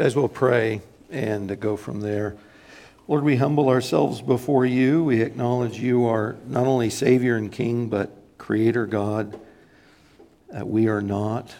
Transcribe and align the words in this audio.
Guys, 0.00 0.16
we'll 0.16 0.28
pray 0.28 0.80
and 1.10 1.60
go 1.60 1.76
from 1.76 2.00
there. 2.00 2.34
Lord, 3.06 3.22
we 3.22 3.36
humble 3.36 3.68
ourselves 3.68 4.22
before 4.22 4.64
you. 4.64 5.04
We 5.04 5.20
acknowledge 5.20 5.78
you 5.78 6.06
are 6.06 6.36
not 6.46 6.66
only 6.66 6.88
Savior 6.88 7.36
and 7.36 7.52
King, 7.52 7.90
but 7.90 8.10
Creator 8.38 8.86
God. 8.86 9.38
Uh, 10.58 10.64
we 10.64 10.88
are 10.88 11.02
not. 11.02 11.54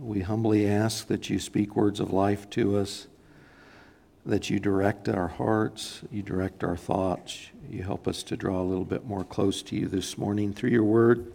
We 0.00 0.20
humbly 0.20 0.66
ask 0.66 1.08
that 1.08 1.28
you 1.28 1.38
speak 1.38 1.76
words 1.76 2.00
of 2.00 2.14
life 2.14 2.48
to 2.48 2.78
us, 2.78 3.08
that 4.24 4.48
you 4.48 4.58
direct 4.58 5.06
our 5.06 5.28
hearts, 5.28 6.00
you 6.10 6.22
direct 6.22 6.64
our 6.64 6.78
thoughts, 6.78 7.50
you 7.68 7.82
help 7.82 8.08
us 8.08 8.22
to 8.22 8.38
draw 8.38 8.58
a 8.58 8.64
little 8.64 8.86
bit 8.86 9.04
more 9.04 9.22
close 9.22 9.60
to 9.64 9.76
you 9.76 9.86
this 9.86 10.16
morning 10.16 10.54
through 10.54 10.70
your 10.70 10.84
word. 10.84 11.30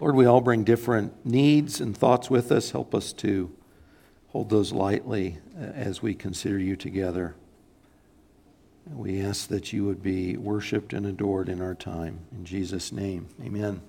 Lord, 0.00 0.16
we 0.16 0.26
all 0.26 0.42
bring 0.42 0.64
different 0.64 1.24
needs 1.24 1.80
and 1.80 1.96
thoughts 1.96 2.28
with 2.28 2.52
us. 2.52 2.72
Help 2.72 2.94
us 2.94 3.14
to 3.14 3.50
hold 4.32 4.48
those 4.48 4.72
lightly 4.72 5.36
uh, 5.60 5.64
as 5.64 6.00
we 6.00 6.14
consider 6.14 6.58
you 6.58 6.74
together. 6.74 7.34
We 8.90 9.20
ask 9.20 9.48
that 9.48 9.74
you 9.74 9.84
would 9.84 10.02
be 10.02 10.38
worshiped 10.38 10.94
and 10.94 11.04
adored 11.04 11.50
in 11.50 11.60
our 11.60 11.74
time. 11.74 12.20
In 12.32 12.46
Jesus' 12.46 12.90
name, 12.90 13.28
amen. 13.44 13.82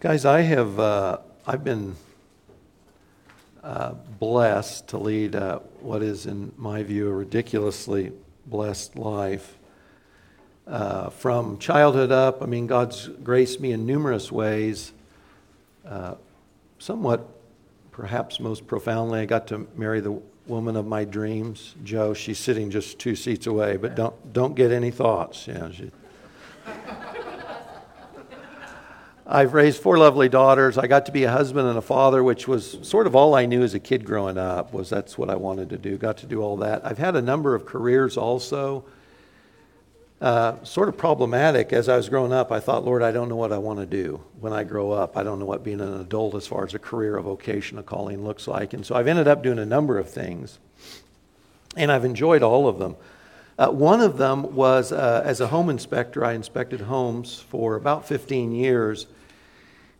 Guys, 0.00 0.26
I 0.26 0.42
have 0.42 0.78
uh, 0.78 1.18
I've 1.46 1.64
been 1.64 1.96
uh, 3.64 3.94
blessed 4.20 4.88
to 4.88 4.98
lead 4.98 5.34
uh, 5.34 5.60
what 5.80 6.02
is, 6.02 6.26
in 6.26 6.52
my 6.58 6.82
view, 6.82 7.08
a 7.08 7.12
ridiculously 7.12 8.12
blessed 8.44 8.96
life. 8.96 9.56
Uh, 10.66 11.08
from 11.08 11.58
childhood 11.58 12.12
up, 12.12 12.42
I 12.42 12.46
mean, 12.46 12.66
God's 12.66 13.08
graced 13.08 13.60
me 13.60 13.72
in 13.72 13.86
numerous 13.86 14.30
ways. 14.30 14.92
Uh, 15.86 16.16
somewhat, 16.78 17.26
perhaps 17.98 18.38
most 18.38 18.64
profoundly, 18.68 19.18
I 19.18 19.24
got 19.24 19.48
to 19.48 19.66
marry 19.74 19.98
the 19.98 20.22
woman 20.46 20.76
of 20.76 20.86
my 20.86 21.04
dreams, 21.04 21.74
Joe. 21.82 22.14
She's 22.14 22.38
sitting 22.38 22.70
just 22.70 23.00
two 23.00 23.16
seats 23.16 23.48
away, 23.48 23.76
but 23.76 23.96
don't 23.96 24.32
don't 24.32 24.54
get 24.54 24.70
any 24.70 24.92
thoughts. 24.92 25.48
Yeah, 25.48 25.72
she, 25.72 25.90
I've 29.26 29.52
raised 29.52 29.82
four 29.82 29.98
lovely 29.98 30.28
daughters. 30.28 30.78
I 30.78 30.86
got 30.86 31.06
to 31.06 31.12
be 31.12 31.24
a 31.24 31.30
husband 31.32 31.66
and 31.68 31.76
a 31.76 31.82
father, 31.82 32.22
which 32.22 32.46
was 32.46 32.78
sort 32.82 33.08
of 33.08 33.16
all 33.16 33.34
I 33.34 33.46
knew 33.46 33.64
as 33.64 33.74
a 33.74 33.80
kid 33.80 34.04
growing 34.04 34.38
up. 34.38 34.72
Was 34.72 34.88
that's 34.88 35.18
what 35.18 35.28
I 35.28 35.34
wanted 35.34 35.68
to 35.70 35.76
do. 35.76 35.98
Got 35.98 36.18
to 36.18 36.26
do 36.26 36.40
all 36.40 36.56
that. 36.58 36.86
I've 36.86 36.98
had 36.98 37.16
a 37.16 37.22
number 37.22 37.56
of 37.56 37.66
careers 37.66 38.16
also 38.16 38.84
uh, 40.20 40.62
sort 40.64 40.88
of 40.88 40.96
problematic 40.96 41.72
as 41.72 41.88
I 41.88 41.96
was 41.96 42.08
growing 42.08 42.32
up. 42.32 42.50
I 42.50 42.60
thought, 42.60 42.84
Lord, 42.84 43.02
I 43.02 43.12
don't 43.12 43.28
know 43.28 43.36
what 43.36 43.52
I 43.52 43.58
want 43.58 43.78
to 43.78 43.86
do 43.86 44.20
when 44.40 44.52
I 44.52 44.64
grow 44.64 44.90
up. 44.90 45.16
I 45.16 45.22
don't 45.22 45.38
know 45.38 45.44
what 45.44 45.62
being 45.62 45.80
an 45.80 46.00
adult 46.00 46.34
as 46.34 46.46
far 46.46 46.64
as 46.64 46.74
a 46.74 46.78
career, 46.78 47.16
a 47.16 47.22
vocation, 47.22 47.78
a 47.78 47.82
calling 47.82 48.24
looks 48.24 48.48
like. 48.48 48.72
And 48.72 48.84
so 48.84 48.96
I've 48.96 49.06
ended 49.06 49.28
up 49.28 49.42
doing 49.42 49.58
a 49.58 49.64
number 49.64 49.98
of 49.98 50.10
things, 50.10 50.58
and 51.76 51.92
I've 51.92 52.04
enjoyed 52.04 52.42
all 52.42 52.66
of 52.66 52.78
them. 52.78 52.96
Uh, 53.58 53.70
one 53.70 54.00
of 54.00 54.18
them 54.18 54.54
was 54.54 54.92
uh, 54.92 55.22
as 55.24 55.40
a 55.40 55.48
home 55.48 55.68
inspector, 55.68 56.24
I 56.24 56.32
inspected 56.34 56.80
homes 56.80 57.40
for 57.40 57.74
about 57.74 58.06
15 58.06 58.52
years. 58.52 59.06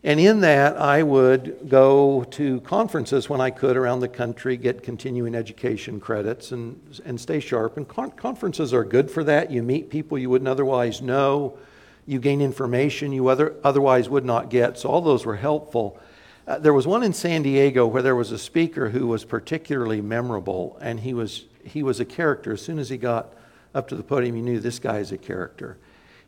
And 0.04 0.20
in 0.20 0.40
that, 0.40 0.76
I 0.76 1.02
would 1.02 1.68
go 1.68 2.24
to 2.30 2.60
conferences 2.60 3.28
when 3.28 3.40
I 3.40 3.50
could 3.50 3.76
around 3.76 4.00
the 4.00 4.08
country, 4.08 4.56
get 4.56 4.82
continuing 4.82 5.34
education 5.34 5.98
credits, 5.98 6.52
and, 6.52 6.80
and 7.04 7.20
stay 7.20 7.40
sharp. 7.40 7.76
And 7.76 7.86
con- 7.86 8.12
conferences 8.12 8.72
are 8.72 8.84
good 8.84 9.10
for 9.10 9.24
that. 9.24 9.50
You 9.50 9.62
meet 9.62 9.90
people 9.90 10.16
you 10.16 10.30
wouldn't 10.30 10.48
otherwise 10.48 11.02
know, 11.02 11.58
you 12.06 12.20
gain 12.20 12.40
information 12.40 13.12
you 13.12 13.26
other, 13.26 13.56
otherwise 13.64 14.08
would 14.08 14.24
not 14.24 14.50
get. 14.50 14.78
So, 14.78 14.88
all 14.88 15.00
those 15.00 15.26
were 15.26 15.36
helpful. 15.36 15.98
Uh, 16.46 16.58
there 16.58 16.72
was 16.72 16.86
one 16.86 17.02
in 17.02 17.12
San 17.12 17.42
Diego 17.42 17.84
where 17.86 18.02
there 18.02 18.16
was 18.16 18.30
a 18.30 18.38
speaker 18.38 18.90
who 18.90 19.08
was 19.08 19.24
particularly 19.24 20.00
memorable, 20.00 20.78
and 20.80 21.00
he 21.00 21.12
was, 21.12 21.46
he 21.64 21.82
was 21.82 21.98
a 21.98 22.04
character. 22.04 22.52
As 22.52 22.62
soon 22.62 22.78
as 22.78 22.88
he 22.88 22.96
got 22.98 23.34
up 23.74 23.88
to 23.88 23.96
the 23.96 24.04
podium, 24.04 24.36
you 24.36 24.42
knew 24.42 24.60
this 24.60 24.78
guy 24.78 24.98
is 24.98 25.10
a 25.10 25.18
character. 25.18 25.76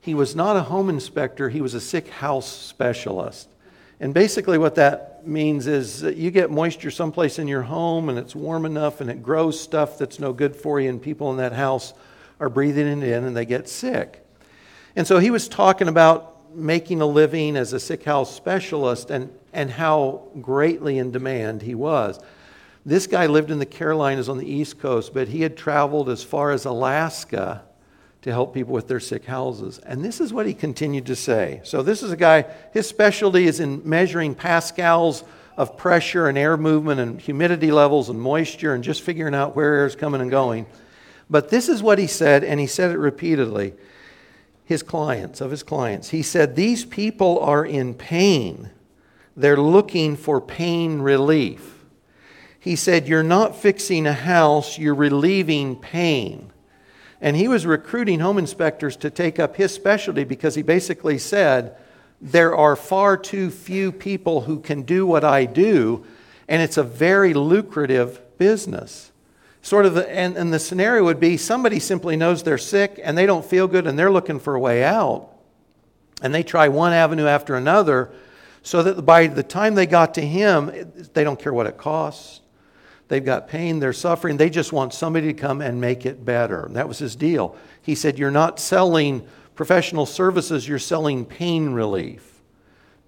He 0.01 0.13
was 0.13 0.35
not 0.35 0.57
a 0.57 0.63
home 0.63 0.91
inspector, 0.91 1.51
he 1.51 1.61
was 1.61 1.73
a 1.73 1.81
sick 1.81 2.09
house 2.09 2.49
specialist. 2.49 3.49
And 4.01 4.15
basically, 4.15 4.57
what 4.57 4.77
that 4.77 5.27
means 5.27 5.67
is 5.67 6.01
that 6.01 6.17
you 6.17 6.31
get 6.31 6.51
moisture 6.51 6.91
someplace 6.91 7.39
in 7.39 7.47
your 7.47 7.63
home 7.63 8.09
and 8.09 8.19
it's 8.19 8.35
warm 8.35 8.65
enough 8.65 9.03
and 9.03 9.11
it 9.11 9.23
grows 9.23 9.61
stuff 9.61 9.99
that's 9.99 10.19
no 10.19 10.33
good 10.33 10.57
for 10.57 10.81
you, 10.81 10.89
and 10.89 11.01
people 11.01 11.31
in 11.31 11.37
that 11.37 11.53
house 11.53 11.93
are 12.41 12.49
breathing 12.49 12.87
it 12.87 13.07
in 13.07 13.25
and 13.25 13.37
they 13.37 13.45
get 13.45 13.69
sick. 13.69 14.25
And 14.97 15.07
so 15.07 15.19
he 15.19 15.31
was 15.31 15.49
talking 15.49 15.89
about 15.89 16.55
making 16.57 17.01
a 17.01 17.07
living 17.07 17.57
as 17.57 17.73
a 17.73 17.79
sick 17.79 18.03
house 18.05 18.35
specialist 18.35 19.11
and, 19.11 19.31
and 19.53 19.71
how 19.71 20.29
greatly 20.41 20.99
in 20.99 21.13
demand 21.13 21.63
he 21.63 21.75
was. 21.75 22.19
This 22.85 23.07
guy 23.07 23.27
lived 23.27 23.51
in 23.51 23.59
the 23.59 23.67
Carolinas 23.67 24.29
on 24.29 24.39
the 24.39 24.51
East 24.51 24.81
Coast, 24.81 25.13
but 25.13 25.29
he 25.29 25.43
had 25.43 25.57
traveled 25.57 26.09
as 26.09 26.25
far 26.25 26.51
as 26.51 26.65
Alaska 26.65 27.63
to 28.23 28.31
help 28.31 28.53
people 28.53 28.75
with 28.75 28.89
their 28.89 29.01
sick 29.01 29.25
houses. 29.25 29.79
And 29.79 30.05
this 30.05 30.21
is 30.21 30.33
what 30.33 30.47
he 30.47 30.55
continued 30.55 31.07
to 31.07 31.17
say. 31.17 31.61
So, 31.65 31.83
this 31.83 32.03
is 32.03 32.13
a 32.13 32.17
guy, 32.17 32.45
his 32.73 32.87
specialty 32.87 33.47
is 33.47 33.61
in 33.61 33.83
measuring 33.85 34.35
pascals 34.35 35.25
of 35.57 35.77
pressure 35.77 36.29
and 36.29 36.39
air 36.39 36.57
movement 36.57 37.01
and 37.01 37.21
humidity 37.21 37.71
levels 37.71 38.09
and 38.09 38.21
moisture 38.21 38.75
and 38.75 38.85
just 38.85 39.03
figuring 39.03 39.35
out 39.35 39.57
where 39.57 39.75
air 39.75 39.87
is 39.87 39.97
coming 39.97 40.21
and 40.21 40.31
going. 40.31 40.67
But 41.29 41.49
this 41.49 41.69
is 41.69 41.83
what 41.83 41.99
he 41.99 42.07
said, 42.07 42.43
and 42.45 42.59
he 42.59 42.67
said 42.67 42.91
it 42.91 42.99
repeatedly. 42.99 43.75
His 44.65 44.83
clients, 44.83 45.41
of 45.41 45.51
his 45.51 45.63
clients, 45.63 46.11
he 46.11 46.23
said, 46.23 46.57
These 46.57 46.85
people 46.85 47.39
are 47.41 47.65
in 47.65 47.95
pain. 47.95 48.71
They're 49.37 49.57
looking 49.57 50.17
for 50.17 50.41
pain 50.41 51.01
relief. 51.01 51.85
He 52.59 52.77
said, 52.77 53.09
You're 53.09 53.23
not 53.23 53.57
fixing 53.57 54.07
a 54.07 54.13
house, 54.13 54.79
you're 54.79 54.95
relieving 54.95 55.77
pain. 55.77 56.53
And 57.21 57.37
he 57.37 57.49
was 57.49 57.67
recruiting 57.67 58.21
home 58.21 58.39
inspectors 58.39 58.97
to 58.97 59.11
take 59.11 59.39
up 59.39 59.57
his 59.57 59.75
specialty 59.75 60.25
because 60.25 60.55
he 60.55 60.63
basically 60.63 61.19
said, 61.19 61.77
There 62.21 62.57
are 62.57 62.77
far 62.77 63.17
too 63.17 63.51
few 63.51 63.93
people 63.93 64.43
who 64.43 64.61
can 64.61 64.83
do 64.83 65.07
what 65.07 65.25
I 65.25 65.45
do, 65.45 66.05
and 66.49 66.63
it's 66.63 66.79
a 66.79 66.83
very 66.83 67.35
lucrative 67.35 68.21
business. 68.39 69.13
Sort 69.63 69.85
of, 69.85 69.95
the, 69.95 70.11
and, 70.11 70.37
and 70.37 70.53
the 70.53 70.59
scenario 70.59 71.05
would 71.05 71.21
be 71.21 71.37
somebody 71.37 71.79
simply 71.79 72.17
knows 72.17 72.43
they're 72.43 72.57
sick 72.57 72.99
and 73.03 73.17
they 73.17 73.27
don't 73.27 73.45
feel 73.45 73.69
good 73.69 73.87
and 73.87 73.99
they're 73.99 74.11
looking 74.11 74.41
for 74.41 74.55
a 74.55 74.61
way 74.61 74.83
out. 74.83 75.29
And 76.23 76.35
they 76.35 76.43
try 76.43 76.69
one 76.69 76.93
avenue 76.93 77.27
after 77.27 77.55
another 77.55 78.11
so 78.63 78.83
that 78.83 79.03
by 79.03 79.27
the 79.27 79.43
time 79.43 79.75
they 79.75 79.87
got 79.87 80.15
to 80.15 80.23
him, 80.23 80.71
they 81.13 81.25
don't 81.25 81.39
care 81.39 81.53
what 81.53 81.67
it 81.67 81.77
costs. 81.77 82.41
They've 83.11 83.25
got 83.25 83.49
pain, 83.49 83.81
they're 83.81 83.93
suffering. 83.93 84.37
They 84.37 84.51
just 84.51 84.73
want 84.73 84.95
somebody 84.95 85.27
to 85.27 85.35
come 85.35 85.61
and 85.61 85.81
make 85.81 86.07
it 86.07 86.25
better. 86.25 86.69
That 86.71 86.87
was 86.87 86.99
his 86.99 87.17
deal. 87.17 87.57
He 87.83 87.97
said, 87.97 88.21
You're 88.21 88.31
not 88.31 88.61
selling 88.61 89.27
professional 89.57 90.07
services, 90.07 90.69
you're 90.69 90.79
selling 90.79 91.27
pain 91.27 91.71
relief. 91.71 92.41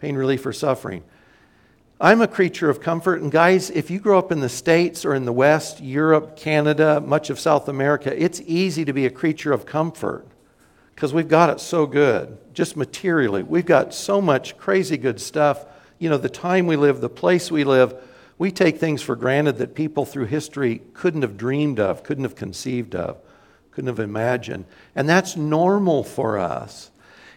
Pain 0.00 0.16
relief 0.16 0.42
for 0.42 0.52
suffering. 0.52 1.04
I'm 2.00 2.20
a 2.20 2.26
creature 2.26 2.68
of 2.68 2.80
comfort. 2.80 3.22
And 3.22 3.30
guys, 3.30 3.70
if 3.70 3.92
you 3.92 4.00
grow 4.00 4.18
up 4.18 4.32
in 4.32 4.40
the 4.40 4.48
States 4.48 5.04
or 5.04 5.14
in 5.14 5.24
the 5.24 5.32
West, 5.32 5.80
Europe, 5.80 6.34
Canada, 6.36 7.00
much 7.00 7.30
of 7.30 7.38
South 7.38 7.68
America, 7.68 8.12
it's 8.20 8.40
easy 8.40 8.84
to 8.84 8.92
be 8.92 9.06
a 9.06 9.10
creature 9.10 9.52
of 9.52 9.66
comfort 9.66 10.26
because 10.96 11.14
we've 11.14 11.28
got 11.28 11.48
it 11.48 11.60
so 11.60 11.86
good, 11.86 12.36
just 12.54 12.76
materially. 12.76 13.44
We've 13.44 13.64
got 13.64 13.94
so 13.94 14.20
much 14.20 14.58
crazy 14.58 14.96
good 14.96 15.20
stuff. 15.20 15.64
You 16.00 16.10
know, 16.10 16.18
the 16.18 16.28
time 16.28 16.66
we 16.66 16.74
live, 16.74 17.00
the 17.00 17.08
place 17.08 17.52
we 17.52 17.62
live 17.62 17.94
we 18.38 18.50
take 18.50 18.78
things 18.78 19.02
for 19.02 19.16
granted 19.16 19.58
that 19.58 19.74
people 19.74 20.04
through 20.04 20.26
history 20.26 20.82
couldn't 20.94 21.22
have 21.22 21.36
dreamed 21.36 21.78
of, 21.78 22.02
couldn't 22.02 22.24
have 22.24 22.36
conceived 22.36 22.94
of, 22.94 23.18
couldn't 23.70 23.88
have 23.88 24.00
imagined. 24.00 24.64
And 24.94 25.08
that's 25.08 25.36
normal 25.36 26.02
for 26.02 26.38
us. 26.38 26.90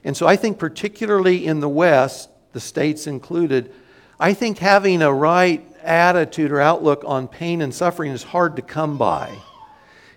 And 0.03 0.15
so 0.15 0.27
I 0.27 0.35
think, 0.35 0.59
particularly 0.59 1.45
in 1.45 1.59
the 1.59 1.69
West, 1.69 2.29
the 2.53 2.59
states 2.59 3.07
included, 3.07 3.73
I 4.19 4.33
think 4.33 4.59
having 4.59 5.01
a 5.01 5.11
right 5.11 5.65
attitude 5.83 6.51
or 6.51 6.61
outlook 6.61 7.03
on 7.05 7.27
pain 7.27 7.61
and 7.61 7.73
suffering 7.73 8.11
is 8.11 8.23
hard 8.23 8.55
to 8.55 8.61
come 8.61 8.97
by. 8.97 9.35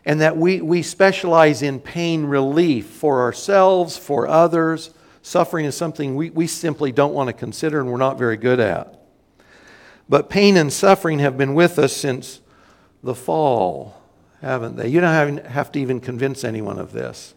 And 0.04 0.20
that 0.20 0.36
we, 0.36 0.60
we 0.60 0.82
specialize 0.82 1.62
in 1.62 1.80
pain 1.80 2.24
relief 2.24 2.86
for 2.86 3.20
ourselves, 3.20 3.96
for 3.96 4.26
others. 4.26 4.90
Suffering 5.22 5.66
is 5.66 5.76
something 5.76 6.16
we, 6.16 6.30
we 6.30 6.46
simply 6.46 6.92
don't 6.92 7.12
want 7.12 7.28
to 7.28 7.34
consider 7.34 7.80
and 7.80 7.90
we're 7.90 7.98
not 7.98 8.18
very 8.18 8.36
good 8.36 8.60
at. 8.60 8.97
But 10.08 10.30
pain 10.30 10.56
and 10.56 10.72
suffering 10.72 11.18
have 11.18 11.36
been 11.36 11.54
with 11.54 11.78
us 11.78 11.92
since 11.92 12.40
the 13.02 13.14
fall, 13.14 14.00
haven't 14.40 14.76
they? 14.76 14.88
You 14.88 15.00
don't 15.00 15.44
have 15.44 15.72
to 15.72 15.80
even 15.80 16.00
convince 16.00 16.44
anyone 16.44 16.78
of 16.78 16.92
this. 16.92 17.34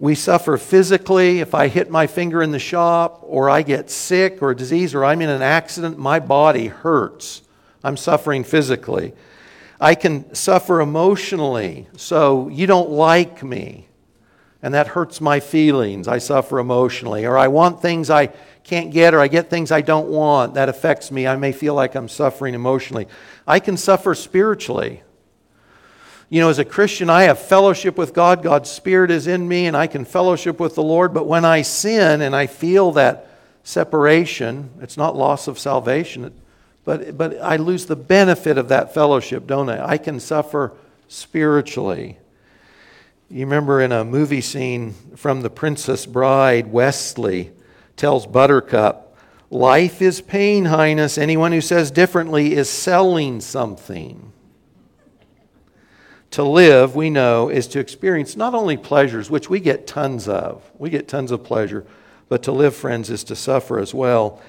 We 0.00 0.14
suffer 0.14 0.56
physically. 0.56 1.40
If 1.40 1.56
I 1.56 1.66
hit 1.66 1.90
my 1.90 2.06
finger 2.06 2.40
in 2.40 2.52
the 2.52 2.60
shop, 2.60 3.20
or 3.24 3.50
I 3.50 3.62
get 3.62 3.90
sick 3.90 4.40
or 4.40 4.52
a 4.52 4.56
disease, 4.56 4.94
or 4.94 5.04
I'm 5.04 5.20
in 5.20 5.28
an 5.28 5.42
accident, 5.42 5.98
my 5.98 6.20
body 6.20 6.68
hurts. 6.68 7.42
I'm 7.82 7.96
suffering 7.96 8.44
physically. 8.44 9.12
I 9.80 9.96
can 9.96 10.32
suffer 10.34 10.80
emotionally. 10.80 11.88
So 11.96 12.48
you 12.48 12.68
don't 12.68 12.90
like 12.90 13.42
me, 13.42 13.88
and 14.62 14.72
that 14.74 14.88
hurts 14.88 15.20
my 15.20 15.40
feelings. 15.40 16.06
I 16.06 16.18
suffer 16.18 16.60
emotionally. 16.60 17.26
Or 17.26 17.36
I 17.36 17.48
want 17.48 17.82
things 17.82 18.08
I 18.08 18.28
can't 18.68 18.92
get 18.92 19.14
or 19.14 19.20
I 19.20 19.28
get 19.28 19.48
things 19.48 19.72
I 19.72 19.80
don't 19.80 20.08
want. 20.08 20.54
That 20.54 20.68
affects 20.68 21.10
me. 21.10 21.26
I 21.26 21.36
may 21.36 21.52
feel 21.52 21.74
like 21.74 21.94
I'm 21.94 22.08
suffering 22.08 22.54
emotionally. 22.54 23.08
I 23.46 23.60
can 23.60 23.78
suffer 23.78 24.14
spiritually. 24.14 25.02
You 26.28 26.42
know, 26.42 26.50
as 26.50 26.58
a 26.58 26.66
Christian, 26.66 27.08
I 27.08 27.22
have 27.22 27.38
fellowship 27.38 27.96
with 27.96 28.12
God. 28.12 28.42
God's 28.42 28.70
Spirit 28.70 29.10
is 29.10 29.26
in 29.26 29.48
me, 29.48 29.66
and 29.66 29.74
I 29.74 29.86
can 29.86 30.04
fellowship 30.04 30.60
with 30.60 30.74
the 30.74 30.82
Lord. 30.82 31.14
But 31.14 31.26
when 31.26 31.46
I 31.46 31.62
sin 31.62 32.20
and 32.20 32.36
I 32.36 32.46
feel 32.46 32.92
that 32.92 33.30
separation, 33.64 34.70
it's 34.82 34.98
not 34.98 35.16
loss 35.16 35.48
of 35.48 35.58
salvation, 35.58 36.30
but, 36.84 37.16
but 37.16 37.40
I 37.40 37.56
lose 37.56 37.86
the 37.86 37.96
benefit 37.96 38.58
of 38.58 38.68
that 38.68 38.92
fellowship, 38.92 39.46
don't 39.46 39.70
I? 39.70 39.92
I 39.92 39.96
can 39.96 40.20
suffer 40.20 40.74
spiritually. 41.08 42.18
You 43.30 43.46
remember 43.46 43.80
in 43.80 43.92
a 43.92 44.04
movie 44.04 44.42
scene 44.42 44.92
from 45.16 45.40
The 45.40 45.50
Princess 45.50 46.04
Bride, 46.04 46.66
Westley 46.66 47.52
tells 47.98 48.26
Buttercup, 48.26 49.04
Life 49.50 50.02
is 50.02 50.20
pain, 50.20 50.66
Highness. 50.66 51.16
Anyone 51.16 51.52
who 51.52 51.60
says 51.60 51.90
differently 51.90 52.54
is 52.54 52.68
selling 52.68 53.40
something. 53.40 54.32
To 56.32 56.42
live, 56.42 56.94
we 56.94 57.08
know, 57.08 57.48
is 57.48 57.66
to 57.68 57.80
experience 57.80 58.36
not 58.36 58.54
only 58.54 58.76
pleasures, 58.76 59.30
which 59.30 59.48
we 59.48 59.60
get 59.60 59.86
tons 59.86 60.28
of, 60.28 60.70
we 60.78 60.90
get 60.90 61.08
tons 61.08 61.30
of 61.30 61.42
pleasure, 61.42 61.86
but 62.28 62.42
to 62.42 62.52
live, 62.52 62.76
friends, 62.76 63.08
is 63.08 63.24
to 63.24 63.34
suffer 63.34 63.78
as 63.78 63.94
well. 63.94 64.42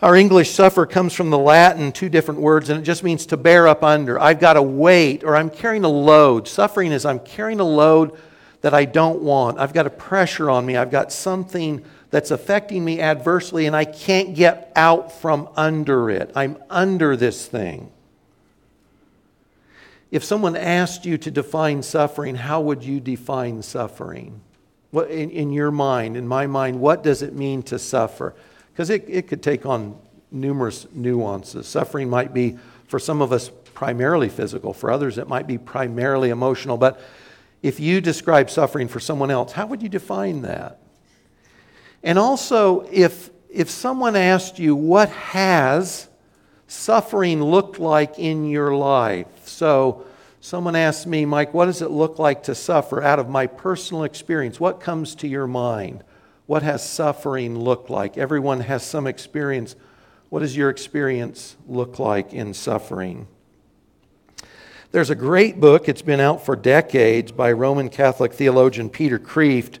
Our 0.00 0.16
English 0.16 0.50
suffer 0.50 0.86
comes 0.86 1.12
from 1.12 1.28
the 1.28 1.38
Latin, 1.38 1.92
two 1.92 2.08
different 2.08 2.40
words, 2.40 2.70
and 2.70 2.80
it 2.80 2.82
just 2.82 3.04
means 3.04 3.26
to 3.26 3.36
bear 3.36 3.68
up 3.68 3.84
under. 3.84 4.18
I've 4.18 4.40
got 4.40 4.56
a 4.56 4.62
weight 4.62 5.22
or 5.22 5.36
I'm 5.36 5.50
carrying 5.50 5.84
a 5.84 5.88
load. 5.88 6.48
Suffering 6.48 6.90
is 6.90 7.04
I'm 7.04 7.20
carrying 7.20 7.60
a 7.60 7.64
load 7.64 8.18
that 8.62 8.72
I 8.72 8.86
don't 8.86 9.20
want. 9.20 9.58
I've 9.58 9.74
got 9.74 9.86
a 9.86 9.90
pressure 9.90 10.48
on 10.48 10.64
me. 10.64 10.76
I've 10.76 10.90
got 10.90 11.12
something 11.12 11.84
that's 12.12 12.30
affecting 12.30 12.84
me 12.84 13.00
adversely 13.00 13.66
and 13.66 13.74
I 13.74 13.86
can't 13.86 14.34
get 14.34 14.70
out 14.76 15.10
from 15.10 15.48
under 15.56 16.10
it. 16.10 16.30
I'm 16.36 16.62
under 16.70 17.16
this 17.16 17.46
thing. 17.46 17.90
If 20.10 20.22
someone 20.22 20.54
asked 20.54 21.06
you 21.06 21.16
to 21.16 21.30
define 21.30 21.82
suffering, 21.82 22.34
how 22.34 22.60
would 22.60 22.84
you 22.84 23.00
define 23.00 23.62
suffering? 23.62 24.42
What, 24.90 25.10
in, 25.10 25.30
in 25.30 25.52
your 25.52 25.70
mind, 25.70 26.18
in 26.18 26.28
my 26.28 26.46
mind, 26.46 26.78
what 26.78 27.02
does 27.02 27.22
it 27.22 27.34
mean 27.34 27.62
to 27.64 27.78
suffer? 27.78 28.34
Because 28.72 28.90
it, 28.90 29.06
it 29.08 29.26
could 29.26 29.42
take 29.42 29.64
on 29.64 29.98
numerous 30.30 30.86
nuances. 30.92 31.66
Suffering 31.66 32.10
might 32.10 32.34
be, 32.34 32.58
for 32.88 32.98
some 32.98 33.22
of 33.22 33.32
us, 33.32 33.50
primarily 33.72 34.28
physical. 34.28 34.74
For 34.74 34.90
others, 34.90 35.16
it 35.16 35.28
might 35.28 35.46
be 35.46 35.56
primarily 35.56 36.28
emotional. 36.28 36.76
But 36.76 37.00
if 37.62 37.80
you 37.80 38.02
describe 38.02 38.50
suffering 38.50 38.86
for 38.86 39.00
someone 39.00 39.30
else, 39.30 39.52
how 39.52 39.64
would 39.64 39.80
you 39.80 39.88
define 39.88 40.42
that? 40.42 40.81
And 42.02 42.18
also, 42.18 42.86
if, 42.90 43.30
if 43.48 43.70
someone 43.70 44.16
asked 44.16 44.58
you, 44.58 44.74
what 44.74 45.08
has 45.10 46.08
suffering 46.66 47.42
looked 47.42 47.78
like 47.78 48.18
in 48.18 48.48
your 48.48 48.74
life? 48.74 49.26
So, 49.44 50.04
someone 50.40 50.74
asked 50.74 51.06
me, 51.06 51.24
Mike, 51.24 51.54
what 51.54 51.66
does 51.66 51.82
it 51.82 51.90
look 51.90 52.18
like 52.18 52.42
to 52.44 52.54
suffer 52.54 53.02
out 53.02 53.18
of 53.18 53.28
my 53.28 53.46
personal 53.46 54.04
experience? 54.04 54.58
What 54.58 54.80
comes 54.80 55.14
to 55.16 55.28
your 55.28 55.46
mind? 55.46 56.02
What 56.46 56.62
has 56.64 56.86
suffering 56.88 57.58
looked 57.58 57.88
like? 57.88 58.18
Everyone 58.18 58.60
has 58.60 58.82
some 58.82 59.06
experience. 59.06 59.76
What 60.28 60.40
does 60.40 60.56
your 60.56 60.70
experience 60.70 61.56
look 61.68 61.98
like 61.98 62.32
in 62.32 62.52
suffering? 62.54 63.28
There's 64.90 65.08
a 65.08 65.14
great 65.14 65.58
book, 65.58 65.88
it's 65.88 66.02
been 66.02 66.20
out 66.20 66.44
for 66.44 66.54
decades 66.54 67.32
by 67.32 67.52
Roman 67.52 67.88
Catholic 67.88 68.34
theologian 68.34 68.90
Peter 68.90 69.18
Kreeft. 69.18 69.78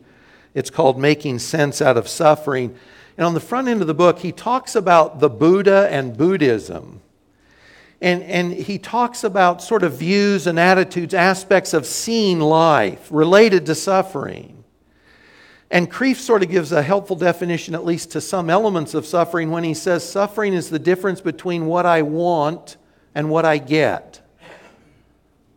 It's 0.54 0.70
called 0.70 0.98
Making 0.98 1.38
Sense 1.38 1.80
Out 1.80 1.96
of 1.96 2.08
Suffering. 2.08 2.76
And 3.16 3.26
on 3.26 3.34
the 3.34 3.40
front 3.40 3.68
end 3.68 3.80
of 3.80 3.86
the 3.86 3.94
book, 3.94 4.18
he 4.18 4.32
talks 4.32 4.74
about 4.74 5.20
the 5.20 5.30
Buddha 5.30 5.88
and 5.90 6.16
Buddhism. 6.16 7.00
And, 8.00 8.22
and 8.24 8.52
he 8.52 8.78
talks 8.78 9.22
about 9.22 9.62
sort 9.62 9.84
of 9.84 9.94
views 9.94 10.46
and 10.46 10.58
attitudes, 10.58 11.14
aspects 11.14 11.72
of 11.72 11.86
seeing 11.86 12.40
life 12.40 13.08
related 13.10 13.66
to 13.66 13.74
suffering. 13.74 14.64
And 15.70 15.90
Kreeft 15.90 16.16
sort 16.16 16.42
of 16.42 16.50
gives 16.50 16.72
a 16.72 16.82
helpful 16.82 17.16
definition, 17.16 17.74
at 17.74 17.84
least 17.84 18.10
to 18.10 18.20
some 18.20 18.50
elements 18.50 18.92
of 18.92 19.06
suffering, 19.06 19.50
when 19.50 19.64
he 19.64 19.72
says 19.72 20.06
suffering 20.06 20.52
is 20.52 20.68
the 20.68 20.78
difference 20.78 21.20
between 21.20 21.66
what 21.66 21.86
I 21.86 22.02
want 22.02 22.76
and 23.14 23.30
what 23.30 23.44
I 23.44 23.58
get. 23.58 24.20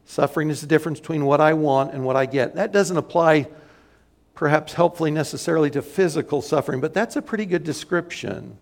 Suffering 0.05 0.49
is 0.49 0.61
the 0.61 0.67
difference 0.67 0.99
between 0.99 1.25
what 1.25 1.41
I 1.41 1.53
want 1.53 1.93
and 1.93 2.05
what 2.05 2.15
I 2.15 2.27
get. 2.27 2.55
That 2.55 2.71
doesn't 2.71 2.95
apply 2.95 3.47
perhaps 4.35 4.73
helpfully 4.73 5.11
necessarily 5.11 5.71
to 5.71 5.81
physical 5.81 6.41
suffering, 6.41 6.81
but 6.81 6.93
that's 6.93 7.15
a 7.15 7.21
pretty 7.21 7.45
good 7.45 7.63
description. 7.63 8.57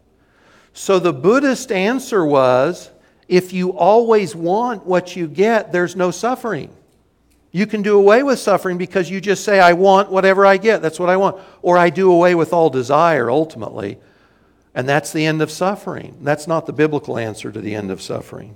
So 0.74 1.00
the 1.00 1.14
Buddhist 1.14 1.72
answer 1.72 2.26
was 2.26 2.90
if 3.28 3.52
you 3.52 3.72
always 3.72 4.36
want 4.36 4.86
what 4.86 5.16
you 5.16 5.28
get, 5.28 5.72
there's 5.72 5.96
no 5.96 6.12
suffering. 6.12 6.70
You 7.52 7.68
can 7.68 7.84
do 7.84 7.98
away 7.98 8.24
with 8.24 8.40
suffering 8.40 8.78
because 8.78 9.10
you 9.10 9.22
just 9.22 9.44
say, 9.44 9.60
I 9.60 9.74
want 9.74 10.10
whatever 10.10 10.46
I 10.46 10.58
get. 10.58 10.82
That's 10.82 11.00
what 11.00 11.10
I 11.10 11.18
want. 11.18 11.40
Or 11.62 11.78
I 11.78 11.92
do 11.92 12.12
away 12.12 12.34
with 12.34 12.52
all 12.52 12.70
desire 12.72 13.30
ultimately. 13.30 14.00
And 14.74 14.90
that's 14.90 15.14
the 15.14 15.26
end 15.26 15.42
of 15.42 15.52
suffering. 15.52 16.18
That's 16.22 16.48
not 16.48 16.66
the 16.66 16.74
biblical 16.74 17.18
answer 17.18 17.52
to 17.52 17.62
the 17.62 17.76
end 17.76 17.92
of 17.92 18.02
suffering. 18.02 18.56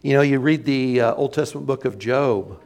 You 0.00 0.14
know, 0.14 0.22
you 0.22 0.38
read 0.38 0.64
the 0.64 1.02
uh, 1.02 1.14
Old 1.14 1.34
Testament 1.34 1.66
book 1.66 1.84
of 1.84 1.98
Job, 1.98 2.58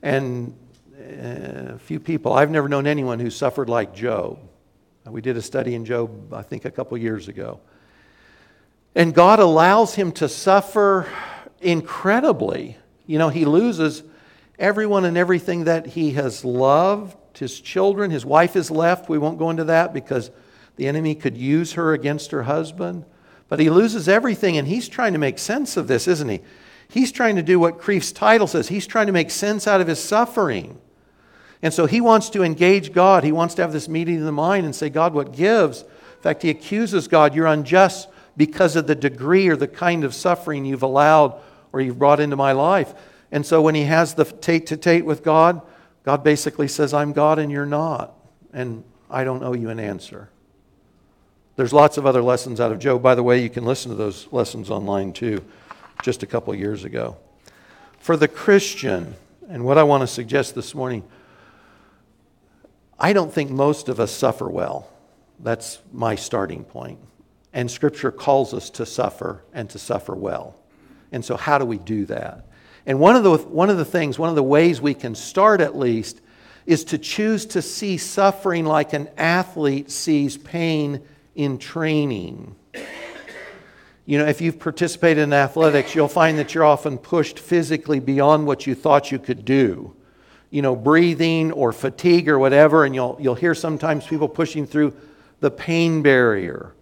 and 0.00 0.54
a 0.98 1.78
few 1.78 2.00
people. 2.00 2.32
I've 2.32 2.50
never 2.50 2.68
known 2.68 2.86
anyone 2.86 3.20
who 3.20 3.30
suffered 3.30 3.68
like 3.68 3.94
Job. 3.94 4.38
Uh, 5.06 5.12
we 5.12 5.20
did 5.20 5.36
a 5.36 5.42
study 5.42 5.74
in 5.74 5.84
Job, 5.84 6.32
I 6.32 6.42
think, 6.42 6.64
a 6.64 6.70
couple 6.70 6.98
years 6.98 7.28
ago. 7.28 7.60
And 8.94 9.14
God 9.14 9.38
allows 9.38 9.94
him 9.94 10.12
to 10.12 10.28
suffer 10.28 11.06
incredibly. 11.60 12.76
You 13.06 13.18
know, 13.18 13.28
he 13.28 13.44
loses 13.44 14.02
everyone 14.58 15.04
and 15.04 15.16
everything 15.16 15.64
that 15.64 15.86
he 15.86 16.12
has 16.12 16.44
loved, 16.44 17.16
his 17.38 17.60
children, 17.60 18.10
his 18.10 18.26
wife 18.26 18.56
is 18.56 18.70
left. 18.70 19.08
We 19.08 19.18
won't 19.18 19.38
go 19.38 19.50
into 19.50 19.64
that 19.64 19.92
because 19.92 20.30
the 20.76 20.88
enemy 20.88 21.14
could 21.14 21.36
use 21.36 21.74
her 21.74 21.92
against 21.92 22.32
her 22.32 22.42
husband. 22.42 23.04
But 23.48 23.60
he 23.60 23.70
loses 23.70 24.08
everything, 24.08 24.58
and 24.58 24.66
he's 24.66 24.88
trying 24.88 25.12
to 25.12 25.18
make 25.18 25.38
sense 25.38 25.76
of 25.76 25.86
this, 25.86 26.06
isn't 26.08 26.28
he? 26.28 26.40
He's 26.88 27.12
trying 27.12 27.36
to 27.36 27.42
do 27.42 27.58
what 27.58 27.78
Kreeft's 27.78 28.12
title 28.12 28.46
says. 28.46 28.68
He's 28.68 28.86
trying 28.86 29.06
to 29.06 29.12
make 29.12 29.30
sense 29.30 29.66
out 29.66 29.80
of 29.80 29.86
his 29.86 30.02
suffering. 30.02 30.78
And 31.62 31.74
so 31.74 31.86
he 31.86 32.00
wants 32.00 32.30
to 32.30 32.42
engage 32.42 32.92
God. 32.92 33.24
He 33.24 33.32
wants 33.32 33.54
to 33.54 33.62
have 33.62 33.72
this 33.72 33.88
meeting 33.88 34.16
in 34.16 34.24
the 34.24 34.32
mind 34.32 34.64
and 34.64 34.74
say, 34.74 34.90
God, 34.90 35.12
what 35.12 35.32
gives? 35.32 35.82
In 35.82 36.22
fact, 36.22 36.42
he 36.42 36.50
accuses 36.50 37.08
God, 37.08 37.34
you're 37.34 37.46
unjust 37.46 38.08
because 38.36 38.76
of 38.76 38.86
the 38.86 38.94
degree 38.94 39.48
or 39.48 39.56
the 39.56 39.68
kind 39.68 40.04
of 40.04 40.14
suffering 40.14 40.64
you've 40.64 40.82
allowed 40.82 41.40
or 41.72 41.80
you've 41.80 41.98
brought 41.98 42.20
into 42.20 42.36
my 42.36 42.52
life. 42.52 42.94
And 43.32 43.44
so 43.44 43.60
when 43.60 43.74
he 43.74 43.82
has 43.84 44.14
the 44.14 44.24
tête-à-tête 44.24 45.02
with 45.02 45.22
God, 45.22 45.60
God 46.04 46.24
basically 46.24 46.68
says, 46.68 46.94
I'm 46.94 47.12
God 47.12 47.38
and 47.38 47.50
you're 47.52 47.66
not. 47.66 48.14
And 48.52 48.84
I 49.10 49.24
don't 49.24 49.42
owe 49.42 49.54
you 49.54 49.68
an 49.70 49.80
answer. 49.80 50.30
There's 51.56 51.72
lots 51.72 51.98
of 51.98 52.06
other 52.06 52.22
lessons 52.22 52.60
out 52.60 52.70
of 52.70 52.78
Job. 52.78 53.02
By 53.02 53.16
the 53.16 53.22
way, 53.22 53.42
you 53.42 53.50
can 53.50 53.64
listen 53.64 53.90
to 53.90 53.96
those 53.96 54.28
lessons 54.30 54.70
online 54.70 55.12
too, 55.12 55.44
just 56.02 56.22
a 56.22 56.26
couple 56.26 56.54
years 56.54 56.84
ago. 56.84 57.16
For 57.98 58.16
the 58.16 58.28
Christian, 58.28 59.16
and 59.48 59.64
what 59.64 59.76
I 59.76 59.82
want 59.82 60.02
to 60.02 60.06
suggest 60.06 60.54
this 60.54 60.74
morning, 60.74 61.02
I 62.98 63.12
don't 63.12 63.32
think 63.32 63.50
most 63.50 63.88
of 63.88 64.00
us 64.00 64.10
suffer 64.10 64.48
well. 64.48 64.90
That's 65.38 65.78
my 65.92 66.16
starting 66.16 66.64
point. 66.64 66.98
And 67.52 67.70
Scripture 67.70 68.10
calls 68.10 68.52
us 68.52 68.70
to 68.70 68.84
suffer 68.84 69.44
and 69.52 69.70
to 69.70 69.78
suffer 69.78 70.14
well. 70.14 70.56
And 71.12 71.24
so, 71.24 71.36
how 71.36 71.58
do 71.58 71.64
we 71.64 71.78
do 71.78 72.04
that? 72.06 72.46
And 72.86 72.98
one 73.00 73.16
of, 73.16 73.22
the, 73.22 73.36
one 73.36 73.70
of 73.70 73.76
the 73.76 73.84
things, 73.84 74.18
one 74.18 74.28
of 74.28 74.34
the 74.34 74.42
ways 74.42 74.80
we 74.80 74.94
can 74.94 75.14
start 75.14 75.60
at 75.60 75.76
least, 75.76 76.20
is 76.66 76.84
to 76.84 76.98
choose 76.98 77.46
to 77.46 77.62
see 77.62 77.96
suffering 77.96 78.64
like 78.64 78.92
an 78.92 79.08
athlete 79.16 79.90
sees 79.90 80.36
pain 80.36 81.00
in 81.34 81.58
training. 81.58 82.54
You 84.04 84.18
know, 84.18 84.26
if 84.26 84.40
you've 84.40 84.58
participated 84.58 85.22
in 85.22 85.32
athletics, 85.32 85.94
you'll 85.94 86.08
find 86.08 86.38
that 86.38 86.54
you're 86.54 86.64
often 86.64 86.98
pushed 86.98 87.38
physically 87.38 88.00
beyond 88.00 88.46
what 88.46 88.66
you 88.66 88.74
thought 88.74 89.12
you 89.12 89.18
could 89.18 89.44
do 89.44 89.94
you 90.50 90.62
know, 90.62 90.74
breathing 90.74 91.52
or 91.52 91.72
fatigue 91.72 92.28
or 92.28 92.38
whatever, 92.38 92.84
and 92.84 92.94
you'll, 92.94 93.18
you'll 93.20 93.34
hear 93.34 93.54
sometimes 93.54 94.06
people 94.06 94.28
pushing 94.28 94.66
through 94.66 94.94
the 95.40 95.50
pain 95.50 96.02
barrier. 96.02 96.74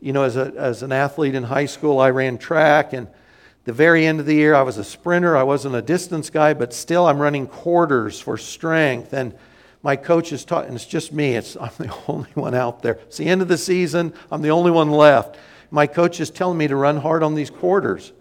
You 0.00 0.12
know, 0.12 0.22
as, 0.22 0.36
a, 0.36 0.52
as 0.56 0.82
an 0.82 0.92
athlete 0.92 1.34
in 1.34 1.44
high 1.44 1.66
school, 1.66 2.00
I 2.00 2.10
ran 2.10 2.38
track, 2.38 2.92
and 2.92 3.08
the 3.64 3.72
very 3.72 4.06
end 4.06 4.18
of 4.18 4.26
the 4.26 4.34
year, 4.34 4.54
I 4.54 4.62
was 4.62 4.78
a 4.78 4.84
sprinter. 4.84 5.36
I 5.36 5.44
wasn't 5.44 5.76
a 5.76 5.82
distance 5.82 6.30
guy, 6.30 6.52
but 6.54 6.72
still, 6.72 7.06
I'm 7.06 7.20
running 7.20 7.46
quarters 7.46 8.18
for 8.20 8.36
strength. 8.36 9.12
And 9.12 9.34
my 9.84 9.94
coach 9.94 10.32
is 10.32 10.44
taught, 10.44 10.66
and 10.66 10.74
it's 10.74 10.86
just 10.86 11.12
me. 11.12 11.36
It's, 11.36 11.56
I'm 11.60 11.70
the 11.78 11.94
only 12.08 12.30
one 12.34 12.54
out 12.54 12.82
there. 12.82 12.94
It's 12.94 13.18
the 13.18 13.26
end 13.26 13.42
of 13.42 13.48
the 13.48 13.58
season. 13.58 14.14
I'm 14.30 14.42
the 14.42 14.50
only 14.50 14.70
one 14.70 14.90
left. 14.90 15.36
My 15.70 15.86
coach 15.86 16.20
is 16.20 16.30
telling 16.30 16.58
me 16.58 16.66
to 16.68 16.76
run 16.76 16.98
hard 16.98 17.22
on 17.22 17.34
these 17.34 17.50
quarters. 17.50 18.12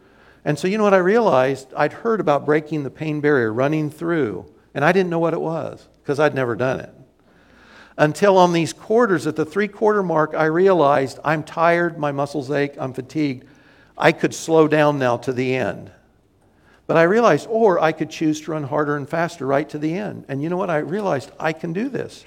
And 0.46 0.58
so, 0.58 0.68
you 0.68 0.78
know 0.78 0.84
what 0.84 0.94
I 0.94 0.98
realized? 0.98 1.74
I'd 1.76 1.94
heard 1.94 2.20
about 2.20 2.46
breaking 2.46 2.84
the 2.84 2.90
pain 2.90 3.20
barrier, 3.20 3.52
running 3.52 3.90
through. 3.90 4.46
And 4.74 4.86
I 4.86 4.92
didn't 4.92 5.10
know 5.10 5.20
what 5.20 5.34
it 5.34 5.42
was 5.42 5.88
because 6.02 6.20
I'd 6.20 6.36
never 6.36 6.56
done 6.56 6.80
it. 6.80 6.94
until 7.98 8.38
on 8.38 8.54
these 8.54 8.74
quarters, 8.74 9.28
at 9.28 9.36
the 9.36 9.46
three 9.46 9.68
quarter 9.68 10.02
mark, 10.04 10.34
I 10.34 10.46
realized 10.46 11.20
I'm 11.24 11.44
tired, 11.44 11.98
my 11.98 12.12
muscles 12.12 12.50
ache, 12.50 12.74
I'm 12.80 12.94
fatigued. 12.94 13.46
I 13.98 14.12
could 14.12 14.34
slow 14.34 14.68
down 14.68 14.98
now 14.98 15.18
to 15.18 15.34
the 15.34 15.56
end. 15.56 15.92
But 16.88 16.98
I 16.98 17.04
realized, 17.04 17.48
or 17.50 17.80
I 17.80 17.92
could 17.92 18.10
choose 18.10 18.42
to 18.42 18.52
run 18.52 18.64
harder 18.64 18.98
and 18.98 19.08
faster 19.08 19.46
right 19.46 19.70
to 19.70 19.78
the 19.78 19.94
end. 19.94 20.26
And 20.28 20.42
you 20.42 20.50
know 20.50 20.58
what? 20.58 20.70
I 20.70 20.78
realized 20.78 21.32
I 21.40 21.54
can 21.54 21.74
do 21.74 21.90
this. 21.90 22.26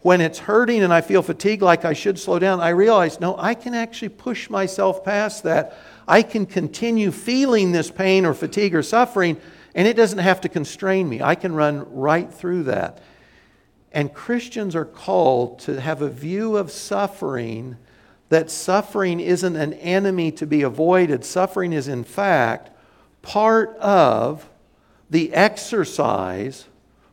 When 0.00 0.20
it's 0.20 0.40
hurting 0.40 0.82
and 0.82 0.92
I 0.92 1.00
feel 1.00 1.22
fatigued 1.22 1.62
like 1.62 1.84
I 1.84 1.92
should 1.92 2.18
slow 2.18 2.40
down, 2.40 2.60
I 2.60 2.70
realized, 2.70 3.20
no, 3.20 3.36
I 3.38 3.54
can 3.54 3.74
actually 3.74 4.08
push 4.08 4.50
myself 4.50 5.04
past 5.04 5.44
that. 5.44 5.78
I 6.08 6.22
can 6.22 6.44
continue 6.44 7.12
feeling 7.12 7.70
this 7.70 7.88
pain 7.90 8.26
or 8.26 8.34
fatigue 8.34 8.74
or 8.74 8.82
suffering, 8.82 9.40
and 9.74 9.88
it 9.88 9.96
doesn't 9.96 10.18
have 10.18 10.40
to 10.42 10.48
constrain 10.48 11.08
me. 11.08 11.22
I 11.22 11.34
can 11.34 11.54
run 11.54 11.86
right 11.94 12.32
through 12.32 12.64
that. 12.64 13.02
And 13.92 14.12
Christians 14.12 14.74
are 14.74 14.84
called 14.84 15.58
to 15.60 15.80
have 15.80 16.02
a 16.02 16.08
view 16.08 16.56
of 16.56 16.70
suffering 16.70 17.76
that 18.30 18.50
suffering 18.50 19.20
isn't 19.20 19.56
an 19.56 19.74
enemy 19.74 20.32
to 20.32 20.46
be 20.46 20.62
avoided. 20.62 21.24
Suffering 21.24 21.72
is, 21.72 21.88
in 21.88 22.02
fact, 22.02 22.70
part 23.20 23.76
of 23.76 24.48
the 25.10 25.34
exercise 25.34 26.66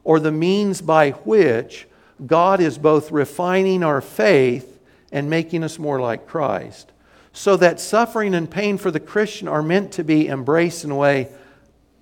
or 0.05 0.21
the 0.21 0.31
means 0.31 0.81
by 0.81 1.11
which 1.11 1.87
God 2.25 2.61
is 2.61 2.77
both 2.77 3.11
refining 3.11 3.83
our 3.83 3.99
faith 3.99 4.79
and 5.11 5.29
making 5.29 5.63
us 5.63 5.77
more 5.77 5.99
like 5.99 6.27
Christ. 6.27 6.91
So 7.33 7.57
that 7.57 7.81
suffering 7.81 8.33
and 8.33 8.49
pain 8.49 8.77
for 8.77 8.89
the 8.89 8.99
Christian 8.99 9.47
are 9.47 9.61
meant 9.61 9.91
to 9.93 10.03
be 10.03 10.27
embraced 10.27 10.85
in 10.85 10.91
a 10.91 10.95
way 10.95 11.29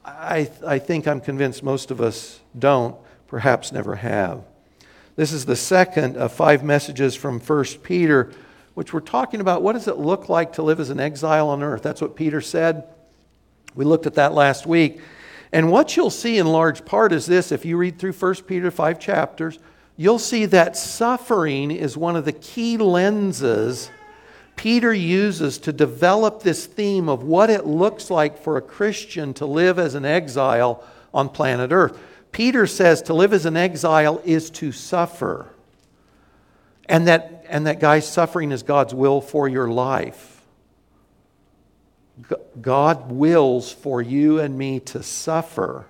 I, 0.08 0.50
I 0.66 0.80
think 0.80 1.06
I'm 1.06 1.20
convinced 1.20 1.64
most 1.64 1.92
of 1.92 2.00
us 2.00 2.40
don't, 2.58 2.96
perhaps 3.28 3.74
never 3.74 3.96
have. 3.96 4.42
This 5.18 5.34
is 5.34 5.46
the 5.46 5.56
second 5.56 6.16
of 6.16 6.32
five 6.32 6.64
messages 6.64 7.14
from 7.14 7.42
1 7.42 7.66
Peter, 7.84 8.32
which 8.74 8.94
we're 8.94 9.02
talking 9.02 9.42
about 9.42 9.64
what 9.64 9.74
does 9.74 9.88
it 9.88 9.98
look 9.98 10.30
like 10.30 10.54
to 10.54 10.62
live 10.62 10.80
as 10.80 10.90
an 10.90 11.00
exile 11.00 11.50
on 11.50 11.62
earth? 11.62 11.84
That's 11.84 12.00
what 12.00 12.16
Peter 12.16 12.40
said. 12.40 12.88
We 13.76 13.84
looked 13.84 14.06
at 14.06 14.14
that 14.14 14.34
last 14.34 14.66
week. 14.66 15.02
And 15.52 15.72
what 15.72 15.98
you'll 15.98 16.10
see 16.10 16.38
in 16.38 16.48
large 16.48 16.86
part 16.86 17.12
is 17.12 17.26
this 17.26 17.52
if 17.52 17.66
you 17.66 17.76
read 17.76 18.00
through 18.00 18.14
1 18.14 18.36
Peter, 18.44 18.72
five 18.72 19.00
chapters, 19.00 19.60
you'll 19.98 20.20
see 20.20 20.46
that 20.46 20.78
suffering 20.78 21.70
is 21.72 21.98
one 21.98 22.16
of 22.16 22.24
the 22.24 22.32
key 22.32 22.78
lenses 22.78 23.90
Peter 24.58 24.94
uses 24.94 25.60
to 25.60 25.72
develop 25.72 26.42
this 26.42 26.66
theme 26.66 27.08
of 27.08 27.24
what 27.24 27.50
it 27.50 27.66
looks 27.66 28.10
like 28.10 28.38
for 28.38 28.58
a 28.58 28.62
Christian 28.62 29.34
to 29.36 29.46
live 29.46 29.80
as 29.80 29.96
an 29.96 30.04
exile 30.04 30.84
on 31.14 31.30
planet 31.30 31.72
Earth. 31.72 31.98
Peter 32.32 32.68
says 32.68 33.04
to 33.04 33.14
live 33.14 33.34
as 33.34 33.46
an 33.46 33.56
exile 33.56 34.22
is 34.26 34.50
to 34.50 34.72
suffer. 34.72 35.48
And 36.90 37.08
that, 37.08 37.46
and 37.50 37.68
that, 37.68 37.80
guys, 37.80 38.12
suffering 38.12 38.52
is 38.52 38.64
God's 38.64 38.94
will 38.94 39.22
for 39.22 39.48
your 39.48 39.70
life. 39.70 40.42
God 42.60 43.12
wills 43.12 43.72
for 43.72 44.02
you 44.02 44.40
and 44.40 44.58
me 44.58 44.80
to 44.82 45.04
suffer 45.04 45.86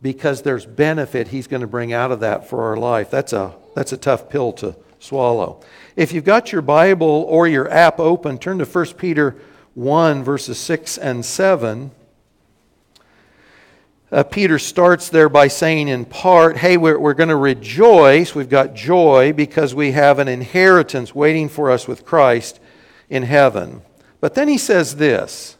because 0.00 0.42
there's 0.42 0.64
benefit 0.64 1.28
he's 1.28 1.48
going 1.48 1.62
to 1.62 1.66
bring 1.66 1.92
out 1.92 2.12
of 2.12 2.20
that 2.20 2.48
for 2.48 2.62
our 2.64 2.76
life. 2.76 3.10
That's 3.10 3.32
a, 3.32 3.54
that's 3.74 3.92
a 3.92 3.96
tough 3.96 4.28
pill 4.28 4.52
to 4.54 4.76
swallow. 5.00 5.60
If 5.96 6.12
you've 6.12 6.24
got 6.24 6.50
your 6.50 6.62
Bible 6.62 7.24
or 7.28 7.46
your 7.46 7.70
app 7.70 8.00
open, 8.00 8.38
turn 8.38 8.58
to 8.58 8.64
1 8.64 8.86
Peter 8.94 9.36
1, 9.74 10.24
verses 10.24 10.58
6 10.58 10.98
and 10.98 11.24
7. 11.24 11.92
Uh, 14.10 14.22
Peter 14.24 14.58
starts 14.58 15.08
there 15.08 15.28
by 15.28 15.46
saying, 15.46 15.86
in 15.88 16.04
part, 16.04 16.56
hey, 16.56 16.76
we're, 16.76 16.98
we're 16.98 17.14
going 17.14 17.28
to 17.28 17.36
rejoice. 17.36 18.34
We've 18.34 18.48
got 18.48 18.74
joy 18.74 19.32
because 19.32 19.72
we 19.74 19.92
have 19.92 20.18
an 20.18 20.26
inheritance 20.26 21.14
waiting 21.14 21.48
for 21.48 21.70
us 21.70 21.86
with 21.86 22.04
Christ 22.04 22.58
in 23.08 23.22
heaven. 23.22 23.82
But 24.20 24.34
then 24.34 24.48
he 24.48 24.58
says 24.58 24.96
this 24.96 25.56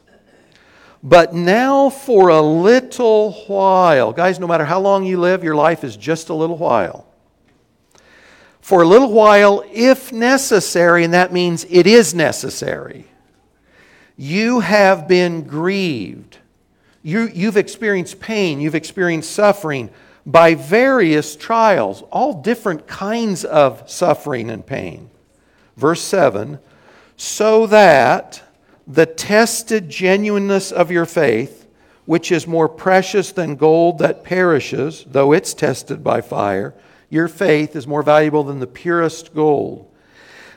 But 1.01 1.33
now 1.33 1.89
for 1.89 2.27
a 2.27 2.41
little 2.41 3.31
while, 3.47 4.11
guys, 4.11 4.37
no 4.39 4.47
matter 4.47 4.65
how 4.65 4.81
long 4.81 5.05
you 5.05 5.17
live, 5.17 5.45
your 5.45 5.55
life 5.55 5.85
is 5.85 5.95
just 5.95 6.27
a 6.27 6.33
little 6.33 6.57
while 6.57 7.07
for 8.65 8.81
a 8.81 8.87
little 8.87 9.11
while, 9.11 9.63
if 9.71 10.11
necessary, 10.11 11.03
and 11.03 11.13
that 11.13 11.31
means 11.31 11.67
it 11.69 11.85
is 11.85 12.15
necessary, 12.15 13.05
you 14.17 14.59
have 14.59 15.07
been 15.07 15.43
grieved. 15.43 16.39
You, 17.03 17.29
you've 17.31 17.57
experienced 17.57 18.19
pain, 18.19 18.59
you've 18.59 18.73
experienced 18.73 19.29
suffering 19.29 19.91
by 20.25 20.55
various 20.55 21.35
trials, 21.35 22.01
all 22.09 22.41
different 22.41 22.87
kinds 22.87 23.45
of 23.45 23.87
suffering 23.87 24.49
and 24.49 24.65
pain. 24.65 25.11
Verse 25.77 26.01
7 26.01 26.57
so 27.17 27.67
that 27.67 28.41
the 28.87 29.05
tested 29.05 29.89
genuineness 29.91 30.71
of 30.71 30.89
your 30.89 31.05
faith, 31.05 31.67
which 32.05 32.31
is 32.31 32.47
more 32.47 32.67
precious 32.67 33.31
than 33.31 33.57
gold 33.57 33.99
that 33.99 34.23
perishes, 34.23 35.05
though 35.07 35.33
it's 35.33 35.53
tested 35.53 36.03
by 36.03 36.19
fire, 36.19 36.73
your 37.09 37.27
faith 37.27 37.75
is 37.75 37.87
more 37.87 38.03
valuable 38.03 38.43
than 38.43 38.59
the 38.59 38.67
purest 38.67 39.33
gold, 39.33 39.91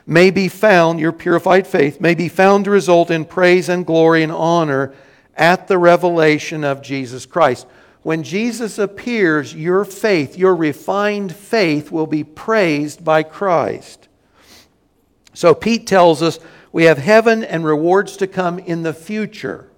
may 0.05 0.31
be 0.31 0.47
found, 0.47 0.99
your 0.99 1.11
purified 1.11 1.67
faith, 1.67 2.01
may 2.01 2.15
be 2.15 2.29
found 2.29 2.65
to 2.65 2.71
result 2.71 3.11
in 3.11 3.25
praise 3.25 3.69
and 3.69 3.85
glory 3.85 4.23
and 4.23 4.31
honor 4.31 4.93
at 5.35 5.67
the 5.67 5.77
revelation 5.77 6.63
of 6.63 6.81
Jesus 6.81 7.25
Christ. 7.25 7.67
When 8.01 8.23
Jesus 8.23 8.79
appears, 8.79 9.53
your 9.53 9.85
faith, 9.85 10.37
your 10.37 10.55
refined 10.55 11.35
faith, 11.35 11.91
will 11.91 12.07
be 12.07 12.23
praised 12.23 13.03
by 13.03 13.23
Christ. 13.23 14.07
So 15.33 15.53
Pete 15.53 15.85
tells 15.85 16.21
us 16.21 16.39
we 16.71 16.85
have 16.85 16.97
heaven 16.97 17.43
and 17.43 17.65
rewards 17.65 18.17
to 18.17 18.27
come 18.27 18.59
in 18.59 18.83
the 18.83 18.93
future. 18.93 19.69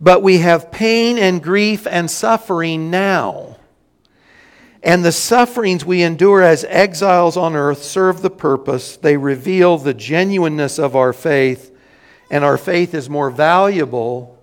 But 0.00 0.22
we 0.22 0.38
have 0.38 0.70
pain 0.70 1.18
and 1.18 1.42
grief 1.42 1.86
and 1.86 2.10
suffering 2.10 2.90
now. 2.90 3.53
And 4.84 5.02
the 5.02 5.12
sufferings 5.12 5.82
we 5.82 6.02
endure 6.02 6.42
as 6.42 6.64
exiles 6.64 7.38
on 7.38 7.56
earth 7.56 7.82
serve 7.82 8.20
the 8.20 8.28
purpose. 8.28 8.98
They 8.98 9.16
reveal 9.16 9.78
the 9.78 9.94
genuineness 9.94 10.78
of 10.78 10.94
our 10.94 11.14
faith, 11.14 11.74
and 12.30 12.44
our 12.44 12.58
faith 12.58 12.92
is 12.92 13.08
more 13.08 13.30
valuable 13.30 14.38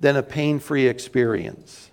than 0.00 0.16
a 0.16 0.22
pain 0.22 0.60
free 0.60 0.86
experience. 0.86 1.90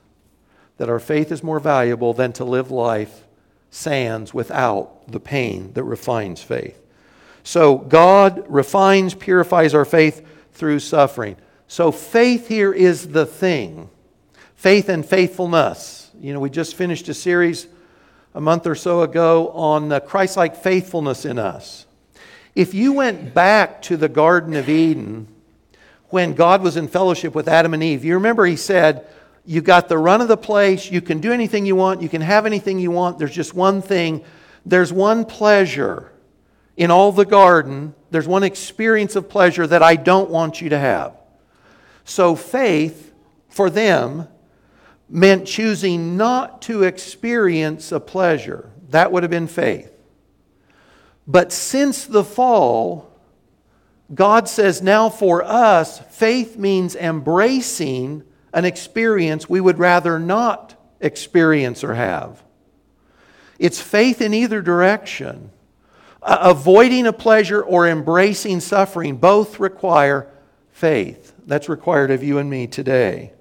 That 0.78 0.90
our 0.90 1.00
faith 1.00 1.30
is 1.30 1.44
more 1.44 1.60
valuable 1.60 2.14
than 2.14 2.32
to 2.34 2.46
live 2.46 2.72
life 2.72 3.26
sans 3.70 4.34
without 4.34 5.12
the 5.12 5.20
pain 5.20 5.74
that 5.74 5.84
refines 5.84 6.42
faith. 6.42 6.80
So 7.44 7.78
God 7.78 8.46
refines, 8.48 9.14
purifies 9.14 9.74
our 9.74 9.84
faith 9.84 10.26
through 10.54 10.80
suffering. 10.80 11.36
So 11.68 11.92
faith 11.92 12.48
here 12.48 12.72
is 12.72 13.10
the 13.10 13.26
thing 13.26 13.90
faith 14.56 14.88
and 14.88 15.06
faithfulness. 15.06 16.12
You 16.18 16.32
know, 16.32 16.40
we 16.40 16.50
just 16.50 16.76
finished 16.76 17.10
a 17.10 17.14
series 17.14 17.68
a 18.34 18.42
month 18.42 18.66
or 18.66 18.76
so 18.76 19.02
ago 19.02 19.50
on 19.50 20.00
Christ 20.02 20.38
like 20.38 20.56
faithfulness 20.56 21.26
in 21.26 21.38
us. 21.38 21.86
If 22.56 22.74
you 22.74 22.94
went 22.94 23.34
back 23.34 23.82
to 23.84 23.98
the 23.98 24.10
Garden 24.10 24.54
of 24.56 24.70
Eden 24.70 25.28
when 26.10 26.34
God 26.34 26.62
was 26.62 26.78
in 26.78 26.88
fellowship 26.88 27.34
with 27.34 27.48
Adam 27.48 27.74
and 27.74 27.84
Eve, 27.84 28.06
you 28.06 28.14
remember 28.16 28.46
he 28.46 28.56
said, 28.56 29.08
You 29.46 29.62
got 29.62 29.90
the 29.90 29.98
run 29.98 30.22
of 30.22 30.28
the 30.28 30.38
place, 30.38 30.92
you 30.92 31.02
can 31.02 31.20
do 31.20 31.32
anything 31.32 31.66
you 31.66 31.76
want, 31.76 32.02
you 32.02 32.10
can 32.10 32.22
have 32.22 32.46
anything 32.46 32.80
you 32.80 32.92
want. 32.92 33.18
There's 33.18 33.34
just 33.34 33.54
one 33.54 33.82
thing, 33.82 34.24
there's 34.66 34.94
one 34.94 35.26
pleasure 35.26 36.12
in 36.78 36.92
all 36.92 37.12
the 37.12 37.26
garden, 37.26 37.94
there's 38.12 38.28
one 38.28 38.44
experience 38.44 39.16
of 39.16 39.30
pleasure 39.30 39.66
that 39.68 39.84
I 39.84 39.96
don't 39.96 40.30
want 40.30 40.62
you 40.62 40.70
to 40.70 40.80
have. 40.80 41.16
So 42.04 42.36
faith 42.36 43.12
for 43.50 43.70
them 43.70 44.28
meant 45.10 45.46
choosing 45.48 46.18
not 46.18 46.62
to 46.64 46.84
experience 46.84 47.92
a 47.92 48.00
pleasure. 48.00 48.72
That 48.90 49.12
would 49.12 49.24
have 49.24 49.30
been 49.30 49.48
faith. 49.48 49.92
But 51.28 51.52
since 51.52 52.06
the 52.06 52.24
fall, 52.24 53.10
God 54.14 54.50
says 54.50 54.82
now 54.82 55.10
for 55.10 55.44
us, 55.44 56.00
faith 56.00 56.58
means 56.58 56.96
embracing 56.96 58.24
an 58.54 58.66
experience 58.66 59.50
we 59.50 59.62
would 59.62 59.80
rather 59.80 60.20
not 60.20 60.76
experience 61.00 61.84
or 61.84 61.96
have. 61.96 62.44
It's 63.60 63.82
faith 63.82 64.22
in 64.22 64.34
either 64.34 64.62
direction. 64.62 65.52
Avoiding 66.22 67.08
a 67.08 67.14
pleasure 67.14 67.62
or 67.62 67.88
embracing 67.88 68.60
suffering 68.60 69.18
both 69.18 69.60
require 69.60 70.30
faith. 70.72 71.34
That's 71.46 71.68
required 71.68 72.12
of 72.12 72.24
you 72.24 72.38
and 72.38 72.50
me 72.50 72.68
today. 72.68 73.34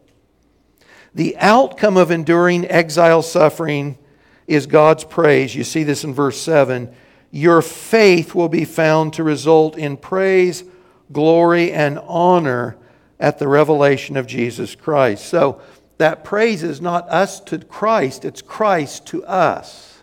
The 1.14 1.36
outcome 1.36 1.96
of 1.96 2.10
enduring 2.10 2.68
exile 2.70 3.22
suffering 3.22 3.98
is 4.46 4.66
God's 4.66 5.04
praise. 5.04 5.54
You 5.54 5.64
see 5.64 5.84
this 5.84 6.04
in 6.04 6.14
verse 6.14 6.40
7. 6.40 6.92
Your 7.30 7.62
faith 7.62 8.34
will 8.34 8.48
be 8.48 8.64
found 8.64 9.14
to 9.14 9.22
result 9.22 9.76
in 9.76 9.96
praise, 9.96 10.64
glory, 11.10 11.72
and 11.72 11.98
honor 11.98 12.76
at 13.20 13.38
the 13.38 13.48
revelation 13.48 14.16
of 14.16 14.26
Jesus 14.26 14.74
Christ. 14.74 15.26
So 15.26 15.60
that 15.98 16.24
praise 16.24 16.62
is 16.62 16.80
not 16.80 17.08
us 17.08 17.40
to 17.40 17.58
Christ, 17.58 18.24
it's 18.24 18.42
Christ 18.42 19.06
to 19.06 19.24
us. 19.24 20.02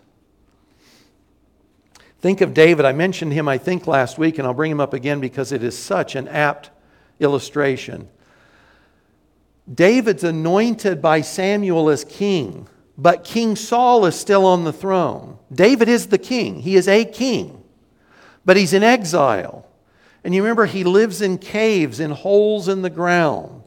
Think 2.20 2.40
of 2.40 2.52
David. 2.52 2.84
I 2.84 2.92
mentioned 2.92 3.32
him, 3.32 3.48
I 3.48 3.58
think, 3.58 3.86
last 3.86 4.18
week, 4.18 4.38
and 4.38 4.46
I'll 4.46 4.54
bring 4.54 4.70
him 4.70 4.80
up 4.80 4.92
again 4.92 5.20
because 5.20 5.52
it 5.52 5.62
is 5.62 5.76
such 5.76 6.14
an 6.14 6.28
apt 6.28 6.70
illustration. 7.18 8.08
David's 9.72 10.24
anointed 10.24 11.00
by 11.00 11.20
Samuel 11.20 11.90
as 11.90 12.04
king, 12.04 12.66
but 12.98 13.24
King 13.24 13.56
Saul 13.56 14.04
is 14.06 14.18
still 14.18 14.44
on 14.44 14.64
the 14.64 14.72
throne. 14.72 15.38
David 15.52 15.88
is 15.88 16.08
the 16.08 16.18
king, 16.18 16.60
he 16.60 16.76
is 16.76 16.88
a 16.88 17.04
king, 17.04 17.62
but 18.44 18.56
he's 18.56 18.72
in 18.72 18.82
exile. 18.82 19.66
And 20.22 20.34
you 20.34 20.42
remember, 20.42 20.66
he 20.66 20.84
lives 20.84 21.22
in 21.22 21.38
caves, 21.38 21.98
in 21.98 22.10
holes 22.10 22.68
in 22.68 22.82
the 22.82 22.90
ground. 22.90 23.62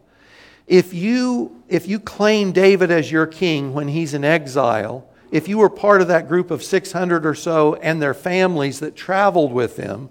If 0.68 0.94
you, 0.94 1.64
if 1.68 1.88
you 1.88 2.00
claim 2.00 2.52
David 2.52 2.92
as 2.92 3.12
your 3.12 3.26
king 3.26 3.74
when 3.74 3.88
he's 3.88 4.14
in 4.14 4.24
exile, 4.24 5.10
if 5.32 5.48
you 5.48 5.58
were 5.58 5.70
part 5.70 6.02
of 6.02 6.08
that 6.10 6.28
group 6.28 6.52
of 6.52 6.64
600 6.64 7.26
or 7.26 7.34
so 7.34 7.76
and 7.76 8.02
their 8.02 8.14
families 8.14 8.80
that 8.80 8.96
traveled 8.96 9.52
with 9.52 9.78
him, 9.78 10.10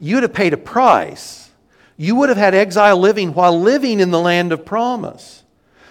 you'd 0.00 0.22
have 0.22 0.32
paid 0.32 0.52
a 0.52 0.56
price. 0.56 1.43
You 1.96 2.16
would 2.16 2.28
have 2.28 2.38
had 2.38 2.54
exile 2.54 2.96
living 2.96 3.34
while 3.34 3.58
living 3.58 4.00
in 4.00 4.10
the 4.10 4.20
land 4.20 4.52
of 4.52 4.64
promise. 4.64 5.42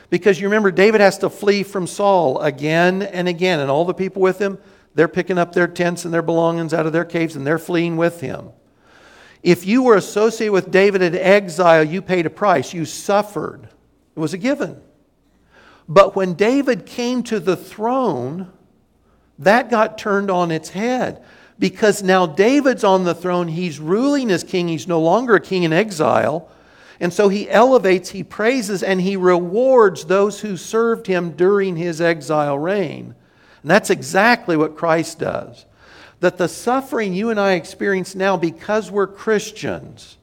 Because 0.10 0.40
you 0.40 0.48
remember, 0.48 0.70
David 0.70 1.02
has 1.02 1.18
to 1.20 1.30
flee 1.30 1.64
from 1.64 1.88
Saul 1.88 2.40
again 2.40 3.02
and 3.02 3.28
again, 3.28 3.60
and 3.60 3.72
all 3.72 3.86
the 3.86 3.94
people 3.94 4.22
with 4.22 4.40
him, 4.40 4.60
they're 4.96 5.08
picking 5.08 5.38
up 5.38 5.54
their 5.54 5.68
tents 5.68 6.06
and 6.06 6.14
their 6.14 6.22
belongings 6.22 6.74
out 6.74 6.86
of 6.86 6.94
their 6.94 7.06
caves 7.06 7.36
and 7.36 7.48
they're 7.48 7.58
fleeing 7.58 7.98
with 7.98 8.22
him. 8.22 8.50
If 9.42 9.66
you 9.66 9.84
were 9.84 9.96
associated 9.96 10.54
with 10.54 10.72
David 10.72 11.02
in 11.02 11.16
exile, 11.16 11.84
you 11.84 12.02
paid 12.02 12.26
a 12.26 12.30
price. 12.30 12.74
You 12.74 12.86
suffered. 12.86 13.68
It 14.16 14.20
was 14.20 14.34
a 14.34 14.38
given. 14.38 14.82
But 15.90 16.16
when 16.16 16.36
David 16.36 16.86
came 16.86 17.24
to 17.24 17.40
the 17.40 17.58
throne, 17.58 18.52
that 19.40 19.70
got 19.70 19.98
turned 19.98 20.32
on 20.32 20.52
its 20.52 20.70
head. 20.70 21.24
Because 21.60 22.02
now 22.02 22.26
David's 22.26 22.84
on 22.84 23.04
the 23.04 23.16
throne, 23.16 23.48
he's 23.48 23.80
ruling 23.80 24.32
as 24.32 24.44
king, 24.44 24.68
he's 24.68 24.88
no 24.88 25.00
longer 25.00 25.36
a 25.36 25.40
king 25.40 25.64
in 25.64 25.74
exile. 25.74 26.50
And 27.00 27.14
so 27.14 27.30
he 27.30 27.50
elevates, 27.50 28.10
he 28.10 28.24
praises, 28.24 28.82
and 28.84 29.02
he 29.02 29.16
rewards 29.16 30.06
those 30.06 30.42
who 30.42 30.58
served 30.58 31.08
him 31.08 31.32
during 31.32 31.76
his 31.76 32.02
exile 32.02 32.58
reign. 32.58 33.16
And 33.62 33.72
that's 33.72 33.90
exactly 33.90 34.58
what 34.58 34.76
Christ 34.76 35.20
does. 35.20 35.66
That 36.20 36.38
the 36.38 36.48
suffering 36.48 37.14
you 37.14 37.30
and 37.30 37.40
I 37.40 37.54
experience 37.54 38.16
now 38.16 38.38
because 38.38 38.90
we're 38.90 39.08
Christians 39.08 40.18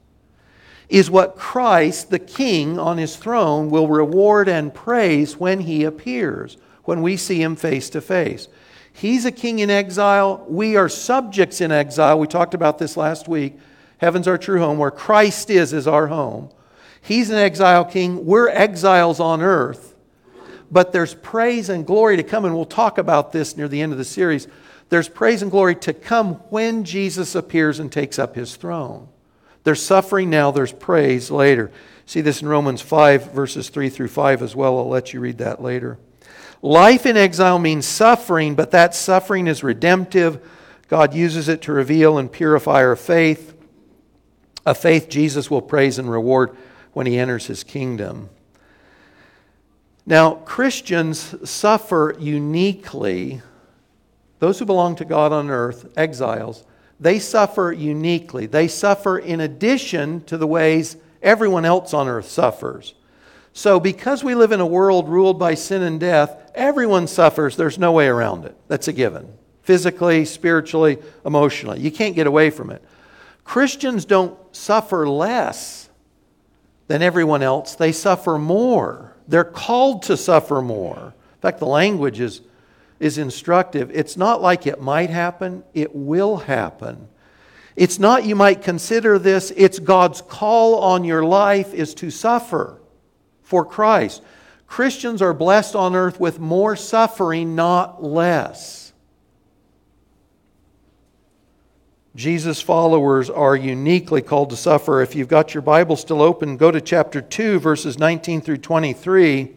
is 0.88 1.10
what 1.10 1.36
Christ, 1.36 2.10
the 2.10 2.18
King 2.18 2.78
on 2.78 2.98
his 2.98 3.16
throne, 3.16 3.70
will 3.70 3.86
reward 3.86 4.48
and 4.48 4.74
praise 4.74 5.36
when 5.36 5.60
he 5.60 5.84
appears, 5.84 6.56
when 6.84 7.00
we 7.00 7.16
see 7.16 7.40
him 7.40 7.54
face 7.54 7.88
to 7.90 8.00
face. 8.00 8.48
He's 8.92 9.24
a 9.24 9.32
king 9.32 9.60
in 9.60 9.70
exile. 9.70 10.44
We 10.48 10.76
are 10.76 10.88
subjects 10.88 11.60
in 11.60 11.72
exile. 11.72 12.18
We 12.18 12.26
talked 12.26 12.54
about 12.54 12.78
this 12.78 12.96
last 12.96 13.28
week. 13.28 13.58
Heaven's 13.98 14.28
our 14.28 14.38
true 14.38 14.58
home. 14.58 14.78
Where 14.78 14.90
Christ 14.90 15.50
is, 15.50 15.72
is 15.72 15.86
our 15.86 16.08
home. 16.08 16.50
He's 17.00 17.30
an 17.30 17.36
exile 17.36 17.84
king. 17.84 18.26
We're 18.26 18.48
exiles 18.48 19.20
on 19.20 19.40
earth. 19.40 19.94
But 20.70 20.92
there's 20.92 21.14
praise 21.14 21.68
and 21.68 21.86
glory 21.86 22.16
to 22.16 22.22
come, 22.22 22.44
and 22.44 22.54
we'll 22.54 22.64
talk 22.64 22.98
about 22.98 23.32
this 23.32 23.56
near 23.56 23.68
the 23.68 23.80
end 23.80 23.92
of 23.92 23.98
the 23.98 24.04
series. 24.04 24.46
There's 24.88 25.08
praise 25.08 25.42
and 25.42 25.50
glory 25.50 25.76
to 25.76 25.92
come 25.92 26.34
when 26.50 26.84
Jesus 26.84 27.34
appears 27.34 27.78
and 27.78 27.90
takes 27.90 28.18
up 28.18 28.34
his 28.34 28.56
throne. 28.56 29.08
There's 29.64 29.82
suffering 29.82 30.30
now, 30.30 30.50
there's 30.50 30.72
praise 30.72 31.30
later. 31.30 31.70
See 32.06 32.20
this 32.20 32.42
in 32.42 32.48
Romans 32.48 32.80
5, 32.80 33.32
verses 33.32 33.68
3 33.68 33.88
through 33.88 34.08
5 34.08 34.42
as 34.42 34.56
well. 34.56 34.78
I'll 34.78 34.88
let 34.88 35.12
you 35.12 35.20
read 35.20 35.38
that 35.38 35.62
later. 35.62 35.98
Life 36.62 37.06
in 37.06 37.16
exile 37.16 37.58
means 37.58 37.86
suffering, 37.86 38.54
but 38.54 38.70
that 38.72 38.94
suffering 38.94 39.46
is 39.46 39.64
redemptive. 39.64 40.46
God 40.88 41.14
uses 41.14 41.48
it 41.48 41.62
to 41.62 41.72
reveal 41.72 42.18
and 42.18 42.30
purify 42.30 42.84
our 42.84 42.96
faith, 42.96 43.54
a 44.66 44.74
faith 44.74 45.08
Jesus 45.08 45.50
will 45.50 45.62
praise 45.62 45.98
and 45.98 46.10
reward 46.10 46.56
when 46.92 47.06
he 47.06 47.18
enters 47.18 47.46
his 47.46 47.64
kingdom. 47.64 48.28
Now, 50.04 50.34
Christians 50.34 51.48
suffer 51.48 52.14
uniquely. 52.18 53.42
Those 54.38 54.58
who 54.58 54.64
belong 54.64 54.96
to 54.96 55.04
God 55.04 55.32
on 55.32 55.50
earth, 55.50 55.92
exiles, 55.96 56.64
they 56.98 57.18
suffer 57.18 57.72
uniquely. 57.72 58.46
They 58.46 58.68
suffer 58.68 59.18
in 59.18 59.40
addition 59.40 60.24
to 60.24 60.36
the 60.36 60.46
ways 60.46 60.96
everyone 61.22 61.64
else 61.64 61.94
on 61.94 62.08
earth 62.08 62.28
suffers. 62.28 62.94
So, 63.60 63.78
because 63.78 64.24
we 64.24 64.34
live 64.34 64.52
in 64.52 64.60
a 64.60 64.66
world 64.66 65.06
ruled 65.10 65.38
by 65.38 65.52
sin 65.52 65.82
and 65.82 66.00
death, 66.00 66.50
everyone 66.54 67.06
suffers. 67.06 67.56
There's 67.56 67.78
no 67.78 67.92
way 67.92 68.06
around 68.06 68.46
it. 68.46 68.56
That's 68.68 68.88
a 68.88 68.92
given. 68.94 69.34
Physically, 69.60 70.24
spiritually, 70.24 70.96
emotionally. 71.26 71.78
You 71.78 71.90
can't 71.90 72.14
get 72.14 72.26
away 72.26 72.48
from 72.48 72.70
it. 72.70 72.82
Christians 73.44 74.06
don't 74.06 74.34
suffer 74.56 75.06
less 75.06 75.90
than 76.86 77.02
everyone 77.02 77.42
else, 77.42 77.74
they 77.74 77.92
suffer 77.92 78.38
more. 78.38 79.14
They're 79.28 79.44
called 79.44 80.04
to 80.04 80.16
suffer 80.16 80.62
more. 80.62 81.12
In 81.34 81.40
fact, 81.42 81.58
the 81.58 81.66
language 81.66 82.18
is 82.18 82.40
is 82.98 83.18
instructive. 83.18 83.90
It's 83.90 84.16
not 84.16 84.40
like 84.40 84.66
it 84.66 84.80
might 84.80 85.10
happen, 85.10 85.64
it 85.74 85.94
will 85.94 86.38
happen. 86.38 87.08
It's 87.76 87.98
not 87.98 88.24
you 88.24 88.36
might 88.36 88.62
consider 88.62 89.18
this, 89.18 89.52
it's 89.54 89.78
God's 89.78 90.22
call 90.22 90.76
on 90.76 91.04
your 91.04 91.26
life 91.26 91.74
is 91.74 91.92
to 91.96 92.10
suffer 92.10 92.79
for 93.50 93.64
Christ. 93.64 94.22
Christians 94.68 95.20
are 95.20 95.34
blessed 95.34 95.74
on 95.74 95.96
earth 95.96 96.20
with 96.20 96.38
more 96.38 96.76
suffering, 96.76 97.56
not 97.56 98.00
less. 98.00 98.92
Jesus' 102.14 102.62
followers 102.62 103.28
are 103.28 103.56
uniquely 103.56 104.22
called 104.22 104.50
to 104.50 104.56
suffer. 104.56 105.02
If 105.02 105.16
you've 105.16 105.26
got 105.26 105.52
your 105.52 105.62
Bible 105.62 105.96
still 105.96 106.22
open, 106.22 106.56
go 106.56 106.70
to 106.70 106.80
chapter 106.80 107.20
2, 107.20 107.58
verses 107.58 107.98
19 107.98 108.40
through 108.40 108.58
23. 108.58 109.50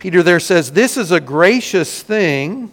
Peter 0.00 0.22
there 0.24 0.40
says, 0.40 0.72
This 0.72 0.96
is 0.96 1.12
a 1.12 1.20
gracious 1.20 2.02
thing. 2.02 2.72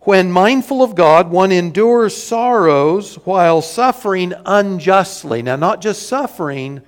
When 0.00 0.32
mindful 0.32 0.82
of 0.82 0.94
God, 0.94 1.30
one 1.30 1.52
endures 1.52 2.16
sorrows 2.16 3.16
while 3.26 3.60
suffering 3.60 4.32
unjustly. 4.46 5.42
Now, 5.42 5.56
not 5.56 5.82
just 5.82 6.08
suffering, 6.08 6.80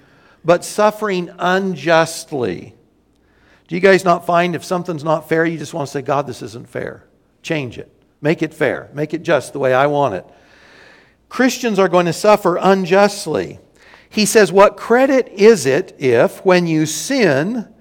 but 0.45 0.65
suffering 0.65 1.31
unjustly. 1.39 2.75
Do 3.69 3.75
you 3.75 3.81
guys 3.81 4.05
not 4.05 4.27
find 4.27 4.55
if 4.55 4.65
something's 4.65 5.05
not 5.05 5.29
fair, 5.29 5.45
you 5.45 5.59
just 5.59 5.75
want 5.75 5.87
to 5.87 5.93
say, 5.93 6.03
God, 6.03 6.27
this 6.27 6.43
isn't 6.43 6.69
fair? 6.69 7.05
Change 7.43 7.79
it. 7.79 7.91
Make 8.21 8.43
it 8.43 8.53
fair. 8.53 8.91
Make 8.93 9.15
it 9.15 9.23
just 9.23 9.53
the 9.53 9.59
way 9.59 9.73
I 9.73 9.87
want 9.87 10.15
it. 10.15 10.27
Christians 11.29 11.79
are 11.79 11.89
going 11.89 12.07
to 12.07 12.13
suffer 12.13 12.57
unjustly. 12.57 13.61
He 14.09 14.27
says, 14.27 14.51
What 14.51 14.77
credit 14.77 15.29
is 15.29 15.67
it 15.67 15.95
if, 15.99 16.45
when 16.45 16.67
you 16.67 16.85
sin, 16.85 17.73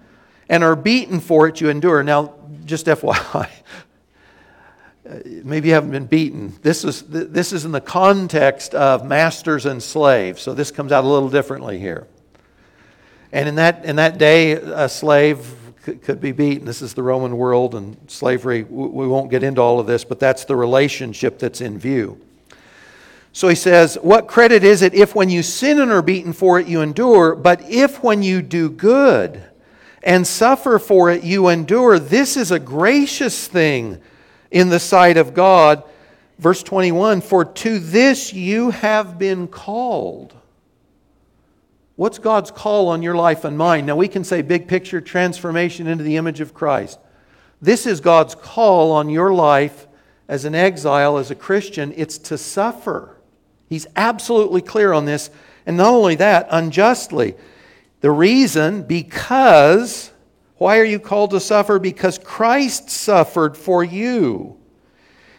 and 0.47 0.63
are 0.63 0.75
beaten 0.75 1.19
for 1.19 1.47
it, 1.47 1.59
you 1.59 1.69
endure. 1.69 2.03
Now, 2.03 2.35
just 2.65 2.85
FYI, 2.85 3.49
maybe 5.43 5.69
you 5.69 5.73
haven't 5.73 5.91
been 5.91 6.05
beaten. 6.05 6.57
This 6.61 6.83
is, 6.83 7.01
this 7.03 7.51
is 7.51 7.65
in 7.65 7.71
the 7.71 7.81
context 7.81 8.75
of 8.75 9.05
masters 9.05 9.65
and 9.65 9.81
slaves, 9.81 10.41
so 10.41 10.53
this 10.53 10.71
comes 10.71 10.91
out 10.91 11.03
a 11.03 11.07
little 11.07 11.29
differently 11.29 11.79
here. 11.79 12.07
And 13.31 13.47
in 13.47 13.55
that, 13.55 13.85
in 13.85 13.97
that 13.97 14.17
day, 14.17 14.53
a 14.53 14.89
slave 14.89 15.55
could, 15.83 16.01
could 16.01 16.21
be 16.21 16.31
beaten. 16.31 16.65
This 16.65 16.81
is 16.81 16.93
the 16.93 17.03
Roman 17.03 17.37
world 17.37 17.75
and 17.75 17.97
slavery. 18.07 18.63
We 18.63 19.07
won't 19.07 19.29
get 19.29 19.43
into 19.43 19.61
all 19.61 19.79
of 19.79 19.87
this, 19.87 20.03
but 20.03 20.19
that's 20.19 20.45
the 20.45 20.55
relationship 20.55 21.39
that's 21.39 21.61
in 21.61 21.77
view. 21.77 22.19
So 23.31 23.47
he 23.47 23.55
says, 23.55 23.95
What 24.01 24.27
credit 24.27 24.63
is 24.63 24.81
it 24.81 24.93
if 24.93 25.15
when 25.15 25.29
you 25.29 25.43
sin 25.43 25.79
and 25.79 25.91
are 25.91 26.01
beaten 26.01 26.33
for 26.33 26.59
it 26.59 26.67
you 26.67 26.81
endure, 26.81 27.35
but 27.35 27.61
if 27.69 28.03
when 28.03 28.23
you 28.23 28.41
do 28.41 28.69
good, 28.69 29.43
and 30.03 30.25
suffer 30.25 30.79
for 30.79 31.09
it, 31.09 31.23
you 31.23 31.49
endure. 31.49 31.99
This 31.99 32.37
is 32.37 32.51
a 32.51 32.59
gracious 32.59 33.47
thing 33.47 33.99
in 34.51 34.69
the 34.69 34.79
sight 34.79 35.17
of 35.17 35.33
God. 35.33 35.83
Verse 36.37 36.63
21 36.63 37.21
For 37.21 37.45
to 37.45 37.79
this 37.79 38.33
you 38.33 38.71
have 38.71 39.19
been 39.19 39.47
called. 39.47 40.35
What's 41.99 42.17
God's 42.17 42.49
call 42.49 42.88
on 42.88 43.03
your 43.03 43.15
life 43.15 43.43
and 43.43 43.57
mine? 43.57 43.85
Now, 43.85 43.97
we 43.97 44.07
can 44.07 44.23
say 44.23 44.41
big 44.41 44.69
picture 44.69 45.01
transformation 45.01 45.85
into 45.85 46.01
the 46.01 46.15
image 46.15 46.39
of 46.39 46.53
Christ. 46.53 46.97
This 47.62 47.85
is 47.85 47.99
God's 47.99 48.35
call 48.35 48.93
on 48.93 49.09
your 49.09 49.33
life 49.33 49.85
as 50.29 50.45
an 50.45 50.55
exile, 50.55 51.17
as 51.17 51.29
a 51.29 51.35
Christian. 51.35 51.93
It's 51.97 52.17
to 52.19 52.38
suffer. 52.38 53.17
He's 53.67 53.85
absolutely 53.97 54.62
clear 54.62 54.93
on 54.93 55.03
this. 55.03 55.29
And 55.65 55.75
not 55.75 55.89
only 55.89 56.15
that, 56.15 56.47
unjustly. 56.49 57.35
The 57.99 58.12
reason, 58.12 58.83
because, 58.83 60.09
why 60.55 60.79
are 60.79 60.85
you 60.85 60.99
called 60.99 61.31
to 61.31 61.41
suffer? 61.41 61.79
Because 61.79 62.17
Christ 62.17 62.89
suffered 62.89 63.57
for 63.57 63.83
you. 63.83 64.55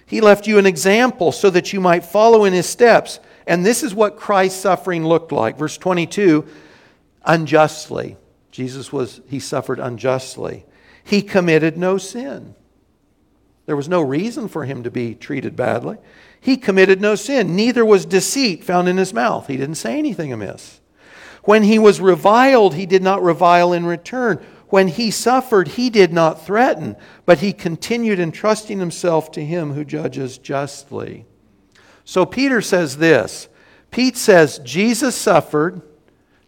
He 0.04 0.20
left 0.20 0.46
you 0.46 0.58
an 0.58 0.66
example 0.66 1.32
so 1.32 1.48
that 1.48 1.72
you 1.72 1.80
might 1.80 2.04
follow 2.04 2.44
in 2.44 2.52
his 2.52 2.66
steps. 2.68 3.18
And 3.46 3.64
this 3.64 3.82
is 3.82 3.94
what 3.94 4.16
Christ's 4.16 4.60
suffering 4.60 5.04
looked 5.04 5.32
like. 5.32 5.58
Verse 5.58 5.76
22 5.78 6.46
unjustly. 7.24 8.16
Jesus 8.50 8.92
was, 8.92 9.20
he 9.28 9.40
suffered 9.40 9.78
unjustly. 9.78 10.64
He 11.04 11.22
committed 11.22 11.76
no 11.76 11.98
sin. 11.98 12.54
There 13.66 13.76
was 13.76 13.88
no 13.88 14.00
reason 14.00 14.48
for 14.48 14.64
him 14.64 14.82
to 14.82 14.90
be 14.90 15.14
treated 15.14 15.54
badly. 15.54 15.98
He 16.40 16.56
committed 16.56 17.00
no 17.00 17.14
sin, 17.14 17.54
neither 17.54 17.84
was 17.84 18.06
deceit 18.06 18.64
found 18.64 18.88
in 18.88 18.96
his 18.96 19.14
mouth. 19.14 19.46
He 19.46 19.56
didn't 19.56 19.76
say 19.76 19.98
anything 19.98 20.32
amiss. 20.32 20.80
When 21.44 21.62
he 21.62 21.78
was 21.78 22.00
reviled, 22.00 22.74
he 22.74 22.86
did 22.86 23.02
not 23.02 23.22
revile 23.22 23.72
in 23.72 23.86
return. 23.86 24.44
When 24.68 24.88
he 24.88 25.10
suffered, 25.10 25.68
he 25.68 25.90
did 25.90 26.12
not 26.12 26.44
threaten, 26.44 26.96
but 27.26 27.38
he 27.38 27.52
continued 27.52 28.18
entrusting 28.18 28.78
himself 28.78 29.30
to 29.32 29.44
him 29.44 29.72
who 29.72 29.84
judges 29.84 30.38
justly. 30.38 31.26
So 32.10 32.26
Peter 32.26 32.60
says 32.60 32.96
this 32.96 33.48
Pete 33.92 34.16
says, 34.16 34.58
Jesus 34.64 35.14
suffered, 35.14 35.80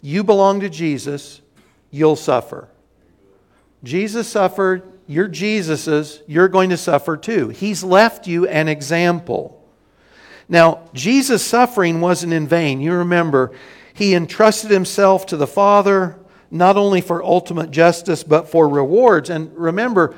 you 0.01 0.25
belong 0.25 0.59
to 0.59 0.69
Jesus, 0.69 1.41
you'll 1.89 2.17
suffer. 2.17 2.67
Jesus 3.85 4.27
suffered, 4.27 4.83
you're 5.07 5.29
Jesus's, 5.29 6.21
you're 6.27 6.49
going 6.49 6.71
to 6.71 6.77
suffer 6.77 7.17
too. 7.17 7.51
He's 7.51 7.85
left 7.85 8.27
you 8.27 8.49
an 8.49 8.67
example. 8.67 9.65
Now, 10.49 10.81
Jesus' 10.95 11.45
suffering 11.45 12.01
wasn't 12.01 12.33
in 12.33 12.49
vain. 12.49 12.81
You 12.81 12.95
remember, 12.95 13.53
he 13.95 14.17
entrusted 14.17 14.73
himself 14.73 15.27
to 15.27 15.37
the 15.37 15.47
Father 15.47 16.19
not 16.51 16.77
only 16.77 17.01
for 17.01 17.23
ultimate 17.23 17.71
justice, 17.71 18.25
but 18.25 18.49
for 18.49 18.69
rewards. 18.69 19.31
And 19.31 19.57
remember, 19.57 20.17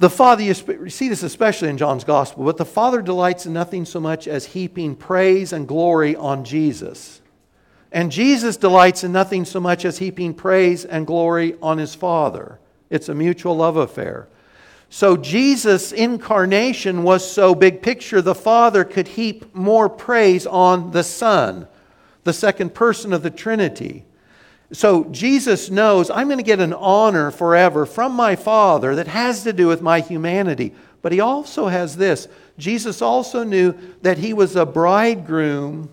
the 0.00 0.08
Father, 0.08 0.42
you 0.42 0.54
see 0.88 1.10
this 1.10 1.22
especially 1.22 1.68
in 1.68 1.76
John's 1.76 2.04
Gospel, 2.04 2.46
but 2.46 2.56
the 2.56 2.64
Father 2.64 3.02
delights 3.02 3.44
in 3.44 3.52
nothing 3.52 3.84
so 3.84 4.00
much 4.00 4.26
as 4.26 4.46
heaping 4.46 4.96
praise 4.96 5.52
and 5.52 5.68
glory 5.68 6.16
on 6.16 6.42
Jesus. 6.42 7.20
And 7.92 8.10
Jesus 8.10 8.56
delights 8.56 9.04
in 9.04 9.12
nothing 9.12 9.44
so 9.44 9.60
much 9.60 9.84
as 9.84 9.98
heaping 9.98 10.32
praise 10.32 10.86
and 10.86 11.06
glory 11.06 11.54
on 11.60 11.76
his 11.76 11.94
Father. 11.94 12.58
It's 12.88 13.10
a 13.10 13.14
mutual 13.14 13.58
love 13.58 13.76
affair. 13.76 14.26
So 14.88 15.18
Jesus' 15.18 15.92
incarnation 15.92 17.02
was 17.02 17.30
so 17.30 17.54
big 17.54 17.82
picture, 17.82 18.22
the 18.22 18.34
Father 18.34 18.84
could 18.84 19.06
heap 19.06 19.54
more 19.54 19.90
praise 19.90 20.46
on 20.46 20.92
the 20.92 21.04
Son, 21.04 21.68
the 22.24 22.32
second 22.32 22.74
person 22.74 23.12
of 23.12 23.22
the 23.22 23.30
Trinity. 23.30 24.06
So 24.72 25.04
Jesus 25.04 25.70
knows 25.70 26.10
I'm 26.10 26.28
going 26.28 26.38
to 26.38 26.44
get 26.44 26.60
an 26.60 26.72
honor 26.72 27.30
forever 27.30 27.86
from 27.86 28.12
my 28.12 28.36
Father 28.36 28.94
that 28.94 29.08
has 29.08 29.42
to 29.44 29.52
do 29.52 29.66
with 29.66 29.82
my 29.82 30.00
humanity. 30.00 30.74
But 31.02 31.12
he 31.12 31.20
also 31.20 31.68
has 31.68 31.96
this 31.96 32.28
Jesus 32.58 33.02
also 33.02 33.42
knew 33.42 33.74
that 34.02 34.18
he 34.18 34.32
was 34.32 34.54
a 34.54 34.66
bridegroom 34.66 35.90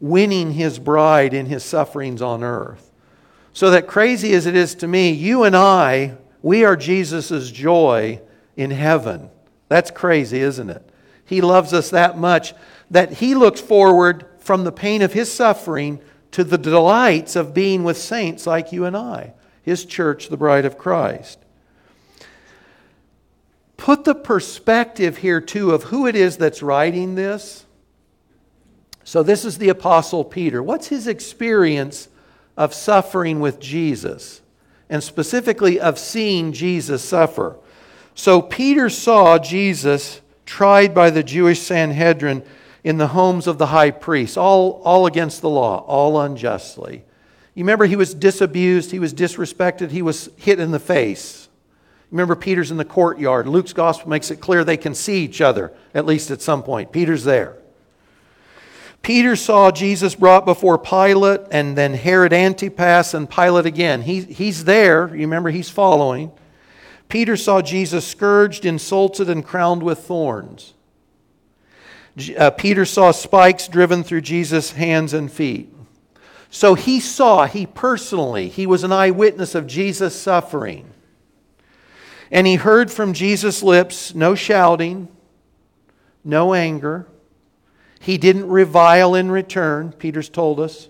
winning 0.00 0.52
his 0.52 0.78
bride 0.78 1.34
in 1.34 1.46
his 1.46 1.64
sufferings 1.64 2.22
on 2.22 2.42
earth. 2.42 2.90
So 3.52 3.70
that 3.70 3.86
crazy 3.86 4.32
as 4.34 4.46
it 4.46 4.54
is 4.54 4.74
to 4.76 4.86
me, 4.86 5.10
you 5.10 5.44
and 5.44 5.56
I, 5.56 6.16
we 6.42 6.64
are 6.64 6.76
Jesus' 6.76 7.50
joy 7.50 8.20
in 8.56 8.70
heaven. 8.70 9.30
That's 9.68 9.90
crazy, 9.90 10.40
isn't 10.40 10.70
it? 10.70 10.88
He 11.24 11.40
loves 11.40 11.72
us 11.72 11.90
that 11.90 12.16
much 12.18 12.54
that 12.90 13.14
he 13.14 13.34
looks 13.34 13.60
forward 13.60 14.26
from 14.38 14.64
the 14.64 14.72
pain 14.72 15.02
of 15.02 15.12
his 15.12 15.32
suffering 15.32 16.00
to 16.32 16.44
the 16.44 16.58
delights 16.58 17.36
of 17.36 17.54
being 17.54 17.84
with 17.84 17.98
saints 17.98 18.46
like 18.46 18.72
you 18.72 18.84
and 18.84 18.96
I, 18.96 19.32
His 19.62 19.84
church, 19.84 20.28
the 20.28 20.36
bride 20.36 20.64
of 20.64 20.78
Christ. 20.78 21.38
Put 23.76 24.04
the 24.04 24.14
perspective 24.14 25.18
here, 25.18 25.40
too, 25.40 25.70
of 25.70 25.84
who 25.84 26.06
it 26.06 26.16
is 26.16 26.36
that's 26.36 26.62
writing 26.62 27.14
this. 27.14 27.64
So, 29.04 29.22
this 29.22 29.44
is 29.44 29.56
the 29.56 29.70
Apostle 29.70 30.24
Peter. 30.24 30.62
What's 30.62 30.88
his 30.88 31.06
experience 31.06 32.08
of 32.56 32.74
suffering 32.74 33.40
with 33.40 33.60
Jesus? 33.60 34.42
And 34.90 35.02
specifically, 35.02 35.80
of 35.80 35.98
seeing 35.98 36.52
Jesus 36.52 37.02
suffer. 37.02 37.56
So, 38.14 38.42
Peter 38.42 38.90
saw 38.90 39.38
Jesus 39.38 40.20
tried 40.44 40.92
by 40.92 41.10
the 41.10 41.22
Jewish 41.22 41.60
Sanhedrin 41.60 42.42
in 42.84 42.98
the 42.98 43.08
homes 43.08 43.46
of 43.46 43.58
the 43.58 43.66
high 43.66 43.90
priests, 43.90 44.36
all, 44.36 44.80
all 44.84 45.06
against 45.06 45.40
the 45.40 45.48
law, 45.48 45.84
all 45.86 46.20
unjustly. 46.20 47.04
You 47.54 47.64
remember 47.64 47.86
he 47.86 47.96
was 47.96 48.14
disabused, 48.14 48.90
he 48.90 48.98
was 48.98 49.12
disrespected, 49.12 49.90
he 49.90 50.02
was 50.02 50.30
hit 50.36 50.60
in 50.60 50.70
the 50.70 50.78
face. 50.78 51.48
Remember, 52.10 52.36
Peter's 52.36 52.70
in 52.70 52.76
the 52.76 52.84
courtyard. 52.84 53.46
Luke's 53.46 53.72
gospel 53.72 54.08
makes 54.08 54.30
it 54.30 54.36
clear 54.36 54.64
they 54.64 54.76
can 54.76 54.94
see 54.94 55.24
each 55.24 55.40
other, 55.40 55.72
at 55.92 56.06
least 56.06 56.30
at 56.30 56.40
some 56.40 56.62
point. 56.62 56.92
Peter's 56.92 57.24
there. 57.24 57.56
Peter 59.02 59.36
saw 59.36 59.70
Jesus 59.70 60.14
brought 60.14 60.44
before 60.44 60.78
Pilate 60.78 61.40
and 61.50 61.76
then 61.76 61.94
Herod 61.94 62.32
Antipas 62.32 63.14
and 63.14 63.28
Pilate 63.28 63.66
again. 63.66 64.02
He, 64.02 64.22
he's 64.22 64.64
there. 64.64 65.08
You 65.08 65.22
remember, 65.22 65.50
he's 65.50 65.70
following. 65.70 66.32
Peter 67.08 67.36
saw 67.36 67.60
Jesus 67.60 68.06
scourged, 68.06 68.64
insulted, 68.64 69.28
and 69.28 69.44
crowned 69.44 69.82
with 69.82 69.98
thorns 69.98 70.74
uh, 72.36 72.50
Peter 72.50 72.84
saw 72.84 73.10
spikes 73.10 73.68
driven 73.68 74.02
through 74.02 74.22
Jesus' 74.22 74.72
hands 74.72 75.12
and 75.12 75.30
feet. 75.30 75.72
So 76.50 76.74
he 76.74 77.00
saw, 77.00 77.46
he 77.46 77.66
personally, 77.66 78.48
he 78.48 78.66
was 78.66 78.84
an 78.84 78.92
eyewitness 78.92 79.54
of 79.54 79.66
Jesus' 79.66 80.14
suffering. 80.14 80.90
And 82.30 82.46
he 82.46 82.56
heard 82.56 82.90
from 82.90 83.12
Jesus' 83.12 83.62
lips 83.62 84.14
no 84.14 84.34
shouting, 84.34 85.08
no 86.24 86.54
anger. 86.54 87.06
He 88.00 88.18
didn't 88.18 88.48
revile 88.48 89.14
in 89.14 89.30
return, 89.30 89.92
Peter's 89.92 90.28
told 90.28 90.60
us. 90.60 90.88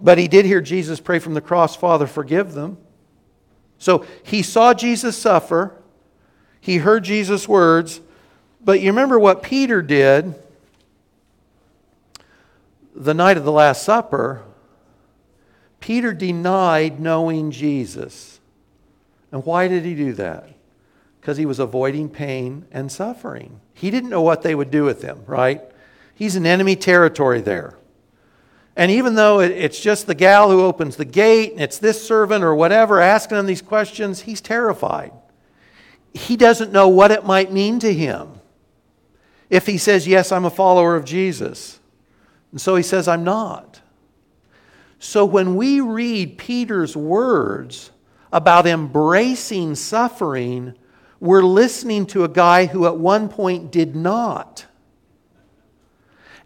But 0.00 0.18
he 0.18 0.28
did 0.28 0.44
hear 0.44 0.60
Jesus 0.60 1.00
pray 1.00 1.18
from 1.18 1.34
the 1.34 1.40
cross, 1.40 1.76
Father, 1.76 2.06
forgive 2.06 2.52
them. 2.52 2.78
So 3.78 4.06
he 4.22 4.42
saw 4.42 4.72
Jesus 4.72 5.16
suffer. 5.16 5.74
He 6.60 6.78
heard 6.78 7.04
Jesus' 7.04 7.46
words, 7.46 8.00
but 8.64 8.80
you 8.80 8.90
remember 8.90 9.18
what 9.18 9.42
Peter 9.42 9.82
did 9.82 10.34
the 12.94 13.14
night 13.14 13.36
of 13.36 13.44
the 13.44 13.52
Last 13.52 13.82
Supper? 13.82 14.42
Peter 15.80 16.14
denied 16.14 16.98
knowing 16.98 17.50
Jesus. 17.50 18.40
And 19.30 19.44
why 19.44 19.68
did 19.68 19.84
he 19.84 19.94
do 19.94 20.14
that? 20.14 20.48
Because 21.20 21.36
he 21.36 21.44
was 21.44 21.58
avoiding 21.58 22.08
pain 22.08 22.64
and 22.70 22.90
suffering. 22.90 23.60
He 23.74 23.90
didn't 23.90 24.10
know 24.10 24.22
what 24.22 24.42
they 24.42 24.54
would 24.54 24.70
do 24.70 24.84
with 24.84 25.02
him, 25.02 25.24
right? 25.26 25.60
He's 26.14 26.36
in 26.36 26.46
enemy 26.46 26.76
territory 26.76 27.40
there. 27.40 27.76
And 28.76 28.90
even 28.90 29.14
though 29.14 29.40
it's 29.40 29.78
just 29.78 30.06
the 30.06 30.14
gal 30.14 30.50
who 30.50 30.62
opens 30.62 30.96
the 30.96 31.04
gate 31.04 31.52
and 31.52 31.60
it's 31.60 31.78
this 31.78 32.06
servant 32.06 32.42
or 32.42 32.54
whatever 32.54 33.00
asking 33.00 33.38
him 33.38 33.46
these 33.46 33.62
questions, 33.62 34.22
he's 34.22 34.40
terrified. 34.40 35.12
He 36.12 36.36
doesn't 36.36 36.72
know 36.72 36.88
what 36.88 37.10
it 37.10 37.24
might 37.24 37.52
mean 37.52 37.78
to 37.80 37.92
him 37.92 38.40
if 39.54 39.66
he 39.66 39.78
says, 39.78 40.08
Yes, 40.08 40.32
I'm 40.32 40.44
a 40.44 40.50
follower 40.50 40.96
of 40.96 41.04
Jesus. 41.04 41.78
And 42.50 42.60
so 42.60 42.74
he 42.74 42.82
says, 42.82 43.06
I'm 43.06 43.22
not. 43.22 43.80
So 44.98 45.24
when 45.24 45.54
we 45.54 45.80
read 45.80 46.38
Peter's 46.38 46.96
words 46.96 47.92
about 48.32 48.66
embracing 48.66 49.76
suffering, 49.76 50.74
we're 51.20 51.44
listening 51.44 52.06
to 52.06 52.24
a 52.24 52.28
guy 52.28 52.66
who 52.66 52.86
at 52.86 52.96
one 52.96 53.28
point 53.28 53.70
did 53.70 53.94
not. 53.94 54.66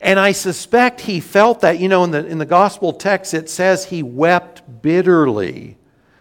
And 0.02 0.20
I 0.20 0.32
suspect 0.32 1.00
he 1.00 1.18
felt 1.18 1.62
that. 1.62 1.78
You 1.78 1.88
know, 1.88 2.04
in 2.04 2.10
the, 2.10 2.26
in 2.26 2.36
the 2.36 2.44
gospel 2.44 2.92
text, 2.92 3.32
it 3.32 3.48
says 3.48 3.86
he 3.86 4.02
wept 4.02 4.82
bitterly 4.82 5.77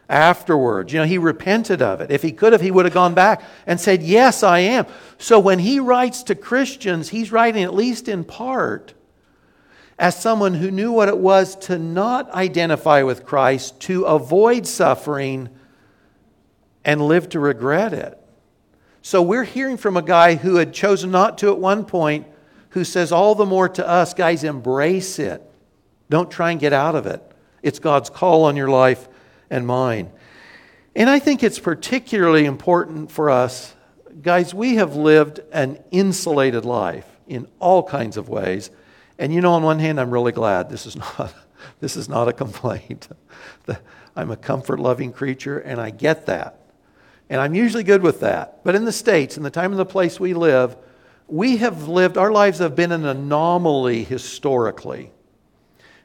afterwards. 0.10 0.93
You 0.93 1.00
know, 1.00 1.06
he 1.06 1.17
repented 1.17 1.82
of 1.82 2.02
it. 2.02 2.12
If 2.12 2.22
he 2.22 2.32
could 2.32 2.54
have, 2.54 2.62
he 2.62 2.72
would 2.72 2.86
have 2.86 2.93
gone 2.93 3.13
back 3.13 3.43
and 3.65 3.80
said, 3.80 4.02
Yes, 4.04 4.43
I 4.43 4.60
am. 4.60 4.86
So 5.17 5.39
when 5.39 5.60
he 5.60 5.80
writes 5.80 6.24
to 6.24 6.36
Christians, 6.36 7.10
he's 7.10 7.32
writing 7.32 7.63
at 7.63 7.74
least 7.74 8.08
in 8.08 8.24
part 8.24 8.93
as 10.00 10.20
someone 10.20 10.54
who 10.54 10.70
knew 10.70 10.91
what 10.91 11.10
it 11.10 11.17
was 11.17 11.56
to 11.56 11.80
not 11.80 12.30
identify 12.32 13.02
with 13.02 13.26
Christ, 13.26 13.80
to 13.82 14.04
avoid 14.04 14.67
suffering, 14.67 15.50
and 16.86 17.02
live 17.02 17.30
to 17.30 17.39
regret 17.39 17.93
it. 17.93 18.17
So 19.02 19.22
we're 19.22 19.43
hearing 19.43 19.78
from 19.78 19.98
a 19.98 20.02
guy 20.02 20.36
who 20.36 20.56
had 20.58 20.74
chosen 20.74 21.12
not 21.12 21.39
to 21.39 21.52
at 21.52 21.58
one 21.58 21.84
point, 21.84 22.28
who 22.70 22.84
says, 22.84 23.12
All 23.12 23.36
the 23.36 23.46
more 23.46 23.67
to 23.70 23.88
us, 23.88 24.13
guys, 24.13 24.43
embrace 24.43 25.20
it. 25.20 25.41
Don't 26.10 26.32
try 26.32 26.52
and 26.52 26.60
get 26.60 26.74
out 26.74 26.96
of 26.96 27.08
it. 27.08 27.24
It's 27.63 27.80
God's 27.80 28.10
call 28.10 28.46
on 28.46 28.56
your 28.56 28.70
life 28.70 29.10
and 29.50 29.66
mine. 29.66 30.12
And 30.96 31.10
I 31.10 31.20
think 31.20 31.44
it's 31.44 31.60
particularly 31.60 32.46
important 32.46 33.12
for 33.12 33.30
us. 33.30 33.76
Guys, 34.22 34.54
we 34.54 34.76
have 34.76 34.96
lived 34.96 35.42
an 35.52 35.80
insulated 35.92 36.66
life 36.66 37.06
in 37.28 37.48
all 37.60 37.84
kinds 37.84 38.18
of 38.18 38.30
ways. 38.30 38.72
And 39.20 39.34
you 39.34 39.42
know, 39.42 39.54
on 39.54 39.64
one 39.64 39.80
hand, 39.80 40.00
I'm 40.00 40.12
really 40.12 40.32
glad 40.32 40.70
this 40.70 40.86
is 40.86 40.96
not, 41.20 41.34
this 41.80 41.96
is 41.96 42.10
not 42.10 42.28
a 42.28 42.34
complaint. 42.34 43.08
I'm 44.16 44.32
a 44.32 44.38
comfort 44.38 44.80
loving 44.80 45.14
creature, 45.14 45.60
and 45.60 45.80
I 45.80 45.92
get 45.92 46.26
that. 46.26 46.60
And 47.30 47.40
I'm 47.40 47.54
usually 47.54 47.84
good 47.84 48.02
with 48.02 48.22
that. 48.22 48.64
But 48.64 48.74
in 48.74 48.86
the 48.86 48.92
States, 48.92 49.38
in 49.38 49.44
the 49.44 49.52
time 49.52 49.72
and 49.72 49.80
the 49.80 49.86
place 49.86 50.20
we 50.20 50.34
live, 50.34 50.76
we 51.28 51.58
have 51.58 51.88
lived, 51.88 52.18
our 52.18 52.32
lives 52.32 52.60
have 52.60 52.76
been 52.76 52.92
an 52.92 53.06
anomaly 53.06 54.04
historically 54.04 55.12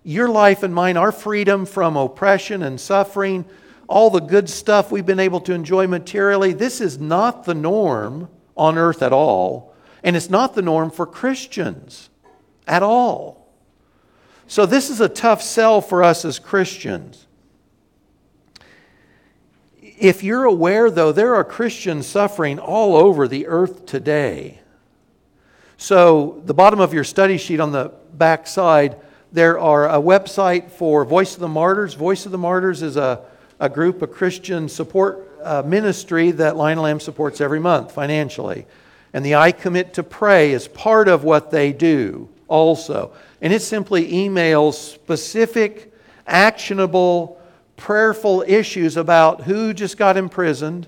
your 0.05 0.29
life 0.29 0.62
and 0.62 0.75
mine, 0.75 0.97
our 0.97 1.12
freedom 1.12 1.65
from 1.67 1.97
oppression 1.97 2.62
and 2.62 2.81
suffering, 2.81 3.45
all 3.88 4.11
the 4.11 4.21
good 4.21 4.49
stuff 4.49 4.91
we've 4.91 5.07
been 5.07 5.21
able 5.21 5.41
to 5.41 5.53
enjoy 5.53 5.87
materially. 5.87 6.53
This 6.53 6.81
is 6.81 6.99
not 6.99 7.45
the 7.45 7.55
norm 7.55 8.29
on 8.57 8.79
earth 8.79 9.03
at 9.03 9.12
all, 9.12 9.75
and 10.03 10.17
it's 10.17 10.31
not 10.31 10.55
the 10.55 10.62
norm 10.62 10.91
for 10.91 11.07
Christians 11.07 12.11
at 12.67 12.83
all. 12.83 13.43
So, 14.47 14.67
this 14.67 14.91
is 14.91 15.01
a 15.01 15.09
tough 15.09 15.41
sell 15.41 15.81
for 15.81 16.03
us 16.03 16.25
as 16.25 16.38
Christians. 16.38 17.27
If 19.81 20.23
you're 20.23 20.45
aware, 20.45 20.91
though, 20.91 21.12
there 21.12 21.35
are 21.35 21.45
Christians 21.45 22.07
suffering 22.07 22.59
all 22.59 22.97
over 22.97 23.29
the 23.29 23.47
earth 23.47 23.87
today. 23.87 24.61
So, 25.77 26.43
the 26.45 26.55
bottom 26.55 26.81
of 26.81 26.93
your 26.93 27.05
study 27.05 27.38
sheet 27.38 27.61
on 27.61 27.73
the 27.73 27.93
back 28.12 28.47
side, 28.47 28.97
there 29.33 29.59
are 29.59 29.88
a 29.88 30.01
website 30.01 30.71
for 30.71 31.07
Voice 31.07 31.35
of 31.35 31.40
the 31.40 31.49
Martyrs. 31.49 31.95
Voice 31.95 32.27
of 32.27 32.33
the 32.33 32.38
Martyrs 32.38 32.83
is 32.83 32.99
a, 32.99 33.25
a 33.59 33.68
group, 33.68 34.03
a 34.03 34.07
Christian 34.07 34.68
support 34.68 35.27
uh, 35.42 35.62
ministry 35.62 36.33
that 36.33 36.57
Lion 36.57 36.79
Lamb 36.79 37.01
supports 37.01 37.40
every 37.40 37.59
month 37.59 37.92
financially. 37.92 38.66
And 39.14 39.25
the 39.25 39.37
I 39.37 39.53
Commit 39.53 39.95
to 39.95 40.03
Pray 40.03 40.53
is 40.53 40.68
part 40.68 41.09
of 41.09 41.25
what 41.25 41.51
they 41.51 41.73
do 41.73 42.29
also. 42.47 43.12
And 43.40 43.55
it 43.55 43.62
simply 43.62 44.12
emails 44.12 44.75
specific, 44.75 45.95
actionable, 46.27 47.40
prayerful 47.79 48.45
issues 48.47 48.99
about 48.99 49.42
who 49.42 49.73
just 49.73 49.97
got 49.97 50.18
imprisoned, 50.18 50.87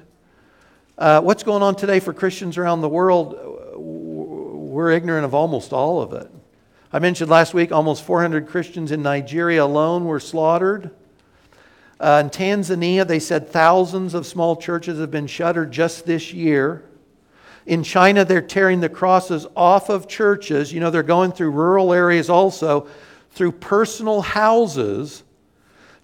uh, 0.98 1.22
what's 1.22 1.42
going 1.42 1.62
on 1.62 1.76
today 1.76 1.98
for 1.98 2.12
Christians 2.12 2.58
around 2.58 2.82
the 2.82 2.90
world. 2.90 3.36
We're 3.74 4.90
ignorant 4.90 5.24
of 5.24 5.34
almost 5.34 5.72
all 5.72 6.02
of 6.02 6.12
it. 6.12 6.30
I 6.94 7.00
mentioned 7.00 7.28
last 7.28 7.54
week 7.54 7.72
almost 7.72 8.04
400 8.04 8.46
Christians 8.46 8.92
in 8.92 9.02
Nigeria 9.02 9.64
alone 9.64 10.04
were 10.04 10.20
slaughtered. 10.20 10.92
Uh, 11.98 12.22
in 12.22 12.30
Tanzania, 12.30 13.04
they 13.04 13.18
said 13.18 13.48
thousands 13.48 14.14
of 14.14 14.24
small 14.24 14.54
churches 14.54 15.00
have 15.00 15.10
been 15.10 15.26
shuttered 15.26 15.72
just 15.72 16.06
this 16.06 16.32
year. 16.32 16.84
In 17.66 17.82
China, 17.82 18.24
they're 18.24 18.40
tearing 18.40 18.78
the 18.78 18.88
crosses 18.88 19.44
off 19.56 19.88
of 19.88 20.06
churches. 20.06 20.72
You 20.72 20.78
know, 20.78 20.90
they're 20.92 21.02
going 21.02 21.32
through 21.32 21.50
rural 21.50 21.92
areas 21.92 22.30
also, 22.30 22.86
through 23.32 23.50
personal 23.50 24.20
houses 24.20 25.24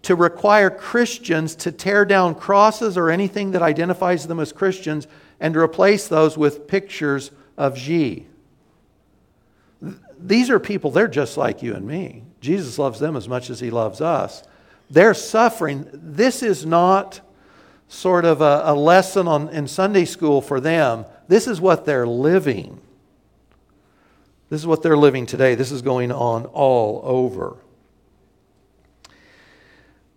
to 0.03 0.17
require 0.17 0.71
Christians 0.71 1.55
to 1.55 1.71
tear 1.71 2.05
down 2.05 2.35
crosses 2.35 2.99
or 2.99 3.11
anything 3.11 3.53
that 3.53 3.63
identifies 3.63 4.27
them 4.27 4.41
as 4.41 4.53
Christians 4.53 5.07
and 5.39 5.55
to 5.55 5.61
replace 5.61 6.09
those 6.09 6.37
with 6.37 6.67
pictures 6.67 7.31
of 7.57 7.79
Xi. 7.79 8.27
These 10.23 10.51
are 10.51 10.59
people, 10.61 10.91
they're 10.91 11.09
just 11.09 11.37
like 11.37 11.63
you 11.63 11.75
and 11.75 11.87
me. 11.87 12.25
Jesus 12.41 12.79
loves 12.79 13.01
them 13.01 13.17
as 13.17 13.29
much 13.29 13.51
as 13.51 13.61
he 13.61 13.71
loves 13.71 14.01
us. 14.01 14.43
They're 14.91 15.15
suffering. 15.15 15.89
This 15.93 16.43
is 16.43 16.67
not 16.67 17.21
sort 17.89 18.25
of 18.25 18.41
a, 18.41 18.63
a 18.65 18.75
lesson 18.75 19.29
on, 19.29 19.49
in 19.51 19.69
Sunday 19.69 20.05
school 20.05 20.41
for 20.41 20.61
them. 20.61 21.05
This 21.29 21.47
is 21.47 21.61
what 21.61 21.85
they're 21.85 22.07
living. 22.07 22.81
This 24.49 24.61
is 24.61 24.67
what 24.67 24.83
they're 24.83 24.97
living 24.97 25.27
today. 25.27 25.55
This 25.55 25.71
is 25.71 25.83
going 25.83 26.11
on 26.11 26.47
all 26.47 27.03
over. 27.05 27.57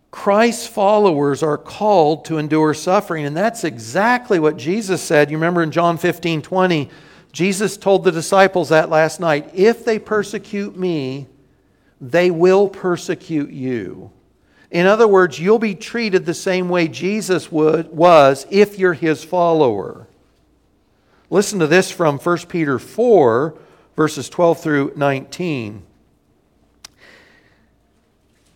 Christ's 0.09 0.67
followers 0.67 1.41
are 1.41 1.57
called 1.57 2.25
to 2.25 2.37
endure 2.37 2.73
suffering, 2.75 3.25
and 3.25 3.35
that's 3.35 3.63
exactly 3.63 4.39
what 4.39 4.57
Jesus 4.57 5.01
said. 5.01 5.31
You 5.31 5.37
remember 5.37 5.63
in 5.63 5.71
John 5.71 5.97
15 5.97 6.41
20, 6.43 6.89
Jesus 7.33 7.75
told 7.75 8.03
the 8.03 8.11
disciples 8.11 8.69
that 8.69 8.89
last 8.89 9.19
night 9.19 9.51
if 9.53 9.83
they 9.83 9.99
persecute 9.99 10.77
me, 10.77 11.27
they 11.99 12.31
will 12.31 12.69
persecute 12.69 13.49
you. 13.51 14.11
In 14.71 14.85
other 14.85 15.07
words, 15.07 15.39
you'll 15.39 15.59
be 15.59 15.75
treated 15.75 16.25
the 16.25 16.33
same 16.33 16.69
way 16.69 16.87
Jesus 16.87 17.51
would, 17.51 17.91
was 17.91 18.47
if 18.49 18.79
you're 18.79 18.93
his 18.93 19.23
follower. 19.23 20.07
Listen 21.29 21.59
to 21.59 21.67
this 21.67 21.91
from 21.91 22.17
1 22.17 22.37
Peter 22.47 22.79
4, 22.79 23.57
verses 23.95 24.29
12 24.29 24.61
through 24.61 24.93
19 24.95 25.83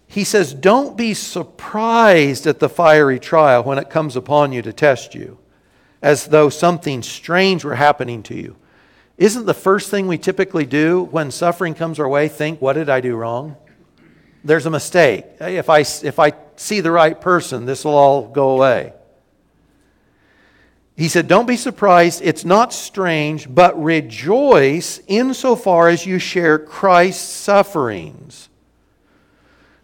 he 0.08 0.24
says, 0.24 0.54
Don't 0.54 0.98
be 0.98 1.14
surprised 1.14 2.48
at 2.48 2.60
the 2.60 2.70
fiery 2.70 3.20
trial 3.20 3.64
when 3.64 3.78
it 3.78 3.90
comes 3.90 4.16
upon 4.16 4.52
you 4.52 4.62
to 4.64 4.74
test 4.74 5.14
you, 5.14 5.38
as 6.02 6.28
though 6.28 6.50
something 6.50 7.04
strange 7.04 7.64
were 7.64 7.76
happening 7.76 8.24
to 8.24 8.36
you. 8.36 8.56
Isn't 9.18 9.46
the 9.46 9.54
first 9.54 9.90
thing 9.90 10.08
we 10.08 10.18
typically 10.18 10.66
do 10.66 11.04
when 11.04 11.32
suffering 11.32 11.74
comes 11.74 12.00
our 12.00 12.08
way 12.08 12.28
think, 12.28 12.62
What 12.62 12.74
did 12.74 12.90
I 12.90 13.02
do 13.02 13.16
wrong? 13.16 13.56
There's 14.44 14.66
a 14.66 14.70
mistake. 14.70 15.26
If 15.40 15.70
I, 15.70 15.80
if 15.80 16.20
I 16.20 16.34
see 16.56 16.80
the 16.80 16.92
right 16.92 17.20
person, 17.20 17.66
this 17.66 17.84
will 17.84 17.96
all 17.96 18.28
go 18.28 18.52
away. 18.52 18.94
He 20.96 21.10
said, 21.10 21.28
Don't 21.28 21.48
be 21.48 21.58
surprised. 21.58 22.22
It's 22.24 22.46
not 22.46 22.74
strange, 22.74 23.54
but 23.54 23.82
rejoice 23.82 25.02
insofar 25.08 25.90
as 25.90 26.06
you 26.06 26.20
share 26.20 26.60
Christ's 26.60 27.28
sufferings 27.28 28.48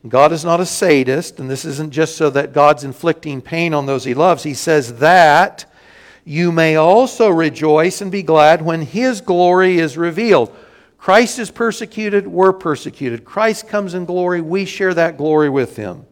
God 0.07 0.33
is 0.33 0.43
not 0.43 0.59
a 0.59 0.65
sadist, 0.65 1.39
and 1.39 1.49
this 1.49 1.63
isn't 1.63 1.91
just 1.91 2.17
so 2.17 2.29
that 2.31 2.51
God's 2.51 2.83
inflicting 2.83 3.41
pain 3.41 3.73
on 3.73 3.85
those 3.85 4.03
he 4.03 4.13
loves. 4.13 4.43
He 4.43 4.53
says 4.53 4.95
that 4.95 5.65
you 6.25 6.51
may 6.51 6.75
also 6.75 7.29
rejoice 7.29 8.01
and 8.01 8.11
be 8.11 8.23
glad 8.23 8.61
when 8.61 8.81
his 8.81 9.21
glory 9.21 9.77
is 9.77 9.97
revealed. 9.97 10.55
Christ 10.97 11.37
is 11.39 11.51
persecuted, 11.51 12.27
we're 12.27 12.53
persecuted. 12.53 13.25
Christ 13.25 13.67
comes 13.67 13.93
in 13.93 14.05
glory, 14.05 14.39
we 14.39 14.65
share 14.65 14.93
that 14.93 15.17
glory 15.17 15.49
with 15.49 15.75
him. 15.75 16.05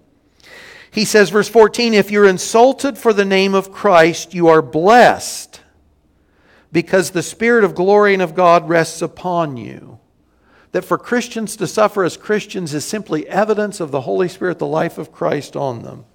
He 0.92 1.06
says, 1.06 1.30
verse 1.30 1.48
14, 1.48 1.94
if 1.94 2.12
you're 2.12 2.26
insulted 2.26 2.98
for 2.98 3.14
the 3.14 3.24
name 3.24 3.54
of 3.54 3.72
Christ, 3.72 4.34
you 4.34 4.50
are 4.50 4.62
blessed 4.62 5.62
because 6.74 7.12
the 7.12 7.24
Spirit 7.24 7.64
of 7.64 7.76
glory 7.76 8.14
and 8.14 8.22
of 8.22 8.36
God 8.36 8.68
rests 8.68 9.02
upon 9.02 9.56
you 9.56 10.00
that 10.72 10.86
for 10.86 10.98
Christians 10.98 11.56
to 11.58 11.68
suffer 11.68 12.04
as 12.04 12.18
Christians 12.18 12.74
is 12.74 12.86
simply 12.86 13.28
evidence 13.28 13.80
of 13.80 13.92
the 13.92 14.02
Holy 14.02 14.28
Spirit, 14.28 14.60
the 14.60 14.66
life 14.66 14.98
of 14.98 15.12
Christ 15.12 15.56
on 15.56 15.84
them. 15.84 16.06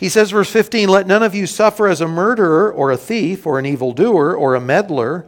He 0.00 0.08
says, 0.08 0.30
verse 0.30 0.50
15, 0.50 0.88
Let 0.88 1.06
none 1.06 1.22
of 1.22 1.34
you 1.34 1.46
suffer 1.46 1.86
as 1.86 2.00
a 2.00 2.08
murderer 2.08 2.72
or 2.72 2.90
a 2.90 2.96
thief 2.96 3.46
or 3.46 3.58
an 3.58 3.66
evildoer 3.66 4.34
or 4.34 4.54
a 4.54 4.60
meddler. 4.60 5.26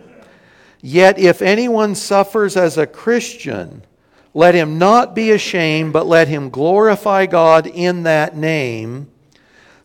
Yet 0.81 1.19
if 1.19 1.43
anyone 1.43 1.95
suffers 1.95 2.57
as 2.57 2.79
a 2.79 2.87
Christian, 2.87 3.85
let 4.33 4.55
him 4.55 4.79
not 4.79 5.15
be 5.15 5.31
ashamed, 5.31 5.93
but 5.93 6.07
let 6.07 6.27
him 6.27 6.49
glorify 6.49 7.27
God 7.27 7.67
in 7.67 8.05
that 8.05 8.35
name. 8.35 9.11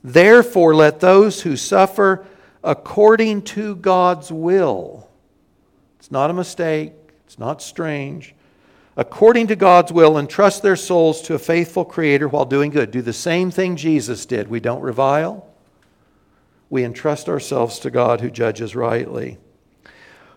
Therefore, 0.02 0.74
let 0.74 1.02
those 1.02 1.42
who 1.42 1.58
suffer 1.58 2.26
according 2.64 3.42
to 3.42 3.76
God's 3.76 4.32
will. 4.32 5.10
It's 6.00 6.12
not 6.12 6.30
a 6.30 6.34
mistake, 6.34 6.94
it's 7.26 7.38
not 7.38 7.62
strange 7.62 8.34
according 8.98 9.48
to 9.48 9.56
God's 9.56 9.94
will, 9.94 10.18
entrust 10.18 10.64
their 10.64 10.76
souls 10.76 11.22
to 11.22 11.36
a 11.36 11.40
faithful 11.40 11.86
Creator 11.86 12.28
while 12.28 12.46
doing 12.46 12.72
good. 12.72 12.92
Do 12.92 13.04
the 13.04 13.14
same 13.14 13.52
thing 13.52 13.78
Jesus 13.78 14.26
did. 14.26 14.50
We 14.50 14.60
don't 14.60 14.82
revile, 14.82 15.48
we 16.70 16.84
entrust 16.84 17.30
ourselves 17.30 17.80
to 17.80 17.90
God 17.90 18.20
who 18.20 18.30
judges 18.30 18.76
rightly. 18.76 19.38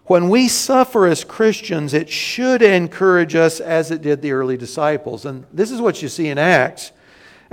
When 0.04 0.28
we 0.28 0.48
suffer 0.48 1.06
as 1.06 1.24
Christians, 1.24 1.94
it 1.94 2.08
should 2.08 2.62
encourage 2.62 3.34
us 3.34 3.60
as 3.60 3.90
it 3.90 4.02
did 4.02 4.22
the 4.22 4.32
early 4.32 4.56
disciples. 4.56 5.24
And 5.24 5.46
this 5.52 5.70
is 5.70 5.80
what 5.80 6.02
you 6.02 6.08
see 6.08 6.28
in 6.28 6.36
Acts. 6.38 6.90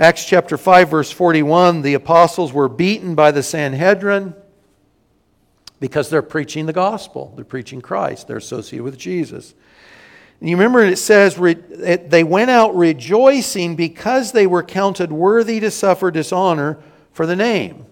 Acts 0.00 0.24
chapter 0.24 0.56
5, 0.56 0.90
verse 0.90 1.10
41 1.10 1.82
the 1.82 1.94
apostles 1.94 2.52
were 2.52 2.68
beaten 2.68 3.14
by 3.14 3.30
the 3.30 3.42
Sanhedrin 3.42 4.34
because 5.80 6.10
they're 6.10 6.22
preaching 6.22 6.66
the 6.66 6.72
gospel, 6.72 7.32
they're 7.36 7.44
preaching 7.44 7.80
Christ, 7.80 8.26
they're 8.26 8.36
associated 8.36 8.84
with 8.84 8.98
Jesus. 8.98 9.54
You 10.40 10.56
remember 10.56 10.84
it 10.84 10.98
says 10.98 11.36
they 11.36 12.24
went 12.24 12.50
out 12.50 12.76
rejoicing 12.76 13.74
because 13.74 14.30
they 14.32 14.46
were 14.46 14.62
counted 14.62 15.10
worthy 15.10 15.58
to 15.60 15.70
suffer 15.70 16.10
dishonor 16.10 16.78
for 17.12 17.26
the 17.26 17.34
name. 17.34 17.86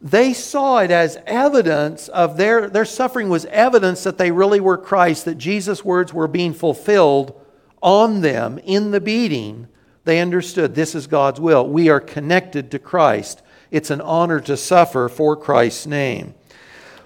They 0.00 0.32
saw 0.32 0.78
it 0.78 0.90
as 0.90 1.18
evidence 1.26 2.08
of 2.08 2.36
their, 2.36 2.70
their 2.70 2.84
suffering 2.84 3.28
was 3.28 3.44
evidence 3.46 4.04
that 4.04 4.16
they 4.16 4.30
really 4.30 4.60
were 4.60 4.78
Christ, 4.78 5.24
that 5.24 5.38
Jesus' 5.38 5.84
words 5.84 6.14
were 6.14 6.28
being 6.28 6.54
fulfilled 6.54 7.38
on 7.82 8.20
them 8.20 8.58
in 8.58 8.92
the 8.92 9.00
beating. 9.00 9.66
They 10.04 10.20
understood 10.20 10.74
this 10.74 10.94
is 10.94 11.06
God's 11.08 11.40
will. 11.40 11.66
We 11.68 11.88
are 11.88 12.00
connected 12.00 12.70
to 12.70 12.78
Christ. 12.78 13.42
It's 13.70 13.90
an 13.90 14.00
honor 14.00 14.40
to 14.40 14.56
suffer 14.56 15.08
for 15.08 15.36
Christ's 15.36 15.86
name. 15.86 16.34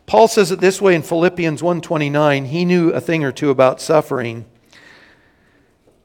Paul 0.06 0.28
says 0.28 0.50
it 0.50 0.60
this 0.60 0.80
way 0.80 0.94
in 0.94 1.02
Philippians 1.02 1.62
1:29, 1.62 2.46
he 2.46 2.64
knew 2.64 2.90
a 2.90 3.00
thing 3.00 3.24
or 3.24 3.32
two 3.32 3.50
about 3.50 3.80
suffering. 3.80 4.44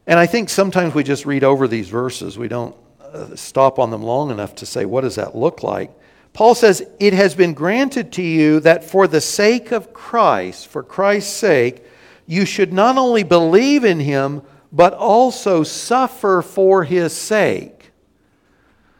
And 0.05 0.19
I 0.19 0.25
think 0.25 0.49
sometimes 0.49 0.93
we 0.93 1.03
just 1.03 1.25
read 1.25 1.43
over 1.43 1.67
these 1.67 1.89
verses. 1.89 2.37
We 2.37 2.47
don't 2.47 2.75
uh, 3.01 3.35
stop 3.35 3.79
on 3.79 3.91
them 3.91 4.03
long 4.03 4.31
enough 4.31 4.55
to 4.55 4.65
say 4.65 4.85
what 4.85 5.01
does 5.01 5.15
that 5.15 5.35
look 5.35 5.63
like? 5.63 5.91
Paul 6.33 6.55
says, 6.55 6.83
"It 6.99 7.13
has 7.13 7.35
been 7.35 7.53
granted 7.53 8.11
to 8.13 8.21
you 8.21 8.59
that 8.61 8.83
for 8.83 9.07
the 9.07 9.21
sake 9.21 9.71
of 9.71 9.91
Christ, 9.93 10.67
for 10.67 10.83
Christ's 10.83 11.33
sake, 11.33 11.83
you 12.25 12.45
should 12.45 12.71
not 12.71 12.97
only 12.97 13.23
believe 13.23 13.83
in 13.83 13.99
him, 13.99 14.41
but 14.71 14.93
also 14.93 15.63
suffer 15.63 16.41
for 16.41 16.83
his 16.83 17.13
sake." 17.13 17.76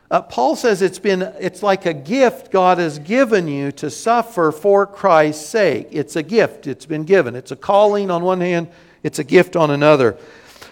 Uh, 0.09 0.21
Paul 0.21 0.55
says 0.55 0.81
it's 0.81 0.99
been 0.99 1.21
it's 1.39 1.61
like 1.61 1.85
a 1.85 1.93
gift 1.93 2.49
God 2.49 2.77
has 2.77 2.97
given 2.97 3.47
you 3.47 3.73
to 3.73 3.89
suffer 3.89 4.53
for 4.53 4.87
Christ's 4.87 5.45
sake. 5.45 5.89
It's 5.91 6.15
a 6.15 6.23
gift. 6.23 6.65
It's 6.65 6.85
been 6.85 7.03
given. 7.03 7.35
It's 7.35 7.51
a 7.51 7.57
calling 7.57 8.09
on 8.09 8.23
one 8.23 8.39
hand, 8.39 8.69
it's 9.03 9.19
a 9.19 9.23
gift 9.23 9.57
on 9.57 9.69
another. 9.69 10.17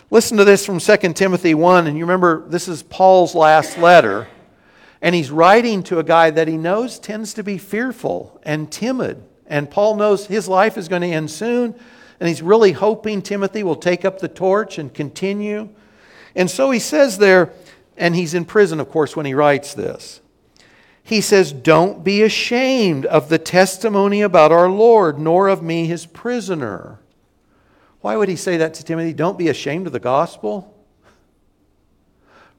Listen 0.10 0.38
to 0.38 0.46
this 0.46 0.66
from 0.66 0.80
2 0.80 1.14
Timothy 1.14 1.54
1 1.54 1.88
and 1.88 1.98
you 1.98 2.06
remember 2.06 2.48
this 2.48 2.70
is 2.70 2.84
Paul's 2.84 3.36
last 3.36 3.78
letter 3.78 4.28
and 5.02 5.14
he's 5.14 5.32
writing 5.32 5.84
to 5.84 6.00
a 6.00 6.04
guy 6.04 6.30
that 6.30 6.48
he 6.48 6.56
knows 6.56 6.98
tends 6.98 7.34
to 7.34 7.44
be 7.44 7.58
fearful 7.58 8.40
and 8.44 8.72
timid. 8.72 9.22
And 9.48 9.70
Paul 9.70 9.98
knows 9.98 10.28
his 10.28 10.48
life 10.48 10.78
is 10.78 10.88
going 10.88 11.02
to 11.02 11.10
end 11.10 11.30
soon 11.30 11.76
and 12.22 12.30
he's 12.30 12.42
really 12.42 12.72
hoping 12.72 13.22
Timothy 13.22 13.64
will 13.64 13.76
take 13.76 14.06
up 14.06 14.20
the 14.20 14.30
torch 14.30 14.78
and 14.78 14.94
continue. 14.94 15.68
And 16.36 16.50
so 16.50 16.72
he 16.72 16.80
says 16.80 17.18
there 17.18 17.52
and 17.98 18.16
he's 18.16 18.34
in 18.34 18.46
prison, 18.46 18.80
of 18.80 18.90
course, 18.90 19.16
when 19.16 19.26
he 19.26 19.34
writes 19.34 19.74
this. 19.74 20.22
He 21.04 21.22
says, 21.22 21.52
Don't 21.52 22.04
be 22.04 22.24
ashamed 22.24 23.06
of 23.06 23.30
the 23.30 23.38
testimony 23.38 24.22
about 24.22 24.52
our 24.52 24.70
Lord, 24.70 25.20
nor 25.20 25.48
of 25.48 25.62
me, 25.62 25.86
his 25.86 26.06
prisoner. 26.06 27.00
Why 28.02 28.18
would 28.18 28.30
he 28.30 28.36
say 28.36 28.58
that 28.58 28.74
to 28.76 28.84
Timothy? 28.84 29.14
Don't 29.14 29.38
be 29.38 29.48
ashamed 29.48 29.88
of 29.88 29.94
the 29.94 30.00
gospel. 30.00 30.76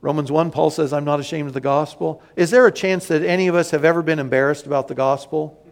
Romans 0.00 0.30
1, 0.30 0.52
Paul 0.52 0.70
says, 0.70 0.92
I'm 0.92 1.04
not 1.04 1.18
ashamed 1.18 1.48
of 1.48 1.54
the 1.54 1.60
gospel. 1.60 2.22
Is 2.36 2.50
there 2.50 2.66
a 2.66 2.72
chance 2.72 3.08
that 3.08 3.22
any 3.22 3.48
of 3.48 3.56
us 3.56 3.72
have 3.72 3.84
ever 3.84 4.02
been 4.02 4.18
embarrassed 4.18 4.66
about 4.66 4.86
the 4.86 4.94
gospel? 4.94 5.64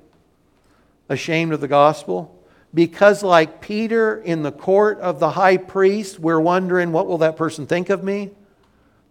Ashamed 1.09 1.53
of 1.53 1.61
the 1.61 1.69
gospel? 1.69 2.45
Because, 2.73 3.23
like 3.23 3.61
Peter 3.61 4.17
in 4.17 4.43
the 4.43 4.51
court 4.51 4.99
of 4.99 5.21
the 5.21 5.31
high 5.31 5.59
priest, 5.59 6.19
we're 6.19 6.41
wondering, 6.41 6.91
what 6.91 7.07
will 7.07 7.19
that 7.19 7.37
person 7.37 7.67
think 7.67 7.91
of 7.91 8.03
me? 8.03 8.33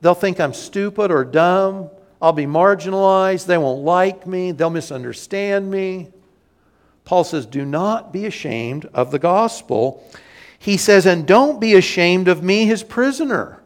They'll 0.03 0.13
think 0.13 0.41
I'm 0.41 0.53
stupid 0.53 1.11
or 1.11 1.23
dumb. 1.23 1.89
I'll 2.21 2.33
be 2.33 2.45
marginalized. 2.45 3.45
They 3.45 3.57
won't 3.57 3.85
like 3.85 4.27
me. 4.27 4.51
They'll 4.51 4.69
misunderstand 4.69 5.71
me. 5.71 6.09
Paul 7.05 7.23
says, 7.23 7.45
Do 7.45 7.63
not 7.63 8.11
be 8.11 8.25
ashamed 8.25 8.85
of 8.93 9.11
the 9.11 9.19
gospel. 9.19 10.05
He 10.59 10.75
says, 10.75 11.05
And 11.05 11.25
don't 11.25 11.61
be 11.61 11.73
ashamed 11.75 12.27
of 12.27 12.43
me, 12.43 12.65
his 12.65 12.83
prisoner. 12.83 13.63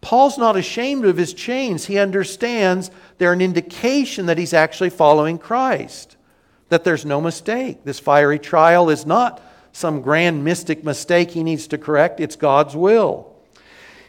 Paul's 0.00 0.36
not 0.36 0.56
ashamed 0.56 1.04
of 1.04 1.16
his 1.16 1.32
chains. 1.32 1.86
He 1.86 1.98
understands 1.98 2.90
they're 3.18 3.32
an 3.32 3.40
indication 3.40 4.26
that 4.26 4.38
he's 4.38 4.52
actually 4.52 4.90
following 4.90 5.38
Christ, 5.38 6.16
that 6.68 6.82
there's 6.82 7.04
no 7.04 7.20
mistake. 7.20 7.84
This 7.84 8.00
fiery 8.00 8.40
trial 8.40 8.90
is 8.90 9.06
not 9.06 9.40
some 9.70 10.00
grand 10.00 10.42
mystic 10.42 10.82
mistake 10.82 11.30
he 11.30 11.44
needs 11.44 11.68
to 11.68 11.78
correct, 11.78 12.18
it's 12.18 12.34
God's 12.34 12.74
will 12.74 13.35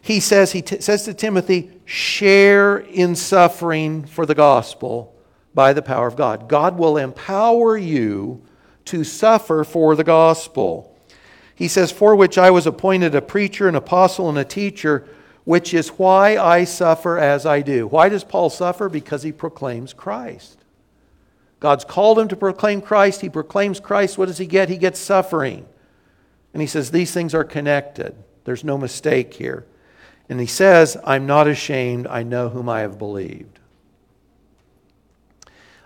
he 0.08 0.22
says, 0.22 0.54
he 0.54 0.62
t- 0.62 0.80
says 0.80 1.04
to 1.04 1.13
Timothy, 1.13 1.70
share 1.84 2.78
in 2.78 3.13
suffering 3.13 4.06
for 4.06 4.26
the 4.26 4.34
gospel 4.34 5.13
by 5.54 5.74
the 5.74 5.82
power 5.82 6.08
of 6.08 6.15
God. 6.15 6.48
God 6.48 6.78
will 6.78 6.96
empower 6.96 7.76
you 7.76 8.41
to 8.86 9.04
suffer 9.04 9.65
for 9.65 9.98
the 9.98 10.06
gospel. 10.06 10.98
He 11.54 11.67
says, 11.67 11.91
For 11.91 12.15
which 12.15 12.38
I 12.38 12.52
was 12.52 12.65
appointed 12.65 13.15
a 13.15 13.22
preacher, 13.22 13.67
an 13.67 13.76
apostle, 13.76 14.30
and 14.30 14.38
a 14.38 14.46
teacher, 14.46 15.06
which 15.43 15.74
is 15.74 15.89
why 15.89 16.38
I 16.38 16.63
suffer 16.63 17.17
as 17.20 17.46
I 17.46 17.62
do. 17.62 17.86
Why 17.86 18.08
does 18.08 18.24
Paul 18.24 18.50
suffer? 18.50 18.88
Because 18.88 19.24
he 19.24 19.34
proclaims 19.34 19.91
Christ. 19.91 20.63
God's 21.60 21.84
called 21.84 22.17
him 22.17 22.30
to 22.30 22.38
proclaim 22.38 22.80
Christ. 22.80 23.20
He 23.20 23.28
proclaims 23.28 23.82
Christ. 23.82 24.17
What 24.17 24.28
does 24.28 24.38
he 24.38 24.46
get? 24.46 24.70
He 24.70 24.78
gets 24.78 25.02
suffering. 25.02 25.67
And 26.54 26.62
he 26.62 26.67
says, 26.67 26.91
These 26.91 27.12
things 27.12 27.34
are 27.34 27.43
connected. 27.43 28.15
There's 28.46 28.63
no 28.63 28.78
mistake 28.78 29.34
here. 29.34 29.65
And 30.30 30.40
he 30.40 30.46
says, 30.46 30.98
I'm 31.04 31.26
not 31.26 31.48
ashamed. 31.48 32.08
I 32.08 32.24
know 32.24 32.50
whom 32.50 32.68
I 32.68 32.82
have 32.82 32.98
believed. 32.98 33.60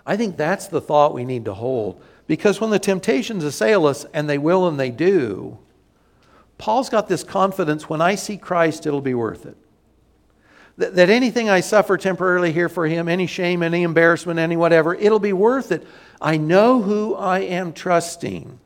I 0.04 0.16
think 0.16 0.36
that's 0.36 0.66
the 0.66 0.80
thought 0.80 1.14
we 1.14 1.24
need 1.24 1.44
to 1.44 1.54
hold. 1.54 2.02
Because 2.26 2.60
when 2.60 2.70
the 2.70 2.78
temptations 2.78 3.44
assail 3.44 3.86
us, 3.86 4.04
and 4.12 4.28
they 4.28 4.38
will 4.38 4.66
and 4.66 4.78
they 4.78 4.90
do, 4.90 5.58
Paul's 6.58 6.88
got 6.88 7.08
this 7.08 7.24
confidence 7.24 7.88
when 7.88 8.00
I 8.00 8.14
see 8.14 8.36
Christ, 8.36 8.86
it'll 8.86 9.00
be 9.00 9.14
worth 9.14 9.46
it. 9.46 9.56
That, 10.78 10.94
that 10.94 11.10
anything 11.10 11.50
I 11.50 11.60
suffer 11.60 11.96
temporarily 11.96 12.52
here 12.52 12.68
for 12.68 12.86
him, 12.86 13.08
any 13.08 13.26
shame, 13.26 13.62
any 13.62 13.82
embarrassment, 13.82 14.38
any 14.38 14.56
whatever, 14.56 14.94
it'll 14.94 15.18
be 15.18 15.32
worth 15.32 15.70
it. 15.70 15.86
I 16.20 16.36
know 16.36 16.80
who 16.80 17.14
I 17.14 17.40
am 17.40 17.72
trusting. 17.72 18.58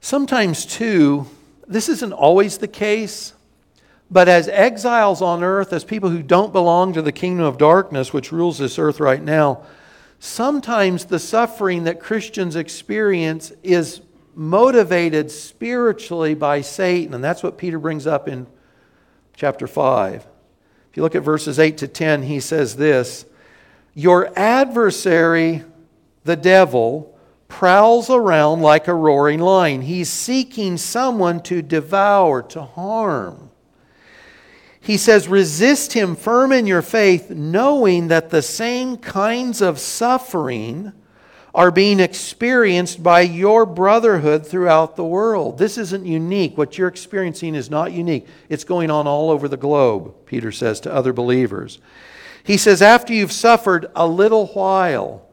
Sometimes, 0.00 0.64
too, 0.64 1.26
this 1.68 1.88
isn't 1.88 2.12
always 2.12 2.58
the 2.58 2.68
case, 2.68 3.32
but 4.10 4.28
as 4.28 4.48
exiles 4.48 5.20
on 5.20 5.42
earth, 5.42 5.72
as 5.72 5.84
people 5.84 6.10
who 6.10 6.22
don't 6.22 6.52
belong 6.52 6.92
to 6.92 7.02
the 7.02 7.12
kingdom 7.12 7.44
of 7.44 7.58
darkness, 7.58 8.12
which 8.12 8.30
rules 8.30 8.58
this 8.58 8.78
earth 8.78 9.00
right 9.00 9.22
now, 9.22 9.62
sometimes 10.20 11.06
the 11.06 11.18
suffering 11.18 11.84
that 11.84 12.00
Christians 12.00 12.54
experience 12.54 13.52
is 13.62 14.00
motivated 14.34 15.30
spiritually 15.30 16.34
by 16.34 16.60
Satan. 16.60 17.14
And 17.14 17.24
that's 17.24 17.42
what 17.42 17.58
Peter 17.58 17.78
brings 17.78 18.06
up 18.06 18.28
in 18.28 18.46
chapter 19.34 19.66
5. 19.66 20.26
If 20.90 20.96
you 20.96 21.02
look 21.02 21.14
at 21.14 21.22
verses 21.22 21.58
8 21.58 21.78
to 21.78 21.88
10, 21.88 22.22
he 22.22 22.38
says 22.38 22.76
this 22.76 23.26
Your 23.94 24.30
adversary, 24.38 25.64
the 26.24 26.36
devil, 26.36 27.15
prowls 27.48 28.10
around 28.10 28.62
like 28.62 28.88
a 28.88 28.94
roaring 28.94 29.40
lion. 29.40 29.82
He's 29.82 30.10
seeking 30.10 30.76
someone 30.76 31.40
to 31.44 31.62
devour, 31.62 32.42
to 32.42 32.62
harm. 32.62 33.50
He 34.80 34.96
says, 34.96 35.26
resist 35.26 35.94
him 35.94 36.14
firm 36.14 36.52
in 36.52 36.66
your 36.66 36.82
faith, 36.82 37.30
knowing 37.30 38.08
that 38.08 38.30
the 38.30 38.42
same 38.42 38.96
kinds 38.96 39.60
of 39.60 39.80
suffering 39.80 40.92
are 41.52 41.70
being 41.70 41.98
experienced 41.98 43.02
by 43.02 43.22
your 43.22 43.64
brotherhood 43.64 44.46
throughout 44.46 44.94
the 44.94 45.04
world. 45.04 45.58
This 45.58 45.78
isn't 45.78 46.04
unique. 46.04 46.56
What 46.58 46.76
you're 46.76 46.86
experiencing 46.86 47.54
is 47.54 47.70
not 47.70 47.92
unique. 47.92 48.26
It's 48.48 48.62
going 48.62 48.90
on 48.90 49.06
all 49.06 49.30
over 49.30 49.48
the 49.48 49.56
globe, 49.56 50.14
Peter 50.26 50.52
says 50.52 50.80
to 50.80 50.92
other 50.92 51.12
believers. 51.12 51.78
He 52.44 52.56
says, 52.56 52.82
after 52.82 53.12
you've 53.12 53.32
suffered 53.32 53.86
a 53.96 54.06
little 54.06 54.48
while, 54.48 55.25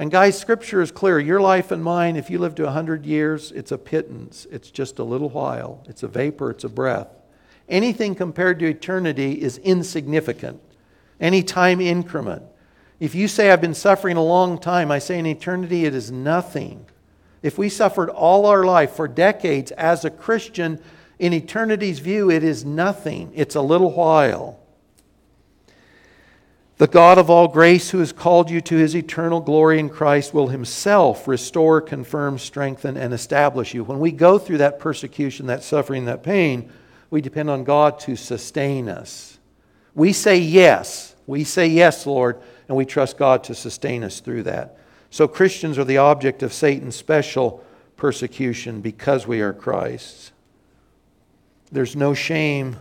and 0.00 0.10
guys, 0.10 0.40
scripture 0.40 0.80
is 0.80 0.90
clear. 0.90 1.20
Your 1.20 1.42
life 1.42 1.70
and 1.70 1.84
mine, 1.84 2.16
if 2.16 2.30
you 2.30 2.38
live 2.38 2.54
to 2.54 2.62
100 2.62 3.04
years, 3.04 3.52
it's 3.52 3.70
a 3.70 3.76
pittance. 3.76 4.46
It's 4.50 4.70
just 4.70 4.98
a 4.98 5.04
little 5.04 5.28
while. 5.28 5.84
It's 5.86 6.02
a 6.02 6.08
vapor, 6.08 6.52
it's 6.52 6.64
a 6.64 6.70
breath. 6.70 7.08
Anything 7.68 8.14
compared 8.14 8.58
to 8.60 8.66
eternity 8.66 9.42
is 9.42 9.58
insignificant. 9.58 10.58
Any 11.20 11.42
time 11.42 11.82
increment. 11.82 12.44
If 12.98 13.14
you 13.14 13.28
say, 13.28 13.50
I've 13.50 13.60
been 13.60 13.74
suffering 13.74 14.16
a 14.16 14.24
long 14.24 14.58
time, 14.58 14.90
I 14.90 15.00
say 15.00 15.18
in 15.18 15.26
eternity 15.26 15.84
it 15.84 15.94
is 15.94 16.10
nothing. 16.10 16.86
If 17.42 17.58
we 17.58 17.68
suffered 17.68 18.08
all 18.08 18.46
our 18.46 18.64
life 18.64 18.92
for 18.92 19.06
decades 19.06 19.70
as 19.72 20.06
a 20.06 20.10
Christian, 20.10 20.80
in 21.18 21.34
eternity's 21.34 21.98
view, 21.98 22.30
it 22.30 22.42
is 22.42 22.64
nothing. 22.64 23.32
It's 23.34 23.54
a 23.54 23.60
little 23.60 23.92
while. 23.92 24.59
The 26.80 26.86
God 26.86 27.18
of 27.18 27.28
all 27.28 27.46
grace, 27.46 27.90
who 27.90 27.98
has 27.98 28.10
called 28.10 28.48
you 28.48 28.62
to 28.62 28.74
his 28.74 28.96
eternal 28.96 29.42
glory 29.42 29.78
in 29.78 29.90
Christ, 29.90 30.32
will 30.32 30.48
himself 30.48 31.28
restore, 31.28 31.82
confirm, 31.82 32.38
strengthen, 32.38 32.96
and 32.96 33.12
establish 33.12 33.74
you. 33.74 33.84
When 33.84 34.00
we 34.00 34.12
go 34.12 34.38
through 34.38 34.56
that 34.58 34.78
persecution, 34.78 35.48
that 35.48 35.62
suffering, 35.62 36.06
that 36.06 36.22
pain, 36.22 36.72
we 37.10 37.20
depend 37.20 37.50
on 37.50 37.64
God 37.64 37.98
to 38.00 38.16
sustain 38.16 38.88
us. 38.88 39.38
We 39.94 40.14
say 40.14 40.38
yes. 40.38 41.14
We 41.26 41.44
say 41.44 41.66
yes, 41.66 42.06
Lord, 42.06 42.40
and 42.66 42.78
we 42.78 42.86
trust 42.86 43.18
God 43.18 43.44
to 43.44 43.54
sustain 43.54 44.02
us 44.02 44.20
through 44.20 44.44
that. 44.44 44.78
So 45.10 45.28
Christians 45.28 45.76
are 45.76 45.84
the 45.84 45.98
object 45.98 46.42
of 46.42 46.50
Satan's 46.50 46.96
special 46.96 47.62
persecution 47.98 48.80
because 48.80 49.26
we 49.26 49.42
are 49.42 49.52
Christ's. 49.52 50.32
There's 51.70 51.94
no 51.94 52.14
shame 52.14 52.78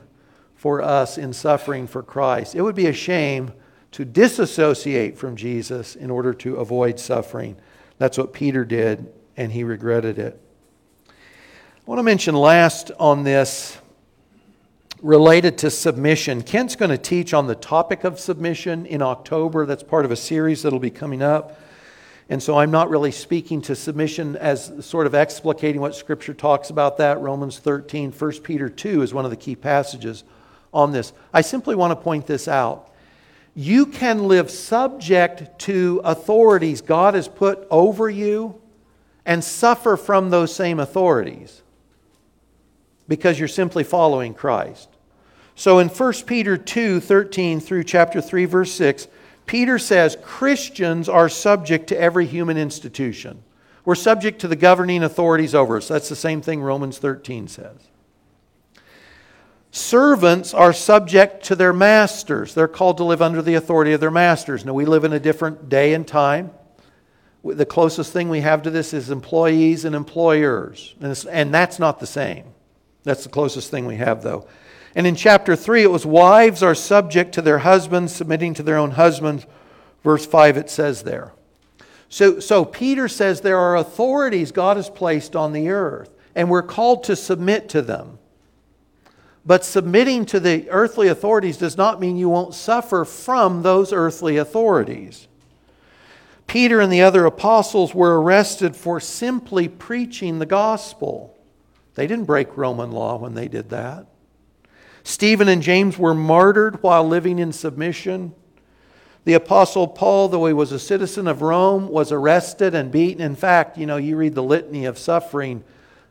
for 0.56 0.82
us 0.82 1.18
in 1.18 1.34
suffering 1.34 1.86
for 1.86 2.02
Christ. 2.02 2.56
It 2.56 2.62
would 2.62 2.76
be 2.76 2.88
a 2.88 2.94
shame 2.94 3.52
to 3.92 4.06
disassociate 4.06 5.18
from 5.18 5.36
Jesus 5.36 5.96
in 5.96 6.10
order 6.12 6.34
to 6.36 6.58
avoid 6.58 7.00
suffering. 7.00 7.56
That's 7.98 8.18
what 8.18 8.34
Peter 8.34 8.64
did, 8.64 9.12
and 9.36 9.52
he 9.52 9.64
regretted 9.64 10.20
it. 10.20 10.40
I 11.10 11.12
want 11.86 12.00
to 12.00 12.04
mention 12.04 12.36
last 12.36 12.92
on 13.00 13.24
this 13.24 13.78
related 15.02 15.58
to 15.60 15.72
submission. 15.72 16.44
Kent's 16.44 16.76
going 16.76 16.92
to 16.92 16.98
teach 16.98 17.34
on 17.34 17.48
the 17.48 17.56
topic 17.56 18.04
of 18.04 18.20
submission 18.20 18.86
in 18.86 19.02
October. 19.02 19.66
That's 19.66 19.84
part 19.84 20.06
of 20.06 20.12
a 20.12 20.16
series 20.16 20.62
that'll 20.64 20.80
be 20.80 20.92
coming 20.92 21.22
up. 21.22 21.60
And 22.30 22.44
so 22.44 22.60
I'm 22.60 22.70
not 22.70 22.90
really 22.90 23.12
speaking 23.12 23.62
to 23.64 23.76
submission 23.76 24.36
as 24.36 24.86
sort 24.86 25.08
of 25.08 25.14
explicating 25.14 25.78
what 25.78 25.96
Scripture 25.96 26.36
talks 26.36 26.70
about 26.70 26.98
that. 26.98 27.20
Romans 27.20 27.58
13, 27.58 28.12
1 28.12 28.32
Peter 28.44 28.70
2 28.70 29.02
is 29.02 29.14
one 29.14 29.26
of 29.26 29.32
the 29.32 29.38
key 29.38 29.56
passages 29.56 30.24
on 30.72 30.92
this. 30.92 31.12
I 31.34 31.42
simply 31.42 31.76
want 31.76 31.92
to 31.92 31.96
point 31.96 32.28
this 32.28 32.48
out 32.48 32.89
you 33.56 33.86
can 33.86 34.28
live 34.28 34.50
subject 34.50 35.60
to 35.60 36.02
authorities 36.04 36.82
God 36.82 37.14
has 37.14 37.28
put 37.28 37.68
over 37.70 38.10
you 38.10 38.62
and 39.26 39.44
suffer 39.44 39.98
from 39.98 40.30
those 40.30 40.54
same 40.56 40.80
authorities 40.80 41.62
because 43.08 43.40
you're 43.40 43.48
simply 43.48 43.84
following 43.84 44.34
Christ. 44.34 44.90
So 45.56 45.80
in 45.80 45.90
1 45.90 46.14
Peter 46.26 46.58
2 46.58 47.00
13 47.02 47.60
through 47.60 47.84
chapter 47.84 48.22
3, 48.22 48.46
verse 48.46 48.72
6, 48.72 49.08
Peter 49.46 49.78
says 49.78 50.18
Christians 50.22 51.10
are 51.10 51.28
subject 51.28 51.88
to 51.88 52.00
every 52.00 52.26
human 52.26 52.58
institution. 52.58 53.44
We're 53.84 53.96
subject 53.96 54.40
to 54.42 54.48
the 54.48 54.56
governing 54.56 55.04
authorities 55.04 55.56
over 55.56 55.78
us. 55.78 55.88
That's 55.88 56.10
the 56.10 56.16
same 56.16 56.42
thing 56.42 56.62
Romans 56.62 57.00
13 57.00 57.48
says. 57.48 57.90
Servants 59.72 60.54
are 60.54 60.74
subject 60.74 61.44
to 61.46 61.56
their 61.56 61.74
masters. 61.74 62.54
They're 62.54 62.68
called 62.68 62.98
to 62.98 63.04
live 63.04 63.22
under 63.22 63.42
the 63.42 63.54
authority 63.54 63.94
of 63.94 64.00
their 64.02 64.10
masters. 64.10 64.66
Now, 64.66 64.74
we 64.74 64.86
live 64.86 65.04
in 65.04 65.14
a 65.14 65.20
different 65.20 65.70
day 65.70 65.94
and 65.94 66.08
time. 66.08 66.52
The 67.44 67.66
closest 67.66 68.12
thing 68.12 68.30
we 68.30 68.42
have 68.42 68.64
to 68.64 68.70
this 68.70 68.94
is 68.94 69.12
employees 69.12 69.86
and 69.86 69.96
employers. 69.96 70.96
And, 71.00 71.26
and 71.30 71.54
that's 71.54 71.78
not 71.78 72.00
the 72.00 72.08
same. 72.08 72.46
That's 73.04 73.24
the 73.24 73.30
closest 73.30 73.70
thing 73.70 73.86
we 73.86 73.98
have, 73.98 74.24
though. 74.24 74.48
And 74.96 75.06
in 75.06 75.16
chapter 75.16 75.56
3, 75.56 75.84
it 75.84 75.92
was 75.92 76.06
wives 76.06 76.64
are 76.64 76.76
subject 76.76 77.34
to 77.36 77.42
their 77.42 77.60
husbands, 77.60 78.14
submitting 78.14 78.56
to 78.56 78.64
their 78.64 78.78
own 78.78 78.92
husbands. 78.92 79.46
Verse 80.04 80.26
5, 80.26 80.58
it 80.58 80.70
says 80.70 81.04
there. 81.04 81.34
So, 82.10 82.40
so 82.40 82.66
Peter 82.66 83.08
says 83.08 83.42
there 83.42 83.60
are 83.60 83.78
authorities 83.78 84.52
God 84.52 84.78
has 84.78 84.90
placed 84.90 85.36
on 85.36 85.54
the 85.54 85.70
earth, 85.70 86.10
and 86.34 86.50
we're 86.50 86.64
called 86.64 87.04
to 87.04 87.16
submit 87.16 87.70
to 87.70 87.84
them. 87.84 88.18
But 89.46 89.66
submitting 89.66 90.26
to 90.28 90.40
the 90.40 90.70
earthly 90.70 91.08
authorities 91.08 91.58
does 91.58 91.78
not 91.78 92.00
mean 92.00 92.18
you 92.18 92.30
won't 92.30 92.54
suffer 92.54 93.06
from 93.06 93.62
those 93.62 93.94
earthly 93.94 94.38
authorities. 94.38 95.28
Peter 96.46 96.80
and 96.80 96.92
the 96.92 97.02
other 97.02 97.26
apostles 97.26 97.94
were 97.94 98.20
arrested 98.22 98.76
for 98.76 99.00
simply 99.00 99.68
preaching 99.68 100.40
the 100.40 100.46
gospel. 100.46 101.38
They 101.96 102.08
didn't 102.08 102.26
break 102.26 102.58
Roman 102.58 102.92
law 102.92 103.18
when 103.18 103.36
they 103.36 103.48
did 103.48 103.70
that. 103.70 104.08
Stephen 105.04 105.48
and 105.48 105.62
James 105.62 105.98
were 105.98 106.14
martyred 106.14 106.84
while 106.84 107.08
living 107.08 107.40
in 107.40 107.52
submission. 107.52 108.34
The 109.26 109.34
Apostle 109.34 109.88
Paul, 109.88 110.28
though 110.30 110.46
he 110.46 110.54
was 110.54 110.72
a 110.72 110.80
citizen 110.80 111.28
of 111.28 111.42
Rome, 111.42 111.88
was 111.88 112.12
arrested 112.12 112.74
and 112.74 112.92
beaten. 112.92 113.22
In 113.22 113.36
fact, 113.36 113.78
you 113.78 113.86
know, 113.86 113.98
you 113.98 114.16
read 114.16 114.34
the 114.34 114.44
litany 114.44 114.86
of 114.86 114.98
suffering, 114.98 115.64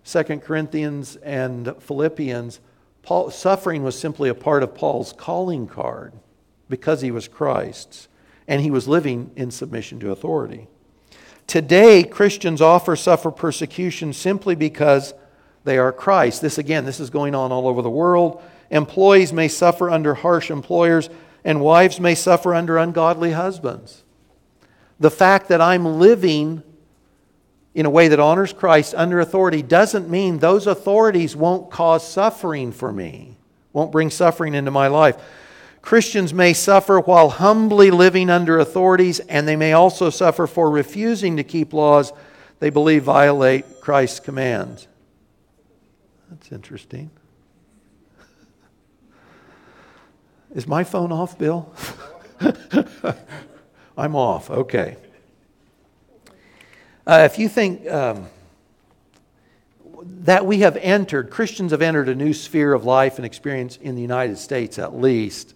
2 0.05 0.23
Corinthians 0.39 1.17
and 1.17 1.75
Philippians. 1.81 2.61
Paul, 3.03 3.31
suffering 3.31 3.83
was 3.83 3.99
simply 3.99 4.29
a 4.29 4.35
part 4.35 4.63
of 4.63 4.75
Paul's 4.75 5.13
calling 5.13 5.67
card 5.67 6.13
because 6.69 7.01
he 7.01 7.11
was 7.11 7.29
Christ's 7.29 8.09
and 8.47 8.63
he 8.63 8.71
was 8.71 8.89
living 8.89 9.31
in 9.37 9.51
submission 9.51 10.01
to 10.01 10.11
authority. 10.11 10.69
Today, 11.47 12.03
Christians 12.03 12.61
often 12.61 12.97
suffer 12.97 13.31
persecution 13.31 14.13
simply 14.13 14.55
because 14.55 15.15
they 15.65 15.79
are 15.79 15.93
Christ. 15.93 16.43
This, 16.43 16.59
again, 16.59 16.85
this 16.85 17.01
is 17.01 17.11
going 17.11 17.35
on 17.35 17.53
all 17.53 17.69
over 17.69 17.83
the 17.83 17.91
world. 17.91 18.43
Employees 18.71 19.33
may 19.33 19.49
suffer 19.49 19.91
under 19.91 20.15
harsh 20.15 20.51
employers, 20.51 21.09
and 21.45 21.61
wives 21.61 22.01
may 22.01 22.15
suffer 22.15 22.55
under 22.55 22.79
ungodly 22.79 23.33
husbands. 23.33 24.05
The 25.01 25.11
fact 25.11 25.49
that 25.49 25.61
I'm 25.61 25.99
living 25.99 26.63
in 27.75 27.87
a 27.87 27.91
way 27.91 28.09
that 28.09 28.21
honors 28.21 28.53
Christ 28.53 28.95
under 28.97 29.21
authority 29.21 29.63
doesn't 29.63 30.09
mean 30.09 30.39
those 30.39 30.67
authorities 30.67 31.37
won't 31.37 31.71
cause 31.71 32.07
suffering 32.07 32.73
for 32.73 32.93
me, 32.93 33.37
won't 33.73 33.93
bring 33.93 34.11
suffering 34.11 34.55
into 34.55 34.71
my 34.71 34.89
life. 34.89 35.17
Christians 35.81 36.35
may 36.35 36.53
suffer 36.53 37.01
while 37.01 37.31
humbly 37.31 37.91
living 37.91 38.31
under 38.31 38.59
authorities, 38.59 39.21
and 39.21 39.47
they 39.47 39.57
may 39.57 39.73
also 39.73 40.11
suffer 40.11 40.47
for 40.47 40.71
refusing 40.71 41.37
to 41.37 41.45
keep 41.45 41.73
laws 41.73 42.13
they 42.61 42.71
believe 42.71 43.05
violate 43.05 43.81
Christ's 43.81 44.21
commands. 44.21 44.89
That's 46.29 46.53
interesting. 46.53 47.11
Is 50.55 50.67
my 50.67 50.83
phone 50.83 51.13
off, 51.13 51.39
Bill? 51.39 51.73
I'm 53.97 54.17
off. 54.17 54.51
Okay. 54.51 54.97
Uh, 57.09 57.23
if 57.25 57.39
you 57.39 57.49
think 57.49 57.91
um, 57.91 58.29
that 60.03 60.45
we 60.45 60.59
have 60.59 60.77
entered, 60.77 61.31
Christians 61.31 61.71
have 61.71 61.81
entered 61.81 62.11
a 62.11 62.15
new 62.15 62.35
sphere 62.35 62.75
of 62.75 62.85
life 62.85 63.17
and 63.17 63.25
experience 63.25 63.79
in 63.79 63.95
the 63.95 64.03
United 64.03 64.37
States 64.37 64.79
at 64.79 64.95
least, 64.95 65.55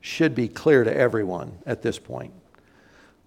should 0.00 0.32
be 0.32 0.46
clear 0.46 0.84
to 0.84 0.96
everyone 0.96 1.58
at 1.66 1.82
this 1.82 1.98
point. 1.98 2.32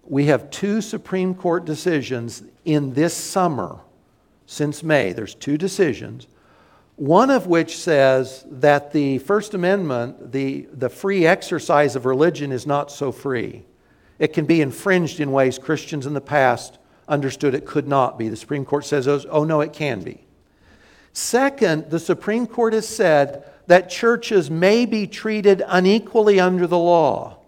We 0.04 0.24
have 0.26 0.50
two 0.50 0.80
Supreme 0.80 1.34
Court 1.34 1.66
decisions 1.66 2.42
in 2.64 2.94
this 2.94 3.12
summer 3.12 3.80
since 4.46 4.82
May. 4.82 5.12
There's 5.12 5.34
two 5.34 5.58
decisions. 5.58 6.28
One 6.94 7.28
of 7.28 7.46
which 7.46 7.76
says 7.76 8.46
that 8.50 8.92
the 8.92 9.18
First 9.18 9.52
Amendment, 9.52 10.32
the, 10.32 10.66
the 10.72 10.88
free 10.88 11.26
exercise 11.26 11.94
of 11.94 12.06
religion, 12.06 12.52
is 12.52 12.66
not 12.66 12.90
so 12.90 13.12
free. 13.12 13.64
It 14.18 14.32
can 14.32 14.46
be 14.46 14.62
infringed 14.62 15.20
in 15.20 15.30
ways 15.30 15.58
Christians 15.58 16.06
in 16.06 16.14
the 16.14 16.22
past 16.22 16.78
understood 17.08 17.54
it 17.54 17.66
could 17.66 17.86
not 17.86 18.18
be. 18.18 18.28
The 18.28 18.36
Supreme 18.36 18.64
Court 18.64 18.84
says, 18.84 19.06
oh, 19.08 19.44
no, 19.44 19.60
it 19.60 19.72
can 19.72 20.00
be. 20.00 20.24
Second, 21.12 21.90
the 21.90 22.00
Supreme 22.00 22.46
Court 22.46 22.72
has 22.72 22.86
said 22.86 23.50
that 23.66 23.88
churches 23.88 24.50
may 24.50 24.86
be 24.86 25.06
treated 25.06 25.62
unequally 25.66 26.38
under 26.38 26.66
the 26.66 26.78
law. 26.78 27.38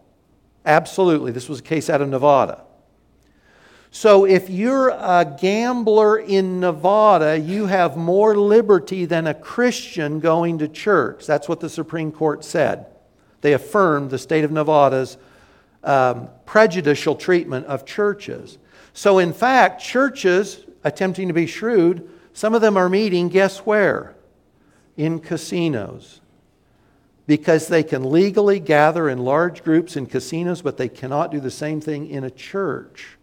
Absolutely. 0.65 1.33
This 1.33 1.49
was 1.49 1.61
a 1.61 1.63
case 1.63 1.91
out 1.91 2.01
of 2.01 2.09
Nevada. 2.09 2.65
So 3.91 4.27
if 4.27 4.51
you're 4.51 4.91
a 4.91 5.37
gambler 5.41 6.19
in 6.19 6.61
Nevada, 6.61 7.39
you 7.39 7.67
have 7.67 7.97
more 7.97 8.37
liberty 8.37 9.07
than 9.07 9.27
a 9.27 9.35
Christian 9.35 10.21
going 10.21 10.59
to 10.59 10.69
church. 10.69 11.27
That's 11.27 11.49
what 11.49 11.61
the 11.61 11.71
Supreme 11.71 12.13
Court 12.13 12.45
said. 12.45 12.87
They 13.41 13.55
affirmed 13.55 14.11
the 14.11 14.19
state 14.19 14.45
of 14.45 14.51
Nevada's 14.51 15.17
um, 15.85 16.29
prejudicial 16.45 17.15
treatment 17.15 17.67
of 17.67 17.87
churches. 17.87 18.59
So, 18.93 19.19
in 19.19 19.33
fact, 19.33 19.83
churches, 19.83 20.65
attempting 20.85 21.29
to 21.29 21.35
be 21.35 21.47
shrewd, 21.47 22.09
some 22.33 22.55
of 22.55 22.61
them 22.61 22.77
are 22.77 22.89
meeting, 22.89 23.29
guess 23.29 23.59
where? 23.59 24.15
In 24.97 25.19
casinos. 25.21 26.21
Because 27.27 27.69
they 27.69 27.83
can 27.83 28.11
legally 28.11 28.59
gather 28.59 29.09
in 29.09 29.19
large 29.19 29.63
groups 29.63 29.97
in 29.97 30.07
casinos, 30.07 30.63
but 30.63 30.77
they 30.77 30.89
cannot 30.89 31.31
do 31.31 31.41
the 31.41 31.51
same 31.51 31.81
thing 31.81 32.09
in 32.09 32.25
a 32.25 32.31
church. 32.31 33.19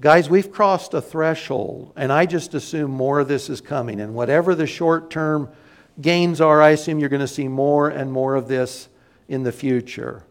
Guys, 0.00 0.30
we've 0.30 0.52
crossed 0.52 0.94
a 0.94 1.00
threshold, 1.00 1.92
and 1.96 2.12
I 2.12 2.26
just 2.26 2.54
assume 2.54 2.90
more 2.90 3.18
of 3.18 3.26
this 3.26 3.50
is 3.50 3.60
coming. 3.60 4.00
And 4.00 4.14
whatever 4.14 4.54
the 4.54 4.66
short 4.66 5.10
term 5.10 5.48
gains 6.00 6.40
are, 6.40 6.62
I 6.62 6.70
assume 6.70 7.00
you're 7.00 7.08
going 7.08 7.20
to 7.20 7.26
see 7.26 7.48
more 7.48 7.88
and 7.88 8.12
more 8.12 8.36
of 8.36 8.46
this 8.46 8.88
in 9.28 9.42
the 9.42 9.50
future. 9.52 10.22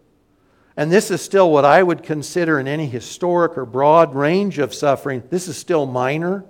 And 0.78 0.92
this 0.92 1.10
is 1.10 1.24
still 1.24 1.52
what 1.52 1.66
I 1.66 1.82
would 1.82 2.04
consider 2.04 2.60
in 2.60 2.68
any 2.68 2.86
historic 2.86 3.58
or 3.58 3.66
broad 3.66 4.14
range 4.14 4.60
of 4.60 4.76
suffering. 4.76 5.24
This 5.32 5.48
is 5.48 5.58
still 5.58 5.88
minor, 5.88 6.46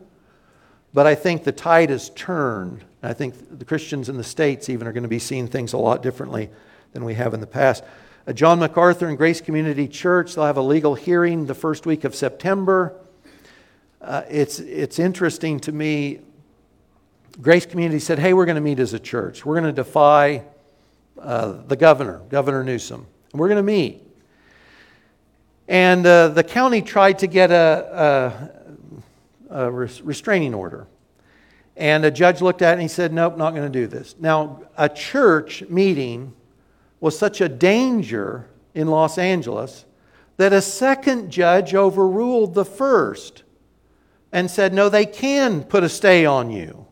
but 0.93 1.07
I 1.07 1.15
think 1.15 1.45
the 1.45 1.53
tide 1.53 1.89
has 1.89 2.09
turned. 2.09 2.83
I 3.01 3.13
think 3.13 3.57
the 3.57 3.63
Christians 3.63 4.09
in 4.09 4.17
the 4.17 4.25
States 4.25 4.67
even 4.67 4.85
are 4.85 4.91
going 4.91 5.03
to 5.03 5.09
be 5.09 5.17
seeing 5.17 5.47
things 5.47 5.71
a 5.71 5.77
lot 5.77 6.03
differently 6.03 6.49
than 6.91 7.05
we 7.05 7.13
have 7.13 7.33
in 7.33 7.39
the 7.39 7.47
past. 7.47 7.85
Uh, 8.27 8.33
John 8.33 8.59
MacArthur 8.59 9.07
and 9.07 9.17
Grace 9.17 9.39
Community 9.39 9.87
Church, 9.87 10.35
they'll 10.35 10.43
have 10.43 10.57
a 10.57 10.61
legal 10.61 10.93
hearing 10.93 11.45
the 11.45 11.55
first 11.55 11.85
week 11.85 12.03
of 12.03 12.13
September. 12.13 12.99
Uh, 14.01 14.23
it's, 14.29 14.59
it's 14.59 14.99
interesting 14.99 15.57
to 15.61 15.71
me. 15.71 16.19
Grace 17.41 17.65
Community 17.65 17.99
said, 17.99 18.19
hey, 18.19 18.33
we're 18.33 18.45
going 18.45 18.55
to 18.55 18.61
meet 18.61 18.79
as 18.79 18.93
a 18.93 18.99
church. 18.99 19.45
We're 19.45 19.55
going 19.55 19.73
to 19.73 19.83
defy 19.83 20.43
uh, 21.17 21.61
the 21.65 21.77
governor, 21.77 22.23
Governor 22.27 22.65
Newsom. 22.65 23.07
And 23.31 23.39
we're 23.39 23.47
going 23.47 23.57
to 23.57 23.63
meet. 23.63 24.03
And 25.67 26.05
uh, 26.05 26.29
the 26.29 26.43
county 26.43 26.81
tried 26.81 27.19
to 27.19 27.27
get 27.27 27.51
a, 27.51 28.51
a, 29.49 29.65
a, 29.65 29.71
restraining 29.71 30.53
order. 30.53 30.87
And 31.75 32.05
a 32.05 32.11
judge 32.11 32.41
looked 32.41 32.61
at 32.61 32.71
it 32.71 32.73
and 32.73 32.81
he 32.81 32.87
said, 32.87 33.13
Nope, 33.13 33.37
not 33.37 33.53
going 33.53 33.71
to 33.71 33.79
do 33.79 33.87
this. 33.87 34.15
Now, 34.19 34.63
a 34.77 34.89
church 34.89 35.63
meeting 35.69 36.33
was 36.99 37.17
such 37.17 37.41
a 37.41 37.49
danger 37.49 38.47
in 38.73 38.87
Los 38.87 39.17
Angeles 39.17 39.85
that 40.37 40.53
a 40.53 40.61
second 40.61 41.31
judge 41.31 41.75
overruled 41.75 42.53
the 42.53 42.65
first 42.65 43.43
and 44.31 44.49
said, 44.49 44.73
No, 44.73 44.89
they 44.89 45.05
can 45.05 45.63
put 45.63 45.83
a 45.83 45.89
stay 45.89 46.25
on 46.25 46.49
you 46.49 46.87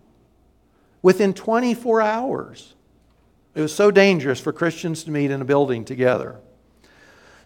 within 1.01 1.33
24 1.33 2.01
hours. 2.01 2.73
It 3.53 3.61
was 3.61 3.73
so 3.73 3.89
dangerous 3.89 4.39
for 4.39 4.51
Christians 4.51 5.03
to 5.05 5.11
meet 5.11 5.31
in 5.31 5.41
a 5.41 5.45
building 5.45 5.85
together. 5.85 6.39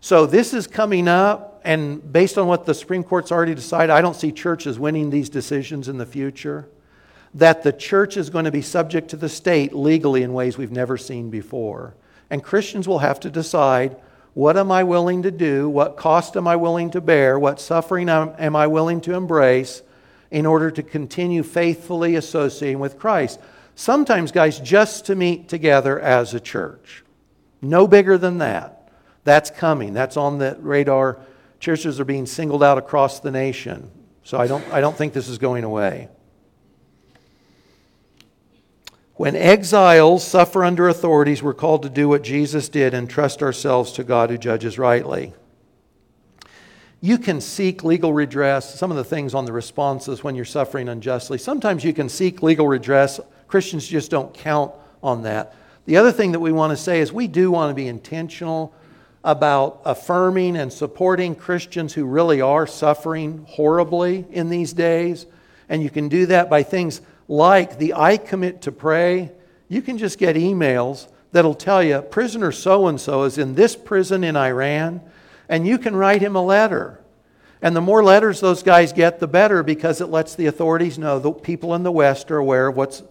So 0.01 0.25
this 0.25 0.53
is 0.53 0.65
coming 0.65 1.07
up, 1.07 1.61
and 1.65 2.11
based 2.11 2.37
on 2.37 2.47
what 2.47 2.65
the 2.65 2.73
Supreme 2.73 3.03
Court's 3.03 3.31
already 3.31 3.53
decided, 3.53 3.91
I 3.91 4.01
don't 4.01 4.15
see 4.15 4.31
churches 4.31 4.79
winning 4.79 5.09
these 5.09 5.29
decisions 5.29 5.89
in 5.89 5.97
the 5.97 6.05
future. 6.05 6.69
That 7.33 7.63
the 7.63 7.73
church 7.73 8.17
is 8.17 8.29
going 8.29 8.45
to 8.45 8.51
be 8.51 8.61
subject 8.61 9.09
to 9.09 9.17
the 9.17 9.29
state 9.29 9.73
legally 9.73 10.23
in 10.23 10.33
ways 10.33 10.57
we've 10.57 10.71
never 10.71 10.97
seen 10.97 11.29
before. 11.29 11.95
And 12.29 12.43
Christians 12.43 12.87
will 12.87 12.99
have 12.99 13.19
to 13.21 13.29
decide 13.29 13.97
what 14.33 14.57
am 14.57 14.71
I 14.71 14.83
willing 14.83 15.23
to 15.23 15.31
do? 15.31 15.67
What 15.67 15.97
cost 15.97 16.37
am 16.37 16.47
I 16.47 16.55
willing 16.55 16.91
to 16.91 17.01
bear? 17.01 17.37
What 17.37 17.59
suffering 17.59 18.09
am 18.09 18.55
I 18.55 18.67
willing 18.67 19.01
to 19.01 19.15
embrace 19.15 19.81
in 20.31 20.45
order 20.45 20.71
to 20.71 20.83
continue 20.83 21.43
faithfully 21.43 22.15
associating 22.15 22.79
with 22.79 22.97
Christ? 22.97 23.39
Sometimes, 23.75 24.31
guys, 24.31 24.59
just 24.59 25.05
to 25.07 25.15
meet 25.15 25.49
together 25.49 25.99
as 25.99 26.33
a 26.33 26.39
church. 26.39 27.03
No 27.61 27.87
bigger 27.87 28.17
than 28.17 28.37
that. 28.37 28.78
That's 29.29 29.51
coming. 29.51 29.93
That's 29.93 30.17
on 30.17 30.39
the 30.39 30.57
radar. 30.59 31.19
Churches 31.59 31.99
are 31.99 32.05
being 32.05 32.25
singled 32.25 32.63
out 32.63 32.79
across 32.79 33.19
the 33.19 33.29
nation. 33.29 33.91
So 34.23 34.39
I 34.39 34.47
don't, 34.47 34.67
I 34.73 34.81
don't 34.81 34.97
think 34.97 35.13
this 35.13 35.27
is 35.27 35.37
going 35.37 35.63
away. 35.63 36.09
When 39.13 39.35
exiles 39.35 40.25
suffer 40.25 40.63
under 40.63 40.89
authorities, 40.89 41.43
we're 41.43 41.53
called 41.53 41.83
to 41.83 41.91
do 41.91 42.09
what 42.09 42.23
Jesus 42.23 42.69
did 42.69 42.95
and 42.95 43.07
trust 43.07 43.43
ourselves 43.43 43.91
to 43.91 44.03
God 44.03 44.31
who 44.31 44.37
judges 44.39 44.79
rightly. 44.79 45.31
You 46.99 47.19
can 47.19 47.39
seek 47.39 47.83
legal 47.83 48.13
redress. 48.13 48.79
Some 48.79 48.89
of 48.89 48.97
the 48.97 49.03
things 49.03 49.35
on 49.35 49.45
the 49.45 49.53
responses 49.53 50.23
when 50.23 50.33
you're 50.33 50.43
suffering 50.43 50.89
unjustly. 50.89 51.37
Sometimes 51.37 51.83
you 51.83 51.93
can 51.93 52.09
seek 52.09 52.41
legal 52.41 52.67
redress. 52.67 53.19
Christians 53.47 53.87
just 53.87 54.09
don't 54.09 54.33
count 54.33 54.71
on 55.03 55.21
that. 55.21 55.53
The 55.85 55.97
other 55.97 56.11
thing 56.11 56.31
that 56.31 56.39
we 56.39 56.51
want 56.51 56.71
to 56.71 56.77
say 56.77 56.99
is 56.99 57.13
we 57.13 57.27
do 57.27 57.51
want 57.51 57.69
to 57.69 57.75
be 57.75 57.87
intentional 57.87 58.73
about 59.23 59.81
affirming 59.85 60.55
and 60.55 60.71
supporting 60.71 61.35
Christians 61.35 61.93
who 61.93 62.05
really 62.05 62.41
are 62.41 62.65
suffering 62.65 63.45
horribly 63.47 64.25
in 64.31 64.49
these 64.49 64.73
days. 64.73 65.25
And 65.67 65.83
you 65.83 65.89
can 65.89 66.09
do 66.09 66.25
that 66.27 66.49
by 66.49 66.63
things 66.63 67.01
like 67.27 67.77
the 67.77 67.93
I 67.93 68.17
commit 68.17 68.63
to 68.63 68.71
pray, 68.71 69.31
you 69.67 69.81
can 69.81 69.97
just 69.97 70.17
get 70.17 70.35
emails 70.35 71.07
that'll 71.31 71.53
tell 71.53 71.83
you 71.83 72.01
prisoner 72.01 72.51
so 72.51 72.87
and 72.87 72.99
so 72.99 73.23
is 73.23 73.37
in 73.37 73.55
this 73.55 73.75
prison 73.75 74.23
in 74.23 74.35
Iran, 74.35 75.01
and 75.47 75.67
you 75.67 75.77
can 75.77 75.95
write 75.95 76.21
him 76.21 76.35
a 76.35 76.43
letter. 76.43 76.99
And 77.61 77.75
the 77.75 77.81
more 77.81 78.03
letters 78.03 78.39
those 78.39 78.63
guys 78.63 78.93
get, 78.93 79.19
the 79.19 79.27
better 79.27 79.63
because 79.63 80.01
it 80.01 80.07
lets 80.07 80.33
the 80.33 80.45
authorities 80.45 80.97
know 80.97 81.19
the 81.19 81.31
people 81.31 81.75
in 81.75 81.83
the 81.83 81.91
West 81.91 82.31
are 82.31 82.37
aware 82.37 82.67
of 82.67 82.77
what's 82.77 83.03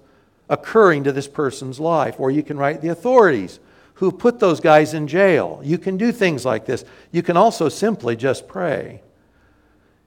occurring 0.48 1.04
to 1.04 1.12
this 1.12 1.28
person's 1.28 1.78
life. 1.78 2.18
Or 2.18 2.30
you 2.30 2.42
can 2.42 2.56
write 2.56 2.80
the 2.80 2.88
authorities 2.88 3.60
who 3.98 4.12
put 4.12 4.38
those 4.38 4.60
guys 4.60 4.94
in 4.94 5.08
jail. 5.08 5.60
You 5.64 5.76
can 5.76 5.96
do 5.96 6.12
things 6.12 6.44
like 6.44 6.66
this. 6.66 6.84
You 7.10 7.20
can 7.20 7.36
also 7.36 7.68
simply 7.68 8.14
just 8.14 8.46
pray. 8.46 9.02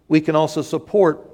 We 0.07 0.21
can 0.21 0.33
also 0.33 0.61
support 0.61 1.27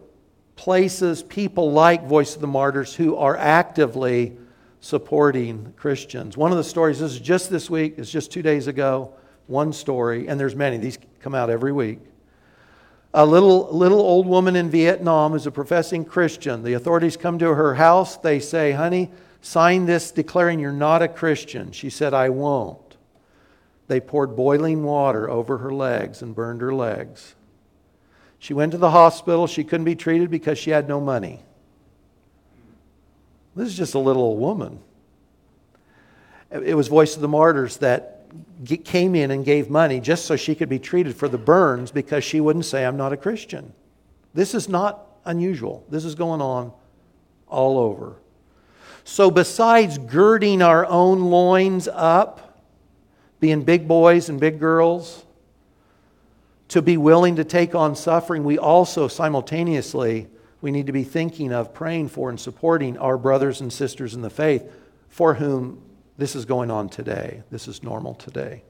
places, 0.55 1.22
people 1.22 1.72
like 1.72 2.08
Voice 2.08 2.34
of 2.34 2.41
the 2.41 2.47
Martyrs 2.47 2.95
who 2.95 3.16
are 3.16 3.38
actively 3.38 4.36
supporting 4.82 5.72
Christians. 5.78 6.36
One 6.36 6.49
of 6.51 6.58
the 6.58 6.64
stories, 6.64 6.97
this 6.97 7.14
is 7.14 7.20
just 7.20 7.51
this 7.51 7.70
week, 7.70 7.93
it's 7.97 8.12
just 8.12 8.32
two 8.32 8.41
days 8.41 8.66
ago, 8.66 9.14
one 9.45 9.72
story, 9.72 10.28
and 10.28 10.39
there's 10.39 10.55
many. 10.55 10.78
These 10.78 10.97
come 11.20 11.36
out 11.36 11.51
every 11.51 11.72
week. 11.72 11.99
A 13.14 13.24
little, 13.26 13.70
little 13.72 14.01
old 14.01 14.26
woman 14.26 14.55
in 14.55 14.72
Vietnam 14.72 15.34
who's 15.34 15.45
a 15.45 15.51
professing 15.51 16.03
Christian. 16.03 16.64
The 16.64 16.74
authorities 16.74 17.18
come 17.18 17.38
to 17.38 17.53
her 17.53 17.76
house. 17.76 18.18
They 18.18 18.39
say, 18.39 18.72
honey, 18.72 19.12
sign 19.41 19.85
this 19.85 20.11
declaring 20.11 20.59
you're 20.59 20.71
not 20.71 21.01
a 21.01 21.07
Christian. 21.07 21.71
She 21.71 21.89
said, 21.89 22.13
I 22.13 22.29
won't. 22.29 22.97
They 23.88 23.99
poured 23.99 24.35
boiling 24.35 24.83
water 24.83 25.29
over 25.29 25.59
her 25.59 25.73
legs 25.73 26.21
and 26.21 26.35
burned 26.35 26.61
her 26.61 26.73
legs. 26.73 27.35
She 28.39 28.53
went 28.53 28.73
to 28.73 28.77
the 28.77 28.91
hospital. 28.91 29.47
She 29.47 29.63
couldn't 29.63 29.85
be 29.85 29.95
treated 29.95 30.29
because 30.29 30.57
she 30.57 30.71
had 30.71 30.88
no 30.88 30.99
money. 30.99 31.41
This 33.55 33.69
is 33.69 33.77
just 33.77 33.95
a 33.95 33.99
little 33.99 34.21
old 34.21 34.39
woman. 34.39 34.79
It 36.51 36.75
was 36.75 36.88
Voice 36.88 37.15
of 37.15 37.21
the 37.21 37.27
Martyrs 37.27 37.77
that 37.77 38.25
came 38.83 39.15
in 39.15 39.31
and 39.31 39.43
gave 39.43 39.69
money 39.69 39.99
just 39.99 40.25
so 40.25 40.35
she 40.35 40.53
could 40.53 40.69
be 40.69 40.79
treated 40.79 41.15
for 41.15 41.27
the 41.27 41.38
burns 41.38 41.91
because 41.91 42.23
she 42.23 42.39
wouldn't 42.39 42.65
say, 42.65 42.85
I'm 42.85 42.97
not 42.97 43.13
a 43.13 43.17
Christian. 43.17 43.73
This 44.33 44.53
is 44.53 44.69
not 44.69 45.05
unusual. 45.25 45.83
This 45.89 46.05
is 46.05 46.13
going 46.13 46.41
on 46.41 46.71
all 47.47 47.79
over. 47.79 48.15
So, 49.10 49.32
besides 49.32 49.97
girding 49.97 50.62
our 50.62 50.86
own 50.86 51.22
loins 51.22 51.88
up, 51.88 52.62
being 53.39 53.64
big 53.64 53.88
boys 53.88 54.28
and 54.28 54.38
big 54.38 54.60
girls, 54.60 55.24
to 56.68 56.82
be 56.82 56.97
willing 56.97 57.38
to 57.38 57.45
take 57.45 57.74
on 57.74 57.95
suffering, 57.95 58.43
we 58.43 58.58
also 58.58 59.08
simultaneously 59.08 60.28
we 60.60 60.72
need 60.72 60.88
to 60.88 60.91
be 60.91 61.05
thinking 61.05 61.53
of 61.53 61.74
praying 61.74 62.10
for 62.10 62.30
and 62.30 62.38
supporting 62.38 62.97
our 62.97 63.18
brothers 63.18 63.62
and 63.62 63.72
sisters 63.72 64.14
in 64.14 64.22
the 64.22 64.30
faith 64.30 64.70
for 65.08 65.36
whom 65.36 65.82
this 66.18 66.36
is 66.36 66.43
going 66.43 66.70
on 66.70 66.89
today. 66.89 67.43
This 67.49 67.70
is 67.70 67.82
normal 67.82 68.14
today. 68.14 68.62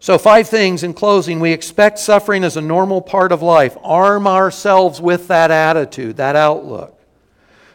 So, 0.00 0.16
five 0.16 0.48
things 0.48 0.82
in 0.82 0.94
closing. 0.94 1.40
We 1.40 1.52
expect 1.52 1.98
suffering 1.98 2.42
as 2.42 2.56
a 2.56 2.62
normal 2.62 3.02
part 3.02 3.32
of 3.32 3.42
life. 3.42 3.76
Arm 3.84 4.26
ourselves 4.26 4.98
with 4.98 5.28
that 5.28 5.50
attitude, 5.50 6.16
that 6.16 6.36
outlook. 6.36 6.98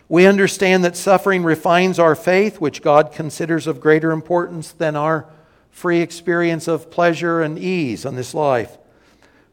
We 0.10 0.26
understand 0.26 0.86
that 0.86 0.96
suffering 0.96 1.44
refines 1.44 2.00
our 2.00 2.16
faith, 2.16 2.62
which 2.62 2.82
God 2.82 3.12
considers 3.12 3.68
of 3.68 3.82
greater 3.82 4.12
importance 4.12 4.72
than 4.72 4.96
our 4.96 5.28
free 5.70 6.00
experience 6.00 6.68
of 6.68 6.90
pleasure 6.90 7.42
and 7.42 7.60
ease 7.60 8.06
on 8.06 8.16
this 8.16 8.34
life. 8.34 8.78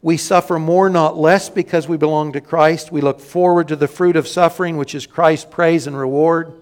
We 0.01 0.17
suffer 0.17 0.57
more, 0.59 0.89
not 0.89 1.17
less, 1.17 1.49
because 1.49 1.87
we 1.87 1.97
belong 1.97 2.31
to 2.33 2.41
Christ. 2.41 2.91
We 2.91 3.01
look 3.01 3.19
forward 3.19 3.67
to 3.67 3.75
the 3.75 3.87
fruit 3.87 4.15
of 4.15 4.27
suffering, 4.27 4.77
which 4.77 4.95
is 4.95 5.07
Christ's 5.07 5.47
praise 5.49 5.87
and 5.87 5.97
reward. 5.97 6.53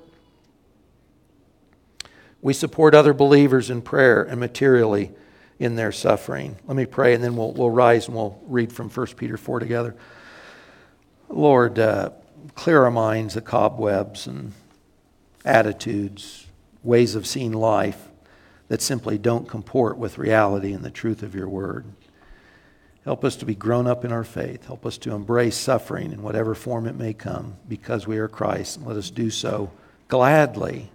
We 2.41 2.53
support 2.53 2.95
other 2.95 3.13
believers 3.13 3.69
in 3.69 3.81
prayer 3.81 4.23
and 4.23 4.39
materially 4.39 5.11
in 5.59 5.75
their 5.75 5.91
suffering. 5.91 6.57
Let 6.67 6.75
me 6.75 6.85
pray, 6.85 7.13
and 7.13 7.23
then 7.23 7.35
we'll, 7.35 7.51
we'll 7.51 7.69
rise 7.69 8.07
and 8.07 8.15
we'll 8.15 8.41
read 8.47 8.73
from 8.73 8.89
1 8.89 9.07
Peter 9.17 9.37
4 9.37 9.59
together. 9.59 9.95
Lord, 11.29 11.79
uh, 11.79 12.09
clear 12.55 12.83
our 12.83 12.91
minds 12.91 13.35
of 13.35 13.45
cobwebs 13.45 14.27
and 14.27 14.53
attitudes, 15.45 16.47
ways 16.83 17.15
of 17.15 17.27
seeing 17.27 17.53
life 17.53 18.09
that 18.67 18.81
simply 18.81 19.17
don't 19.17 19.47
comport 19.47 19.97
with 19.97 20.17
reality 20.17 20.73
and 20.73 20.83
the 20.83 20.91
truth 20.91 21.23
of 21.23 21.35
your 21.35 21.47
word. 21.47 21.85
Help 23.03 23.25
us 23.25 23.35
to 23.35 23.45
be 23.45 23.55
grown 23.55 23.85
up 23.85 24.05
in 24.05 24.13
our 24.13 24.23
faith. 24.23 24.65
Help 24.65 24.85
us 24.85 24.97
to 24.99 25.13
embrace 25.13 25.57
suffering 25.57 26.13
in 26.13 26.23
whatever 26.23 26.55
form 26.55 26.87
it 26.87 26.95
may 26.95 27.13
come 27.13 27.57
because 27.67 28.07
we 28.07 28.17
are 28.17 28.29
Christ. 28.29 28.77
And 28.77 28.87
let 28.87 28.95
us 28.95 29.09
do 29.09 29.29
so 29.29 29.71
gladly 30.07 30.89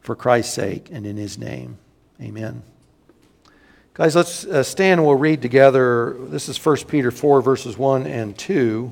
for 0.00 0.16
Christ's 0.16 0.52
sake 0.52 0.88
and 0.90 1.06
in 1.06 1.16
his 1.16 1.38
name. 1.38 1.78
Amen. 2.20 2.62
Guys, 3.94 4.16
let's 4.16 4.44
uh, 4.44 4.64
stand 4.64 4.98
and 4.98 5.06
we'll 5.06 5.14
read 5.14 5.40
together. 5.40 6.16
This 6.18 6.48
is 6.48 6.64
1 6.64 6.76
Peter 6.88 7.12
4, 7.12 7.40
verses 7.40 7.78
1 7.78 8.08
and 8.08 8.36
2. 8.36 8.90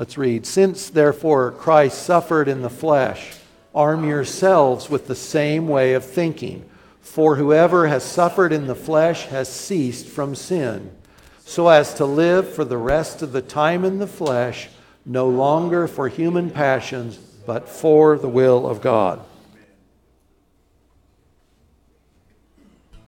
Let's 0.00 0.16
read. 0.16 0.46
Since, 0.46 0.88
therefore, 0.88 1.50
Christ 1.50 2.02
suffered 2.02 2.48
in 2.48 2.62
the 2.62 2.70
flesh, 2.70 3.34
Arm 3.74 4.08
yourselves 4.08 4.88
with 4.88 5.06
the 5.06 5.14
same 5.14 5.68
way 5.68 5.92
of 5.92 6.06
thinking. 6.06 6.64
For 7.02 7.36
whoever 7.36 7.86
has 7.86 8.02
suffered 8.02 8.50
in 8.50 8.66
the 8.66 8.74
flesh 8.74 9.26
has 9.26 9.52
ceased 9.52 10.06
from 10.06 10.34
sin, 10.34 10.90
so 11.44 11.68
as 11.68 11.92
to 11.96 12.06
live 12.06 12.50
for 12.50 12.64
the 12.64 12.78
rest 12.78 13.20
of 13.20 13.32
the 13.32 13.42
time 13.42 13.84
in 13.84 13.98
the 13.98 14.06
flesh, 14.06 14.70
no 15.04 15.28
longer 15.28 15.86
for 15.86 16.08
human 16.08 16.48
passions, 16.48 17.18
but 17.44 17.68
for 17.68 18.16
the 18.16 18.26
will 18.26 18.66
of 18.66 18.80
God. 18.80 19.20